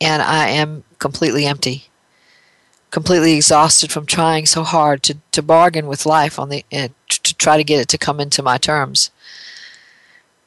and 0.00 0.22
I 0.22 0.46
am 0.46 0.84
completely 1.00 1.44
empty. 1.44 1.88
completely 2.94 3.34
exhausted 3.34 3.90
from 3.90 4.06
trying 4.06 4.46
so 4.46 4.62
hard 4.62 5.02
to, 5.02 5.18
to 5.32 5.42
bargain 5.42 5.88
with 5.88 6.06
life 6.06 6.38
on 6.38 6.48
the 6.48 6.64
uh, 6.72 6.86
to 7.08 7.34
try 7.34 7.56
to 7.56 7.64
get 7.64 7.80
it 7.80 7.88
to 7.88 7.98
come 7.98 8.20
into 8.20 8.40
my 8.40 8.56
terms. 8.56 9.10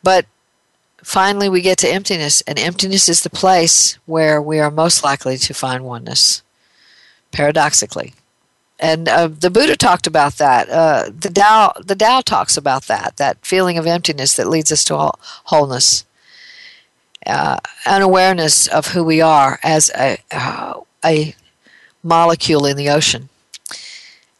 But 0.02 0.26
finally, 1.04 1.50
we 1.50 1.60
get 1.60 1.78
to 1.80 1.92
emptiness, 1.92 2.40
and 2.48 2.58
emptiness 2.58 3.10
is 3.10 3.22
the 3.22 3.30
place 3.30 4.00
where 4.06 4.42
we 4.42 4.60
are 4.60 4.72
most 4.72 5.04
likely 5.04 5.38
to 5.38 5.54
find 5.54 5.84
oneness, 5.84 6.42
paradoxically. 7.34 8.14
And 8.80 9.10
uh, 9.10 9.28
the 9.28 9.50
Buddha 9.50 9.76
talked 9.76 10.06
about 10.06 10.34
that. 10.38 10.70
Uh, 10.70 11.10
the 11.10 11.30
Tao, 11.30 11.74
the 11.84 11.96
Tao 11.96 12.22
talks 12.22 12.58
about 12.58 12.84
that. 12.84 13.18
That 13.18 13.44
feeling 13.46 13.78
of 13.78 13.88
emptiness 13.88 14.36
that 14.36 14.48
leads 14.48 14.72
us 14.72 14.84
to 14.86 15.12
wholeness, 15.46 16.06
uh, 17.26 17.58
an 17.86 18.02
awareness 18.02 18.68
of 18.68 18.88
who 18.88 19.04
we 19.04 19.20
are 19.20 19.60
as 19.64 19.90
a 19.96 20.20
uh, 20.32 20.82
a 21.04 21.36
molecule 22.04 22.66
in 22.68 22.78
the 22.78 22.90
ocean, 22.90 23.30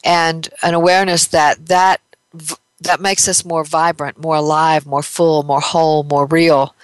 and 0.04 0.50
an 0.62 0.76
awareness 0.76 1.26
that 1.28 1.66
that 1.66 2.00
that 2.80 3.02
makes 3.02 3.28
us 3.28 3.44
more 3.44 3.64
vibrant, 3.64 4.20
more 4.20 4.36
alive, 4.36 4.86
more 4.86 5.02
full, 5.02 5.42
more 5.42 5.62
whole, 5.62 6.04
more 6.04 6.28
real, 6.28 6.76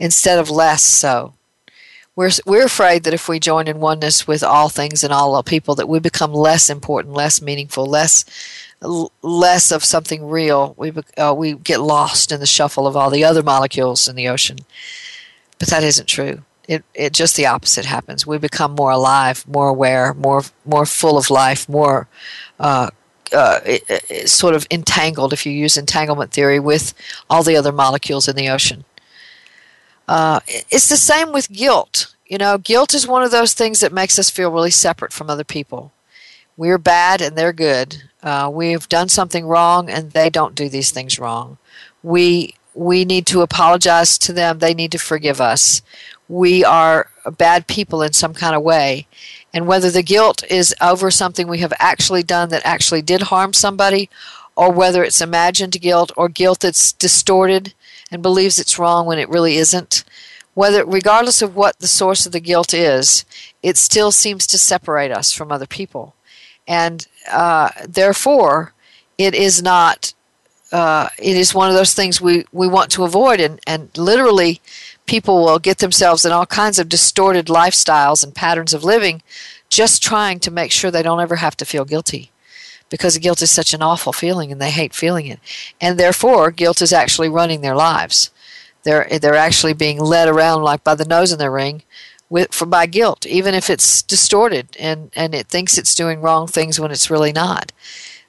instead 0.00 0.40
of 0.40 0.50
less 0.50 0.82
so. 0.82 1.34
We're, 2.16 2.30
we're 2.46 2.64
afraid 2.64 3.04
that 3.04 3.14
if 3.14 3.28
we 3.28 3.38
join 3.38 3.68
in 3.68 3.78
oneness 3.78 4.26
with 4.26 4.42
all 4.42 4.70
things 4.70 5.04
and 5.04 5.12
all 5.12 5.40
people, 5.42 5.74
that 5.74 5.88
we 5.88 6.00
become 6.00 6.32
less 6.32 6.70
important, 6.70 7.14
less 7.14 7.42
meaningful, 7.42 7.86
less 7.86 8.24
less 9.22 9.72
of 9.72 9.84
something 9.84 10.26
real. 10.28 10.74
We 10.76 10.92
uh, 11.16 11.34
we 11.36 11.54
get 11.54 11.80
lost 11.80 12.32
in 12.32 12.40
the 12.40 12.46
shuffle 12.46 12.86
of 12.86 12.96
all 12.96 13.10
the 13.10 13.24
other 13.24 13.42
molecules 13.42 14.08
in 14.08 14.16
the 14.16 14.28
ocean. 14.28 14.58
But 15.58 15.68
that 15.68 15.82
isn't 15.82 16.06
true. 16.06 16.42
It 16.68 16.84
it 16.94 17.12
just 17.12 17.36
the 17.36 17.46
opposite 17.46 17.84
happens. 17.84 18.26
We 18.26 18.38
become 18.38 18.72
more 18.72 18.90
alive, 18.90 19.46
more 19.46 19.68
aware, 19.68 20.14
more 20.14 20.42
more 20.64 20.86
full 20.86 21.16
of 21.16 21.30
life, 21.30 21.68
more 21.68 22.08
uh, 22.60 22.90
uh, 23.32 23.60
sort 24.26 24.54
of 24.54 24.66
entangled, 24.70 25.32
if 25.32 25.46
you 25.46 25.52
use 25.52 25.76
entanglement 25.76 26.32
theory, 26.32 26.60
with 26.60 26.92
all 27.30 27.42
the 27.42 27.56
other 27.56 27.72
molecules 27.72 28.28
in 28.28 28.36
the 28.36 28.48
ocean. 28.48 28.84
Uh, 30.08 30.40
it's 30.46 30.88
the 30.88 30.96
same 30.96 31.32
with 31.32 31.52
guilt. 31.52 32.14
You 32.26 32.38
know, 32.38 32.58
guilt 32.58 32.94
is 32.94 33.06
one 33.06 33.22
of 33.22 33.30
those 33.30 33.54
things 33.54 33.80
that 33.80 33.92
makes 33.92 34.18
us 34.18 34.30
feel 34.30 34.50
really 34.50 34.70
separate 34.70 35.12
from 35.12 35.30
other 35.30 35.44
people. 35.44 35.92
We're 36.56 36.78
bad 36.78 37.20
and 37.20 37.36
they're 37.36 37.52
good. 37.52 38.02
Uh, 38.22 38.50
we've 38.52 38.88
done 38.88 39.08
something 39.08 39.46
wrong 39.46 39.88
and 39.88 40.12
they 40.12 40.30
don't 40.30 40.54
do 40.54 40.68
these 40.68 40.90
things 40.90 41.18
wrong. 41.18 41.58
We 42.02 42.54
we 42.74 43.06
need 43.06 43.26
to 43.26 43.40
apologize 43.40 44.18
to 44.18 44.32
them. 44.32 44.58
They 44.58 44.74
need 44.74 44.92
to 44.92 44.98
forgive 44.98 45.40
us. 45.40 45.80
We 46.28 46.62
are 46.64 47.08
bad 47.38 47.66
people 47.66 48.02
in 48.02 48.12
some 48.12 48.34
kind 48.34 48.54
of 48.54 48.62
way, 48.62 49.06
and 49.54 49.66
whether 49.66 49.90
the 49.90 50.02
guilt 50.02 50.44
is 50.50 50.74
over 50.80 51.10
something 51.10 51.48
we 51.48 51.58
have 51.58 51.72
actually 51.78 52.22
done 52.22 52.50
that 52.50 52.66
actually 52.66 53.02
did 53.02 53.22
harm 53.22 53.52
somebody, 53.52 54.10
or 54.56 54.70
whether 54.70 55.02
it's 55.02 55.20
imagined 55.20 55.80
guilt 55.80 56.12
or 56.16 56.28
guilt 56.28 56.60
that's 56.60 56.92
distorted 56.92 57.72
and 58.10 58.22
believes 58.22 58.58
it's 58.58 58.78
wrong 58.78 59.06
when 59.06 59.18
it 59.18 59.28
really 59.28 59.56
isn't, 59.56 60.04
whether 60.54 60.84
regardless 60.84 61.42
of 61.42 61.56
what 61.56 61.78
the 61.78 61.86
source 61.86 62.26
of 62.26 62.32
the 62.32 62.40
guilt 62.40 62.72
is, 62.72 63.24
it 63.62 63.76
still 63.76 64.12
seems 64.12 64.46
to 64.46 64.58
separate 64.58 65.10
us 65.10 65.32
from 65.32 65.52
other 65.52 65.66
people, 65.66 66.14
and 66.66 67.06
uh, 67.30 67.70
therefore, 67.86 68.72
it 69.18 69.34
is 69.34 69.62
not. 69.62 70.12
Uh, 70.72 71.08
it 71.20 71.36
is 71.36 71.54
one 71.54 71.68
of 71.68 71.76
those 71.76 71.94
things 71.94 72.20
we, 72.20 72.44
we 72.50 72.66
want 72.66 72.90
to 72.90 73.04
avoid, 73.04 73.38
and, 73.38 73.60
and 73.68 73.88
literally 73.96 74.60
people 75.06 75.44
will 75.44 75.60
get 75.60 75.78
themselves 75.78 76.24
in 76.24 76.32
all 76.32 76.44
kinds 76.44 76.80
of 76.80 76.88
distorted 76.88 77.46
lifestyles 77.46 78.24
and 78.24 78.34
patterns 78.34 78.74
of 78.74 78.82
living 78.82 79.22
just 79.68 80.02
trying 80.02 80.40
to 80.40 80.50
make 80.50 80.72
sure 80.72 80.90
they 80.90 81.04
don't 81.04 81.20
ever 81.20 81.36
have 81.36 81.56
to 81.56 81.64
feel 81.64 81.84
guilty 81.84 82.32
because 82.88 83.18
guilt 83.18 83.42
is 83.42 83.50
such 83.50 83.74
an 83.74 83.82
awful 83.82 84.12
feeling 84.12 84.52
and 84.52 84.60
they 84.60 84.70
hate 84.70 84.94
feeling 84.94 85.26
it. 85.26 85.40
And 85.80 85.98
therefore 85.98 86.50
guilt 86.50 86.82
is 86.82 86.92
actually 86.92 87.28
running 87.28 87.60
their 87.60 87.76
lives. 87.76 88.30
They're 88.84 89.08
they're 89.20 89.34
actually 89.34 89.74
being 89.74 89.98
led 89.98 90.28
around 90.28 90.62
like 90.62 90.84
by 90.84 90.94
the 90.94 91.04
nose 91.04 91.32
in 91.32 91.38
the 91.38 91.50
ring 91.50 91.82
with 92.28 92.52
for 92.52 92.66
by 92.66 92.86
guilt 92.86 93.26
even 93.26 93.54
if 93.54 93.70
it's 93.70 94.02
distorted 94.02 94.76
and 94.78 95.10
and 95.14 95.34
it 95.34 95.46
thinks 95.46 95.78
it's 95.78 95.94
doing 95.94 96.20
wrong 96.20 96.46
things 96.46 96.78
when 96.78 96.90
it's 96.90 97.10
really 97.10 97.32
not. 97.32 97.72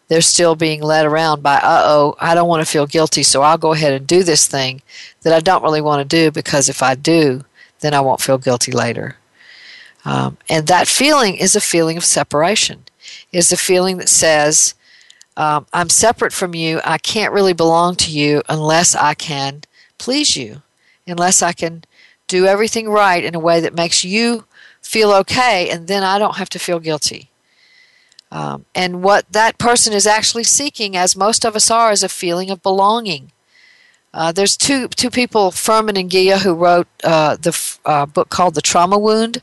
They're 0.07 0.21
still 0.21 0.55
being 0.55 0.81
led 0.81 1.05
around 1.05 1.43
by, 1.43 1.57
uh 1.57 1.81
oh, 1.83 2.15
I 2.19 2.33
don't 2.33 2.47
want 2.47 2.65
to 2.65 2.71
feel 2.71 2.87
guilty, 2.87 3.23
so 3.23 3.41
I'll 3.41 3.57
go 3.57 3.73
ahead 3.73 3.93
and 3.93 4.07
do 4.07 4.23
this 4.23 4.47
thing 4.47 4.81
that 5.23 5.33
I 5.33 5.41
don't 5.41 5.63
really 5.63 5.81
want 5.81 5.99
to 5.99 6.17
do 6.17 6.31
because 6.31 6.69
if 6.69 6.81
I 6.81 6.95
do, 6.95 7.43
then 7.81 7.93
I 7.93 7.99
won't 7.99 8.21
feel 8.21 8.37
guilty 8.37 8.71
later. 8.71 9.17
Um, 10.05 10.37
and 10.47 10.67
that 10.67 10.87
feeling 10.87 11.35
is 11.35 11.55
a 11.55 11.61
feeling 11.61 11.97
of 11.97 12.05
separation, 12.05 12.85
is 13.31 13.51
a 13.51 13.57
feeling 13.57 13.97
that 13.97 14.09
says, 14.09 14.73
um, 15.35 15.67
I'm 15.71 15.89
separate 15.89 16.33
from 16.33 16.55
you. 16.55 16.81
I 16.83 16.97
can't 16.97 17.33
really 17.33 17.53
belong 17.53 17.95
to 17.97 18.11
you 18.11 18.41
unless 18.49 18.95
I 18.95 19.13
can 19.13 19.61
please 19.97 20.35
you, 20.35 20.61
unless 21.05 21.41
I 21.41 21.53
can 21.53 21.83
do 22.27 22.45
everything 22.45 22.89
right 22.89 23.23
in 23.23 23.35
a 23.35 23.39
way 23.39 23.59
that 23.59 23.73
makes 23.73 24.03
you 24.03 24.45
feel 24.81 25.11
okay, 25.11 25.69
and 25.69 25.87
then 25.87 26.03
I 26.03 26.17
don't 26.19 26.37
have 26.37 26.49
to 26.49 26.59
feel 26.59 26.79
guilty. 26.79 27.29
Um, 28.31 28.65
and 28.75 29.03
what 29.03 29.31
that 29.31 29.57
person 29.57 29.93
is 29.93 30.05
actually 30.05 30.43
seeking, 30.43 30.95
as 30.97 31.15
most 31.15 31.45
of 31.45 31.55
us 31.55 31.71
are, 31.71 31.91
is 31.91 32.03
a 32.03 32.09
feeling 32.09 32.49
of 32.49 32.61
belonging. 32.61 33.31
Uh, 34.13 34.31
there's 34.31 34.57
two 34.57 34.87
two 34.89 35.09
people, 35.09 35.51
Firman 35.51 35.99
and 35.99 36.09
Gila, 36.09 36.39
who 36.39 36.53
wrote 36.53 36.87
uh, 37.03 37.35
the 37.35 37.77
uh, 37.85 38.05
book 38.05 38.29
called 38.29 38.55
The 38.55 38.61
Trauma 38.61 38.97
Wound, 38.97 39.41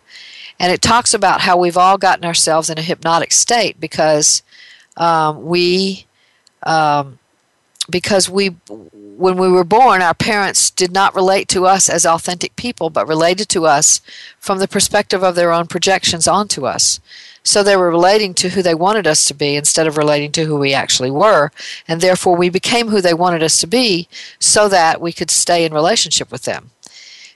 and 0.59 0.73
it 0.73 0.83
talks 0.83 1.15
about 1.15 1.43
how 1.43 1.57
we've 1.57 1.77
all 1.77 1.99
gotten 1.99 2.25
ourselves 2.25 2.71
in 2.71 2.79
a 2.79 2.83
hypnotic 2.83 3.33
state 3.33 3.81
because 3.81 4.43
um, 4.97 5.45
we 5.45 6.07
um, 6.63 7.19
because 7.91 8.29
we 8.31 8.49
when 8.69 9.37
we 9.37 9.49
were 9.49 9.65
born 9.65 10.01
our 10.01 10.15
parents 10.15 10.71
did 10.71 10.93
not 10.93 11.15
relate 11.15 11.49
to 11.49 11.67
us 11.67 11.89
as 11.89 12.07
authentic 12.07 12.57
people 12.57 12.91
but 12.91 13.07
related 13.07 13.49
to 13.49 13.67
us 13.67 14.01
from 14.39 14.59
the 14.59 14.69
perspective 14.69 15.23
of 15.23 15.35
their 15.35 15.53
own 15.53 15.67
projections 15.67 16.27
onto 16.27 16.67
us 16.67 17.01
so 17.45 17.63
they 17.63 17.77
were 17.77 17.91
relating 17.91 18.33
to 18.35 18.49
who 18.49 18.63
they 18.63 18.75
wanted 18.75 19.07
us 19.07 19.27
to 19.27 19.35
be 19.35 19.55
instead 19.55 19.87
of 19.87 19.99
relating 19.99 20.33
to 20.33 20.47
who 20.47 20.59
we 20.59 20.73
actually 20.73 21.11
were. 21.11 21.53
And 21.87 22.01
therefore, 22.01 22.37
we 22.37 22.49
became 22.49 22.89
who 22.89 23.03
they 23.03 23.13
wanted 23.13 23.43
us 23.43 23.61
to 23.61 23.67
be 23.67 24.09
so 24.39 24.67
that 24.71 25.01
we 25.01 25.13
could 25.13 25.31
stay 25.31 25.65
in 25.65 25.75
relationship 25.75 26.33
with 26.33 26.45
them. 26.45 26.71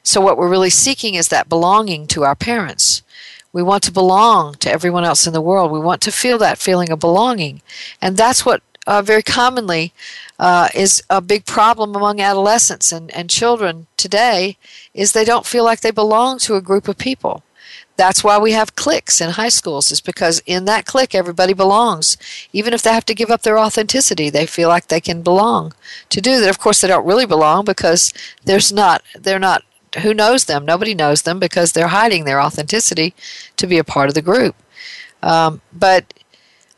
So, 0.09 0.23
what 0.23 0.39
we're 0.39 0.49
really 0.49 0.71
seeking 0.71 1.17
is 1.17 1.29
that 1.29 1.51
belonging 1.51 2.07
to 2.07 2.25
our 2.25 2.35
parents. 2.35 3.03
We 3.53 3.63
want 3.63 3.83
to 3.83 3.93
belong 3.93 4.55
to 4.55 4.73
everyone 4.73 5.05
else 5.05 5.27
in 5.27 5.35
the 5.35 5.43
world. 5.43 5.71
We 5.71 5.81
want 5.81 6.01
to 6.01 6.11
feel 6.11 6.39
that 6.39 6.57
feeling 6.57 6.91
of 6.91 6.99
belonging. 6.99 7.61
And 8.01 8.17
that's 8.17 8.47
what 8.47 8.63
uh, 8.87 9.03
very 9.03 9.23
commonly 9.23 9.93
uh, 10.39 10.71
is 10.75 11.03
a 11.11 11.21
big 11.21 11.45
problem 11.45 11.95
among 11.95 12.23
adolescents 12.23 12.91
and, 12.91 13.11
and 13.11 13.29
children 13.29 13.87
today 13.99 14.57
is 14.95 15.13
they 15.13 15.27
don't 15.27 15.45
feel 15.45 15.63
like 15.63 15.81
they 15.83 15.91
belong 15.91 16.39
to 16.39 16.55
a 16.55 16.63
group 16.63 16.89
of 16.89 16.97
people. 16.97 17.43
That's 17.99 18.25
why 18.25 18.39
we 18.39 18.53
have 18.53 18.77
cliques 18.77 19.21
in 19.21 19.31
high 19.31 19.51
schools, 19.51 19.93
is 19.93 20.01
because 20.01 20.41
in 20.47 20.65
that 20.65 20.87
clique 20.87 21.15
everybody 21.15 21.53
belongs. 21.53 22.17
Even 22.55 22.73
if 22.73 22.83
they 22.83 22.95
have 22.95 23.05
to 23.07 23.15
give 23.15 23.31
up 23.31 23.43
their 23.43 23.59
authenticity, 23.59 24.31
they 24.31 24.47
feel 24.47 24.71
like 24.71 24.87
they 24.87 25.01
can 25.03 25.21
belong 25.21 25.75
to 26.09 26.23
do 26.23 26.41
that. 26.41 26.49
Of 26.49 26.59
course, 26.59 26.81
they 26.81 26.89
don't 26.89 27.05
really 27.05 27.27
belong 27.27 27.67
because 27.67 28.15
there's 28.45 28.73
not, 28.73 29.03
they're 29.15 29.39
not, 29.39 29.65
who 30.03 30.15
knows 30.15 30.45
them? 30.45 30.65
Nobody 30.65 30.95
knows 30.95 31.23
them 31.23 31.39
because 31.39 31.73
they're 31.73 31.89
hiding 31.89 32.25
their 32.25 32.41
authenticity 32.41 33.15
to 33.57 33.67
be 33.67 33.79
a 33.79 33.85
part 33.85 34.09
of 34.09 34.15
the 34.15 34.23
group. 34.23 34.57
Um, 35.23 35.61
but 35.73 36.15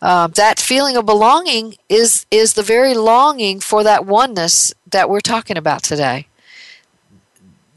uh, 0.01 0.29
that 0.29 0.59
feeling 0.59 0.97
of 0.97 1.07
belonging 1.07 1.77
is 1.89 2.27
is 2.31 2.55
the 2.55 2.63
very 2.63 2.95
longing 2.95 3.61
for 3.61 3.85
that 3.85 4.07
oneness 4.07 4.73
that 4.91 5.11
we're 5.11 5.21
talking 5.21 5.57
about 5.57 5.83
today. 5.83 6.27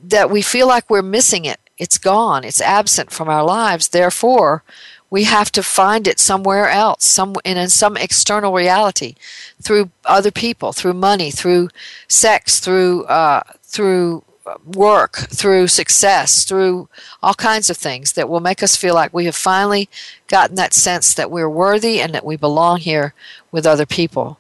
That 0.02 0.30
we 0.30 0.42
feel 0.42 0.68
like 0.68 0.90
we're 0.90 1.02
missing 1.02 1.46
it 1.46 1.60
it's 1.78 1.98
gone. 1.98 2.44
It's 2.44 2.62
absent 2.62 3.12
from 3.12 3.30
our 3.30 3.44
lives. 3.44 3.90
Therefore, 3.90 4.64
we 5.10 5.26
have 5.26 5.52
to 5.52 5.64
find 5.64 6.08
it 6.08 6.20
somewhere 6.20 6.70
else, 6.70 7.06
some 7.06 7.36
in, 7.44 7.58
in 7.58 7.70
some 7.70 7.98
external 7.98 8.54
reality, 8.54 9.16
through 9.62 9.92
other 10.06 10.32
people, 10.32 10.74
through 10.74 10.94
money, 10.94 11.32
through 11.32 11.70
sex, 12.08 12.60
through 12.60 13.04
uh, 13.06 13.44
through 13.64 14.24
work, 14.66 15.16
through 15.30 15.68
success, 15.68 16.44
through 16.44 16.90
all 17.22 17.34
kinds 17.34 17.70
of 17.70 17.78
things 17.78 18.14
that 18.14 18.30
will 18.30 18.40
make 18.40 18.62
us 18.62 18.76
feel 18.76 18.94
like 18.94 19.14
we 19.14 19.26
have 19.26 19.36
finally 19.36 19.90
gotten 20.28 20.56
that 20.56 20.74
sense 20.74 21.14
that 21.14 21.32
we're 21.32 21.50
worthy 21.50 22.02
and 22.02 22.14
that 22.14 22.26
we 22.26 22.36
belong 22.36 22.80
here 22.80 23.14
with 23.52 23.66
other 23.66 23.86
people. 23.86 24.40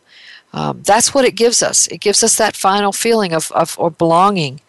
Um, 0.54 0.82
that's 0.84 1.14
what 1.14 1.26
it 1.26 1.36
gives 1.36 1.64
us. 1.64 1.88
It 1.88 1.99
gives 1.99 2.24
us 2.24 2.38
that 2.38 2.56
final 2.56 2.91
feeling 2.91 3.34
of, 3.34 3.51
of 3.54 3.76
or 3.80 3.89
belonging. 3.89 4.62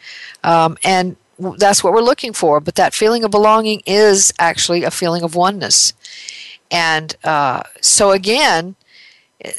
Um, 0.43 0.78
and 0.82 1.16
that's 1.59 1.85
what 1.85 1.93
we're 1.93 2.01
looking 2.01 2.32
for. 2.32 2.61
But 2.61 2.76
that 2.76 2.95
feeling 2.95 3.24
of 3.24 3.30
belonging 3.30 3.82
is 3.85 4.32
actually 4.39 4.85
a 4.85 4.91
feeling 4.91 5.22
of 5.22 5.35
oneness. 5.35 5.93
And 6.70 7.14
uh, 7.22 7.64
so 7.80 8.12
again, 8.12 8.76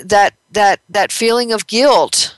that 0.03 0.33
that 0.51 0.79
that 0.89 1.11
feeling 1.11 1.51
of 1.51 1.67
guilt 1.67 2.35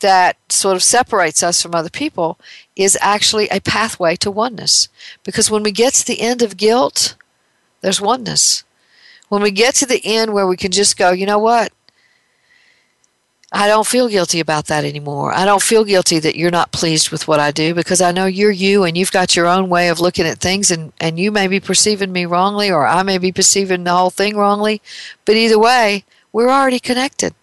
that 0.00 0.36
sort 0.50 0.76
of 0.76 0.82
separates 0.82 1.42
us 1.42 1.62
from 1.62 1.74
other 1.74 1.90
people 1.90 2.38
is 2.74 2.98
actually 3.00 3.48
a 3.48 3.60
pathway 3.60 4.16
to 4.16 4.30
oneness. 4.30 4.88
Because 5.24 5.50
when 5.50 5.62
we 5.62 5.72
get 5.72 5.94
to 5.94 6.06
the 6.06 6.20
end 6.20 6.42
of 6.42 6.56
guilt, 6.56 7.16
there's 7.80 8.00
oneness. 8.00 8.64
When 9.28 9.42
we 9.42 9.50
get 9.50 9.74
to 9.76 9.86
the 9.86 10.00
end 10.04 10.32
where 10.32 10.46
we 10.46 10.56
can 10.56 10.70
just 10.70 10.96
go, 10.96 11.10
you 11.10 11.26
know 11.26 11.38
what? 11.38 11.72
I 13.52 13.68
don't 13.68 13.86
feel 13.86 14.08
guilty 14.08 14.40
about 14.40 14.66
that 14.66 14.84
anymore. 14.84 15.32
I 15.32 15.44
don't 15.44 15.62
feel 15.62 15.84
guilty 15.84 16.18
that 16.18 16.36
you're 16.36 16.50
not 16.50 16.72
pleased 16.72 17.10
with 17.10 17.28
what 17.28 17.38
I 17.38 17.52
do 17.52 17.74
because 17.74 18.00
I 18.02 18.10
know 18.10 18.26
you're 18.26 18.50
you 18.50 18.84
and 18.84 18.98
you've 18.98 19.12
got 19.12 19.36
your 19.36 19.46
own 19.46 19.68
way 19.68 19.88
of 19.88 20.00
looking 20.00 20.26
at 20.26 20.38
things 20.38 20.70
and, 20.70 20.92
and 21.00 21.18
you 21.18 21.30
may 21.30 21.46
be 21.46 21.60
perceiving 21.60 22.12
me 22.12 22.26
wrongly 22.26 22.70
or 22.70 22.86
I 22.86 23.02
may 23.02 23.18
be 23.18 23.32
perceiving 23.32 23.84
the 23.84 23.92
whole 23.92 24.10
thing 24.10 24.36
wrongly. 24.36 24.82
But 25.24 25.36
either 25.36 25.58
way, 25.58 26.04
we're 26.32 26.50
already 26.50 26.80
connected. 26.80 27.34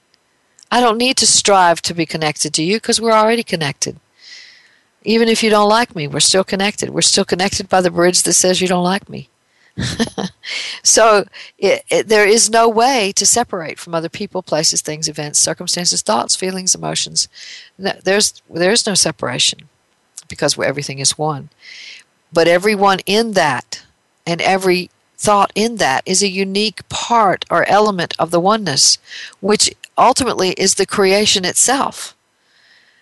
I 0.73 0.79
don't 0.81 0.97
need 0.97 1.17
to 1.17 1.27
strive 1.27 1.83
to 1.83 1.93
be 1.93 2.07
connected 2.07 2.51
to 2.55 2.63
you 2.63 2.77
because 2.77 2.99
we're 2.99 3.11
already 3.11 3.43
connected. 3.43 3.97
Even 5.03 5.27
if 5.29 5.43
you 5.43 5.51
don't 5.51 5.69
like 5.69 5.95
me, 5.95 6.07
we're 6.07 6.19
still 6.19 6.43
connected. 6.43 6.89
We're 6.89 7.03
still 7.03 7.25
connected 7.25 7.69
by 7.69 7.81
the 7.81 7.91
bridge 7.91 8.23
that 8.23 8.33
says 8.33 8.59
you 8.59 8.67
don't 8.67 8.83
like 8.83 9.07
me. 9.07 9.29
so 10.83 11.25
it, 11.59 11.83
it, 11.91 12.07
there 12.07 12.27
is 12.27 12.49
no 12.49 12.67
way 12.67 13.11
to 13.17 13.23
separate 13.23 13.77
from 13.77 13.93
other 13.93 14.09
people, 14.09 14.41
places, 14.41 14.81
things, 14.81 15.07
events, 15.07 15.37
circumstances, 15.37 16.01
thoughts, 16.01 16.35
feelings, 16.35 16.73
emotions. 16.73 17.27
There's 17.77 18.41
there's 18.49 18.87
no 18.87 18.95
separation 18.95 19.69
because 20.27 20.57
everything 20.57 20.97
is 20.97 21.19
one. 21.19 21.49
But 22.31 22.47
everyone 22.47 22.99
in 23.05 23.33
that 23.33 23.83
and 24.25 24.41
every 24.41 24.89
thought 25.23 25.51
in 25.55 25.77
that 25.77 26.03
is 26.05 26.21
a 26.21 26.27
unique 26.45 26.87
part 26.89 27.45
or 27.49 27.63
element 27.69 28.13
of 28.19 28.29
the 28.29 28.41
oneness, 28.41 28.97
which 29.39 29.73
ultimately 29.97 30.51
is 30.51 30.75
the 30.75 30.85
creation 30.85 31.45
itself. 31.45 32.15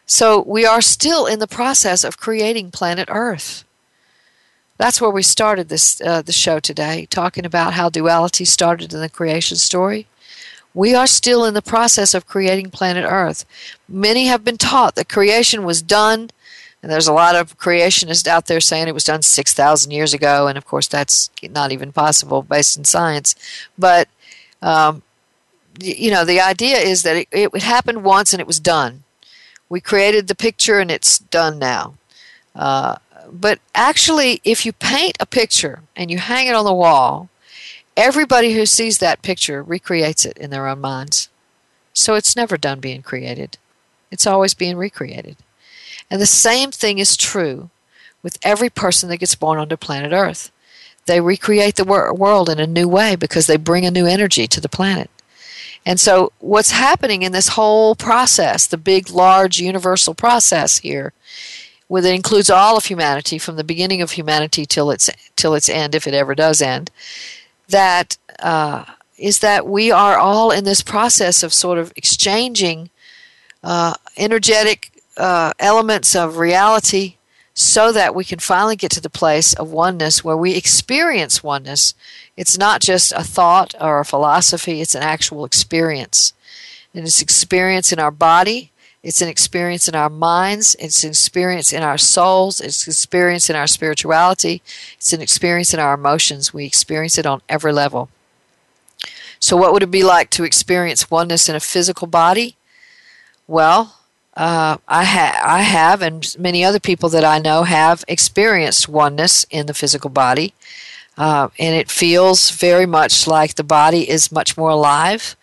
So 0.06 0.44
we 0.46 0.66
are 0.66 0.82
still 0.82 1.26
in 1.26 1.40
the 1.40 1.48
process 1.48 2.04
of 2.04 2.20
creating 2.20 2.72
planet 2.72 3.08
Earth. 3.12 3.64
That's 4.78 5.02
where 5.02 5.12
we 5.12 5.24
started 5.24 5.70
this 5.70 6.02
uh, 6.02 6.22
the 6.22 6.32
show 6.32 6.60
today, 6.60 7.08
talking 7.10 7.46
about 7.46 7.74
how 7.74 7.90
duality 7.90 8.46
started 8.46 8.94
in 8.94 9.00
the 9.00 9.10
creation 9.10 9.58
story. 9.58 10.08
We 10.74 10.96
are 10.96 11.08
still 11.08 11.46
in 11.46 11.54
the 11.54 11.62
process 11.74 12.14
of 12.14 12.28
creating 12.28 12.72
planet 12.72 13.06
Earth. 13.08 13.46
Many 13.88 14.26
have 14.26 14.44
been 14.44 14.58
taught 14.58 14.96
that 14.96 15.10
creation 15.10 15.64
was 15.64 15.82
done, 15.82 16.30
and 16.82 16.92
there's 16.92 17.08
a 17.08 17.14
lot 17.14 17.36
of 17.36 17.58
creationists 17.58 18.28
out 18.28 18.48
there 18.48 18.60
saying 18.60 18.88
it 18.88 18.94
was 18.94 19.04
done 19.04 19.22
6,000 19.22 19.92
years 19.92 20.14
ago, 20.14 20.48
and 20.48 20.58
of 20.58 20.66
course 20.66 20.88
that's 20.88 21.30
not 21.50 21.72
even 21.72 21.92
possible 21.92 22.42
based 22.42 22.78
in 22.78 22.86
science. 22.86 23.36
But 23.78 24.08
um, 24.62 25.04
you 25.80 26.12
know, 26.12 26.26
the 26.26 26.42
idea 26.42 26.78
is 26.78 27.04
that 27.04 27.16
it, 27.16 27.28
it 27.32 27.62
happened 27.62 28.04
once 28.04 28.34
and 28.34 28.42
it 28.42 28.48
was 28.48 28.60
done. 28.60 29.04
We 29.70 29.80
created 29.80 30.28
the 30.28 30.36
picture 30.36 30.80
and 30.80 30.92
it's 30.92 31.20
done 31.20 31.60
now. 31.60 31.96
Uh, 32.56 32.98
but 33.32 33.60
actually, 33.74 34.42
if 34.44 34.66
you 34.66 34.74
paint 34.74 35.16
a 35.20 35.26
picture 35.26 35.84
and 35.96 36.12
you 36.12 36.18
hang 36.18 36.48
it 36.48 36.56
on 36.56 36.66
the 36.66 36.74
wall, 36.74 37.30
everybody 37.96 38.54
who 38.54 38.66
sees 38.66 38.98
that 38.98 39.22
picture 39.22 39.64
recreates 39.64 40.26
it 40.26 40.38
in 40.38 40.50
their 40.50 40.68
own 40.68 40.82
minds. 40.82 41.30
So 41.94 42.16
it's 42.16 42.36
never 42.36 42.58
done 42.58 42.80
being 42.80 43.02
created, 43.02 43.58
it's 44.10 44.28
always 44.28 44.54
being 44.54 44.78
recreated. 44.78 45.38
And 46.10 46.22
the 46.22 46.26
same 46.26 46.72
thing 46.72 47.00
is 47.00 47.18
true 47.18 47.70
with 48.24 48.38
every 48.44 48.70
person 48.70 49.10
that 49.10 49.18
gets 49.18 49.36
born 49.36 49.60
onto 49.60 49.78
planet 49.78 50.12
Earth. 50.12 50.52
They 51.06 51.20
recreate 51.20 51.76
the 51.76 51.84
wor- 51.84 52.14
world 52.14 52.50
in 52.50 52.60
a 52.60 52.68
new 52.68 52.88
way 52.88 53.16
because 53.16 53.48
they 53.48 53.58
bring 53.58 53.86
a 53.86 53.92
new 53.92 54.06
energy 54.06 54.48
to 54.48 54.62
the 54.62 54.70
planet. 54.70 55.10
And 55.86 56.00
so, 56.00 56.32
what's 56.40 56.72
happening 56.72 57.24
in 57.24 57.32
this 57.32 57.50
whole 57.50 57.96
process, 57.96 58.68
the 58.68 58.78
big, 58.78 59.10
large, 59.10 59.60
universal 59.60 60.14
process 60.14 60.78
here, 60.78 61.12
where 61.88 62.06
it 62.06 62.14
includes 62.14 62.52
all 62.52 62.78
of 62.78 62.86
humanity 62.86 63.40
from 63.40 63.56
the 63.56 63.64
beginning 63.64 64.02
of 64.02 64.12
humanity 64.12 64.66
till 64.66 64.92
its 64.92 65.10
till 65.36 65.56
its 65.56 65.70
end, 65.70 65.96
if 65.96 66.06
it 66.06 66.14
ever 66.14 66.36
does 66.36 66.62
end. 66.62 66.92
That 67.68 68.18
uh, 68.40 68.86
is 69.18 69.40
that 69.40 69.66
we 69.66 69.92
are 69.92 70.18
all 70.18 70.52
in 70.52 70.66
this 70.66 70.82
process 70.82 71.42
of 71.42 71.52
sort 71.52 71.80
of 71.80 71.92
exchanging 71.96 72.92
uh, 73.64 73.96
energetic 74.18 74.91
uh, 75.18 75.54
elements 75.60 76.16
of 76.16 76.38
reality 76.38 77.16
so 77.54 77.92
that 77.92 78.16
we 78.16 78.24
can 78.24 78.40
finally 78.40 78.76
get 78.76 78.92
to 78.92 79.02
the 79.02 79.10
place 79.10 79.54
of 79.54 79.72
oneness 79.72 80.24
where 80.24 80.38
we 80.38 80.56
experience 80.56 81.44
oneness. 81.44 81.94
It's 82.38 82.58
not 82.58 82.82
just 82.82 83.12
a 83.12 83.24
thought 83.24 83.76
or 83.80 84.00
a 84.00 84.06
philosophy, 84.06 84.82
it's 84.82 84.96
an 84.96 85.04
actual 85.04 85.46
experience. 85.46 86.34
And 86.94 87.06
it's 87.06 87.22
experience 87.22 87.92
in 87.92 88.00
our 88.00 88.12
body, 88.12 88.72
it's 89.04 89.22
an 89.22 89.28
experience 89.28 89.88
in 89.88 89.96
our 89.96 90.10
minds, 90.10 90.76
it's 90.80 91.04
an 91.04 91.10
experience 91.10 91.74
in 91.74 91.84
our 91.84 91.98
souls, 91.98 92.62
it's 92.62 92.86
an 92.86 92.92
experience 92.92 93.50
in 93.50 93.56
our 93.56 93.68
spirituality, 93.68 94.62
it's 94.96 95.12
an 95.14 95.22
experience 95.22 95.74
in 95.74 95.80
our 95.80 95.94
emotions. 95.94 96.54
We 96.54 96.66
experience 96.66 97.18
it 97.18 97.26
on 97.26 97.42
every 97.50 97.74
level. 97.74 98.10
So, 99.40 99.58
what 99.58 99.74
would 99.74 99.84
it 99.84 99.92
be 99.92 100.04
like 100.04 100.30
to 100.32 100.44
experience 100.44 101.10
oneness 101.10 101.50
in 101.50 101.56
a 101.56 101.60
physical 101.60 102.08
body? 102.08 102.56
Well, 103.48 103.98
uh, 104.38 104.78
I, 104.88 105.04
ha- 105.04 105.42
I 105.44 105.62
have, 105.62 106.02
and 106.02 106.36
many 106.40 106.64
other 106.64 106.80
people 106.80 107.10
that 107.10 107.26
I 107.26 107.40
know 107.40 107.64
have 107.64 108.04
experienced 108.08 108.88
oneness 108.88 109.46
in 109.50 109.66
the 109.66 109.74
physical 109.74 110.10
body. 110.10 110.54
Uh, 111.18 111.50
and 111.60 111.76
it 111.76 111.92
feels 111.92 112.52
very 112.52 112.86
much 112.86 113.28
like 113.28 113.56
the 113.56 113.64
body 113.64 114.10
is 114.10 114.32
much 114.32 114.58
more 114.58 114.70
alive. 114.70 115.36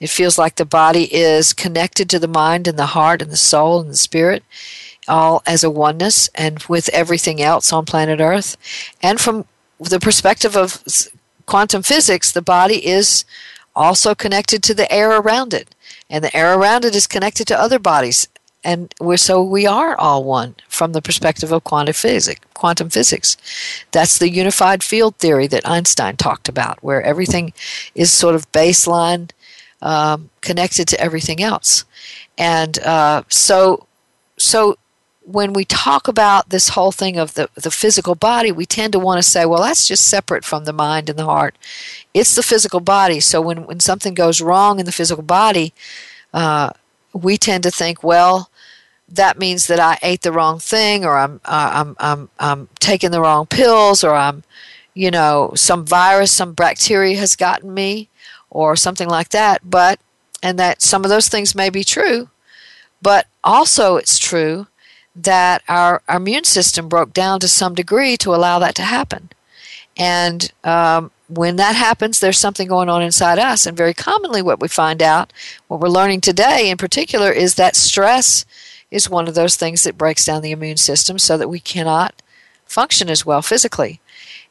It 0.00 0.08
feels 0.08 0.38
like 0.38 0.56
the 0.56 0.64
body 0.64 1.14
is 1.14 1.52
connected 1.52 2.08
to 2.10 2.18
the 2.18 2.26
mind 2.26 2.66
and 2.66 2.78
the 2.78 2.86
heart 2.86 3.20
and 3.20 3.30
the 3.30 3.36
soul 3.36 3.80
and 3.80 3.90
the 3.90 3.96
spirit, 3.96 4.42
all 5.06 5.42
as 5.46 5.62
a 5.62 5.70
oneness 5.70 6.30
and 6.34 6.62
with 6.64 6.88
everything 6.88 7.42
else 7.42 7.72
on 7.72 7.84
planet 7.84 8.20
Earth. 8.20 8.56
And 9.02 9.20
from 9.20 9.44
the 9.78 10.00
perspective 10.00 10.56
of 10.56 10.82
quantum 11.44 11.82
physics, 11.82 12.32
the 12.32 12.42
body 12.42 12.86
is 12.86 13.24
also 13.76 14.14
connected 14.14 14.62
to 14.62 14.74
the 14.74 14.90
air 14.90 15.10
around 15.10 15.52
it. 15.52 15.74
And 16.10 16.22
the 16.22 16.36
air 16.36 16.58
around 16.58 16.84
it 16.84 16.94
is 16.94 17.06
connected 17.06 17.46
to 17.46 17.58
other 17.58 17.78
bodies. 17.78 18.28
And 18.62 18.92
we're, 19.00 19.16
so 19.16 19.42
we 19.42 19.66
are 19.66 19.96
all 19.96 20.22
one 20.24 20.56
from 20.68 20.92
the 20.92 21.00
perspective 21.00 21.50
of 21.50 21.64
quantum 21.64 21.94
physics. 21.94 22.40
Quantum 22.52 22.90
physics. 22.90 23.38
That's 23.90 24.18
the 24.18 24.28
unified 24.28 24.82
field 24.82 25.16
theory 25.16 25.46
that 25.46 25.66
Einstein 25.66 26.16
talked 26.16 26.48
about, 26.48 26.82
where 26.82 27.02
everything 27.02 27.54
is 27.94 28.10
sort 28.10 28.34
of 28.34 28.52
baseline 28.52 29.30
um, 29.80 30.28
connected 30.42 30.88
to 30.88 31.00
everything 31.00 31.42
else. 31.42 31.84
And 32.36 32.78
uh, 32.80 33.22
so, 33.28 33.86
so 34.36 34.76
when 35.24 35.52
we 35.52 35.64
talk 35.64 36.08
about 36.08 36.48
this 36.48 36.70
whole 36.70 36.92
thing 36.92 37.18
of 37.18 37.34
the, 37.34 37.48
the 37.54 37.70
physical 37.70 38.14
body, 38.14 38.50
we 38.50 38.66
tend 38.66 38.92
to 38.92 38.98
want 38.98 39.22
to 39.22 39.28
say, 39.28 39.44
well, 39.44 39.62
that's 39.62 39.86
just 39.86 40.08
separate 40.08 40.44
from 40.44 40.64
the 40.64 40.72
mind 40.72 41.08
and 41.08 41.18
the 41.18 41.24
heart. 41.24 41.56
It's 42.14 42.34
the 42.34 42.42
physical 42.42 42.80
body. 42.80 43.20
So 43.20 43.40
when, 43.40 43.66
when 43.66 43.80
something 43.80 44.14
goes 44.14 44.40
wrong 44.40 44.80
in 44.80 44.86
the 44.86 44.92
physical 44.92 45.22
body, 45.22 45.74
uh, 46.32 46.70
we 47.12 47.36
tend 47.36 47.62
to 47.64 47.70
think, 47.70 48.02
well, 48.02 48.50
that 49.08 49.38
means 49.38 49.66
that 49.66 49.80
I 49.80 49.98
ate 50.02 50.22
the 50.22 50.32
wrong 50.32 50.58
thing, 50.58 51.04
or 51.04 51.18
I'm, 51.18 51.40
uh, 51.44 51.70
I'm, 51.74 51.96
I'm, 51.98 52.28
I'm 52.38 52.68
taking 52.78 53.10
the 53.10 53.20
wrong 53.20 53.46
pills, 53.46 54.04
or 54.04 54.14
I'm, 54.14 54.44
you 54.94 55.10
know, 55.10 55.52
some 55.54 55.84
virus, 55.84 56.32
some 56.32 56.54
bacteria 56.54 57.18
has 57.18 57.36
gotten 57.36 57.74
me 57.74 58.08
or 58.50 58.76
something 58.76 59.08
like 59.08 59.30
that. 59.30 59.68
But, 59.68 60.00
and 60.42 60.58
that 60.58 60.80
some 60.80 61.04
of 61.04 61.10
those 61.10 61.28
things 61.28 61.54
may 61.54 61.70
be 61.70 61.84
true, 61.84 62.30
but 63.02 63.26
also 63.42 63.96
it's 63.96 64.18
true 64.18 64.66
that 65.24 65.62
our, 65.68 66.02
our 66.08 66.16
immune 66.16 66.44
system 66.44 66.88
broke 66.88 67.12
down 67.12 67.40
to 67.40 67.48
some 67.48 67.74
degree 67.74 68.16
to 68.18 68.34
allow 68.34 68.58
that 68.58 68.74
to 68.76 68.82
happen. 68.82 69.30
And 69.96 70.52
um, 70.64 71.10
when 71.28 71.56
that 71.56 71.76
happens, 71.76 72.20
there's 72.20 72.38
something 72.38 72.68
going 72.68 72.88
on 72.88 73.02
inside 73.02 73.38
us. 73.38 73.66
And 73.66 73.76
very 73.76 73.94
commonly, 73.94 74.42
what 74.42 74.60
we 74.60 74.68
find 74.68 75.02
out, 75.02 75.32
what 75.68 75.80
we're 75.80 75.88
learning 75.88 76.20
today 76.20 76.70
in 76.70 76.76
particular, 76.76 77.30
is 77.30 77.56
that 77.56 77.76
stress 77.76 78.44
is 78.90 79.10
one 79.10 79.28
of 79.28 79.34
those 79.34 79.56
things 79.56 79.84
that 79.84 79.98
breaks 79.98 80.24
down 80.24 80.42
the 80.42 80.52
immune 80.52 80.76
system 80.76 81.18
so 81.18 81.36
that 81.36 81.48
we 81.48 81.60
cannot 81.60 82.22
function 82.64 83.10
as 83.10 83.26
well 83.26 83.42
physically. 83.42 84.00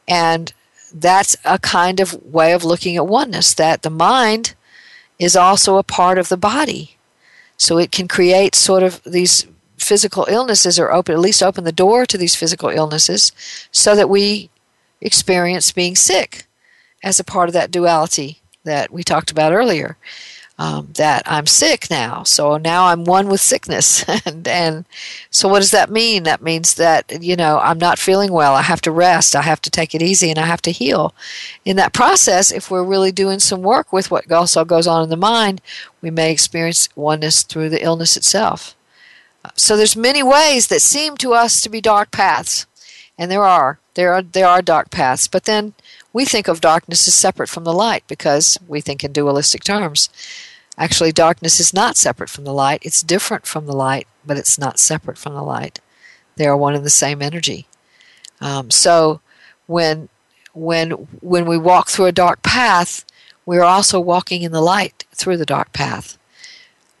And 0.08 0.52
that's 0.92 1.36
a 1.44 1.58
kind 1.58 2.00
of 2.00 2.14
way 2.24 2.52
of 2.52 2.64
looking 2.64 2.96
at 2.96 3.06
oneness 3.06 3.54
that 3.54 3.82
the 3.82 3.90
mind 3.90 4.54
is 5.18 5.36
also 5.36 5.76
a 5.76 5.82
part 5.82 6.18
of 6.18 6.28
the 6.28 6.36
body. 6.36 6.96
So 7.56 7.76
it 7.76 7.92
can 7.92 8.08
create 8.08 8.54
sort 8.54 8.82
of 8.82 9.02
these 9.04 9.46
physical 9.82 10.26
illnesses 10.28 10.78
or 10.78 10.92
open 10.92 11.14
at 11.14 11.20
least 11.20 11.42
open 11.42 11.64
the 11.64 11.72
door 11.72 12.06
to 12.06 12.18
these 12.18 12.34
physical 12.34 12.68
illnesses 12.68 13.32
so 13.72 13.94
that 13.94 14.08
we 14.08 14.50
experience 15.00 15.72
being 15.72 15.96
sick 15.96 16.44
as 17.02 17.18
a 17.18 17.24
part 17.24 17.48
of 17.48 17.52
that 17.54 17.70
duality 17.70 18.40
that 18.64 18.92
we 18.92 19.02
talked 19.02 19.30
about 19.30 19.52
earlier 19.52 19.96
um, 20.60 20.90
that 20.96 21.22
I'm 21.24 21.46
sick 21.46 21.88
now. 21.90 22.22
So 22.22 22.58
now 22.58 22.88
I'm 22.88 23.04
one 23.04 23.28
with 23.28 23.40
sickness. 23.40 24.04
and, 24.26 24.46
and 24.46 24.84
so 25.30 25.48
what 25.48 25.60
does 25.60 25.70
that 25.70 25.90
mean? 25.90 26.24
That 26.24 26.42
means 26.42 26.74
that, 26.74 27.22
you 27.22 27.34
know, 27.34 27.58
I'm 27.60 27.78
not 27.78 27.98
feeling 27.98 28.30
well. 28.30 28.54
I 28.54 28.60
have 28.60 28.82
to 28.82 28.90
rest. 28.90 29.34
I 29.34 29.40
have 29.40 29.62
to 29.62 29.70
take 29.70 29.94
it 29.94 30.02
easy 30.02 30.28
and 30.28 30.38
I 30.38 30.44
have 30.44 30.60
to 30.62 30.70
heal. 30.70 31.14
In 31.64 31.76
that 31.76 31.94
process, 31.94 32.52
if 32.52 32.70
we're 32.70 32.84
really 32.84 33.10
doing 33.10 33.40
some 33.40 33.62
work 33.62 33.90
with 33.90 34.10
what 34.10 34.30
also 34.30 34.66
goes 34.66 34.86
on 34.86 35.02
in 35.02 35.08
the 35.08 35.16
mind, 35.16 35.62
we 36.02 36.10
may 36.10 36.30
experience 36.30 36.90
oneness 36.94 37.42
through 37.42 37.70
the 37.70 37.82
illness 37.82 38.14
itself. 38.18 38.76
So 39.54 39.76
there's 39.76 39.96
many 39.96 40.22
ways 40.22 40.66
that 40.68 40.82
seem 40.82 41.16
to 41.18 41.32
us 41.32 41.60
to 41.62 41.68
be 41.68 41.80
dark 41.80 42.10
paths. 42.10 42.66
And 43.18 43.30
there 43.30 43.44
are. 43.44 43.78
There 43.94 44.12
are 44.12 44.22
there 44.22 44.46
are 44.46 44.62
dark 44.62 44.90
paths. 44.90 45.28
But 45.28 45.44
then 45.44 45.74
we 46.12 46.24
think 46.24 46.48
of 46.48 46.60
darkness 46.60 47.06
as 47.08 47.14
separate 47.14 47.48
from 47.48 47.64
the 47.64 47.72
light 47.72 48.04
because 48.06 48.58
we 48.66 48.80
think 48.80 49.04
in 49.04 49.12
dualistic 49.12 49.64
terms. 49.64 50.08
Actually, 50.78 51.12
darkness 51.12 51.60
is 51.60 51.74
not 51.74 51.96
separate 51.96 52.30
from 52.30 52.44
the 52.44 52.54
light. 52.54 52.80
It's 52.82 53.02
different 53.02 53.46
from 53.46 53.66
the 53.66 53.74
light, 53.74 54.06
but 54.24 54.38
it's 54.38 54.58
not 54.58 54.78
separate 54.78 55.18
from 55.18 55.34
the 55.34 55.42
light. 55.42 55.80
They 56.36 56.46
are 56.46 56.56
one 56.56 56.74
and 56.74 56.86
the 56.86 56.90
same 56.90 57.20
energy. 57.20 57.66
Um, 58.40 58.70
so 58.70 59.20
when 59.66 60.08
when 60.52 60.90
when 61.20 61.46
we 61.46 61.58
walk 61.58 61.88
through 61.88 62.06
a 62.06 62.12
dark 62.12 62.42
path, 62.42 63.04
we 63.44 63.58
are 63.58 63.64
also 63.64 64.00
walking 64.00 64.42
in 64.42 64.52
the 64.52 64.62
light 64.62 65.04
through 65.12 65.36
the 65.36 65.46
dark 65.46 65.72
path, 65.72 66.18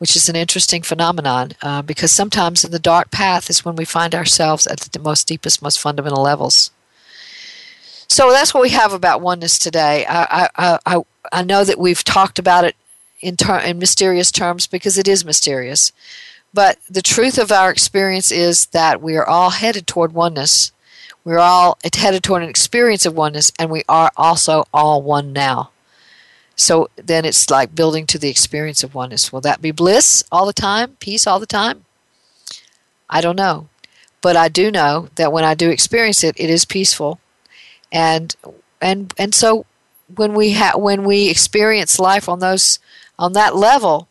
which 0.00 0.16
is 0.16 0.30
an 0.30 0.34
interesting 0.34 0.80
phenomenon 0.80 1.52
uh, 1.60 1.82
because 1.82 2.10
sometimes 2.10 2.64
in 2.64 2.70
the 2.70 2.78
dark 2.78 3.10
path 3.10 3.50
is 3.50 3.66
when 3.66 3.76
we 3.76 3.84
find 3.84 4.14
ourselves 4.14 4.66
at 4.66 4.80
the 4.80 4.98
most 4.98 5.28
deepest, 5.28 5.60
most 5.60 5.78
fundamental 5.78 6.22
levels. 6.22 6.70
So 8.08 8.30
that's 8.30 8.54
what 8.54 8.62
we 8.62 8.70
have 8.70 8.94
about 8.94 9.20
oneness 9.20 9.58
today. 9.58 10.06
I, 10.08 10.48
I, 10.56 10.78
I, 10.86 11.02
I 11.30 11.42
know 11.42 11.64
that 11.64 11.78
we've 11.78 12.02
talked 12.02 12.38
about 12.38 12.64
it 12.64 12.76
in, 13.20 13.36
ter- 13.36 13.58
in 13.58 13.78
mysterious 13.78 14.30
terms 14.30 14.66
because 14.66 14.96
it 14.96 15.06
is 15.06 15.22
mysterious. 15.22 15.92
But 16.54 16.78
the 16.88 17.02
truth 17.02 17.36
of 17.36 17.52
our 17.52 17.70
experience 17.70 18.32
is 18.32 18.66
that 18.68 19.02
we 19.02 19.18
are 19.18 19.28
all 19.28 19.50
headed 19.50 19.86
toward 19.86 20.14
oneness. 20.14 20.72
We're 21.24 21.38
all 21.38 21.76
headed 21.94 22.24
toward 22.24 22.42
an 22.42 22.48
experience 22.48 23.04
of 23.04 23.14
oneness, 23.14 23.52
and 23.58 23.70
we 23.70 23.84
are 23.86 24.10
also 24.16 24.64
all 24.72 25.02
one 25.02 25.34
now. 25.34 25.72
So 26.56 26.88
then 26.96 27.24
it's 27.24 27.48
like 27.50 27.74
building 27.74 28.06
to 28.06 28.18
the 28.18 28.28
experience 28.28 28.84
of 28.84 28.94
oneness. 28.94 29.32
Will 29.32 29.40
that 29.40 29.62
be 29.62 29.70
bliss 29.70 30.22
all 30.30 30.46
the 30.46 30.52
time? 30.52 30.96
Peace 31.00 31.26
all 31.26 31.40
the 31.40 31.46
time? 31.46 31.84
I 33.08 33.20
don't 33.20 33.36
know. 33.36 33.68
But 34.20 34.36
I 34.36 34.48
do 34.48 34.70
know 34.70 35.08
that 35.14 35.32
when 35.32 35.44
I 35.44 35.54
do 35.54 35.70
experience 35.70 36.22
it, 36.22 36.38
it 36.38 36.50
is 36.50 36.64
peaceful 36.66 37.18
and 37.92 38.36
and 38.80 39.12
and 39.18 39.34
so 39.34 39.66
when 40.14 40.34
we 40.34 40.52
ha- 40.52 40.76
when 40.78 41.04
we 41.04 41.28
experience 41.28 41.98
life 41.98 42.28
on 42.28 42.38
those 42.38 42.78
on 43.18 43.32
that 43.32 43.56
level 43.56 44.08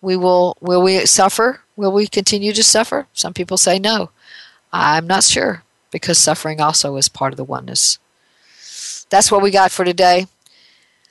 we 0.00 0.16
will 0.16 0.56
will 0.60 0.82
we 0.82 1.04
suffer 1.06 1.60
will 1.76 1.92
we 1.92 2.06
continue 2.06 2.52
to 2.52 2.62
suffer 2.62 3.06
some 3.12 3.32
people 3.32 3.56
say 3.56 3.78
no 3.78 4.10
i'm 4.72 5.06
not 5.06 5.24
sure 5.24 5.62
because 5.90 6.18
suffering 6.18 6.60
also 6.60 6.96
is 6.96 7.08
part 7.08 7.32
of 7.32 7.36
the 7.36 7.44
oneness 7.44 7.98
that's 9.10 9.30
what 9.30 9.42
we 9.42 9.50
got 9.50 9.70
for 9.70 9.84
today 9.84 10.26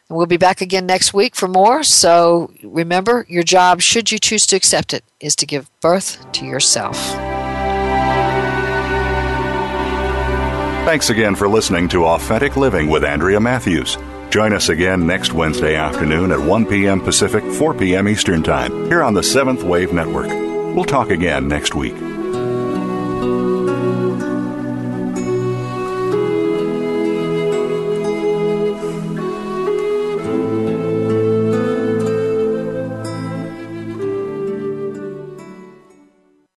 and 0.09 0.17
we'll 0.17 0.25
be 0.25 0.37
back 0.37 0.61
again 0.61 0.85
next 0.85 1.13
week 1.13 1.35
for 1.35 1.47
more 1.47 1.83
so 1.83 2.51
remember 2.63 3.25
your 3.29 3.43
job 3.43 3.81
should 3.81 4.11
you 4.11 4.19
choose 4.19 4.45
to 4.45 4.55
accept 4.55 4.93
it 4.93 5.03
is 5.19 5.35
to 5.35 5.45
give 5.45 5.69
birth 5.81 6.31
to 6.31 6.45
yourself 6.45 6.97
Thanks 10.87 11.09
again 11.09 11.35
for 11.35 11.49
listening 11.49 11.89
to 11.89 12.05
Authentic 12.05 12.55
Living 12.55 12.89
with 12.89 13.03
Andrea 13.03 13.41
Matthews. 13.41 13.97
Join 14.29 14.53
us 14.53 14.69
again 14.69 15.05
next 15.05 15.33
Wednesday 15.33 15.75
afternoon 15.75 16.31
at 16.31 16.39
1 16.39 16.65
p.m. 16.65 17.01
Pacific, 17.01 17.43
4 17.43 17.73
p.m. 17.73 18.07
Eastern 18.07 18.41
Time, 18.41 18.85
here 18.85 19.03
on 19.03 19.13
the 19.13 19.21
Seventh 19.21 19.63
Wave 19.63 19.91
Network. 19.91 20.27
We'll 20.27 20.85
talk 20.85 21.09
again 21.09 21.49
next 21.49 21.75
week. 21.75 21.95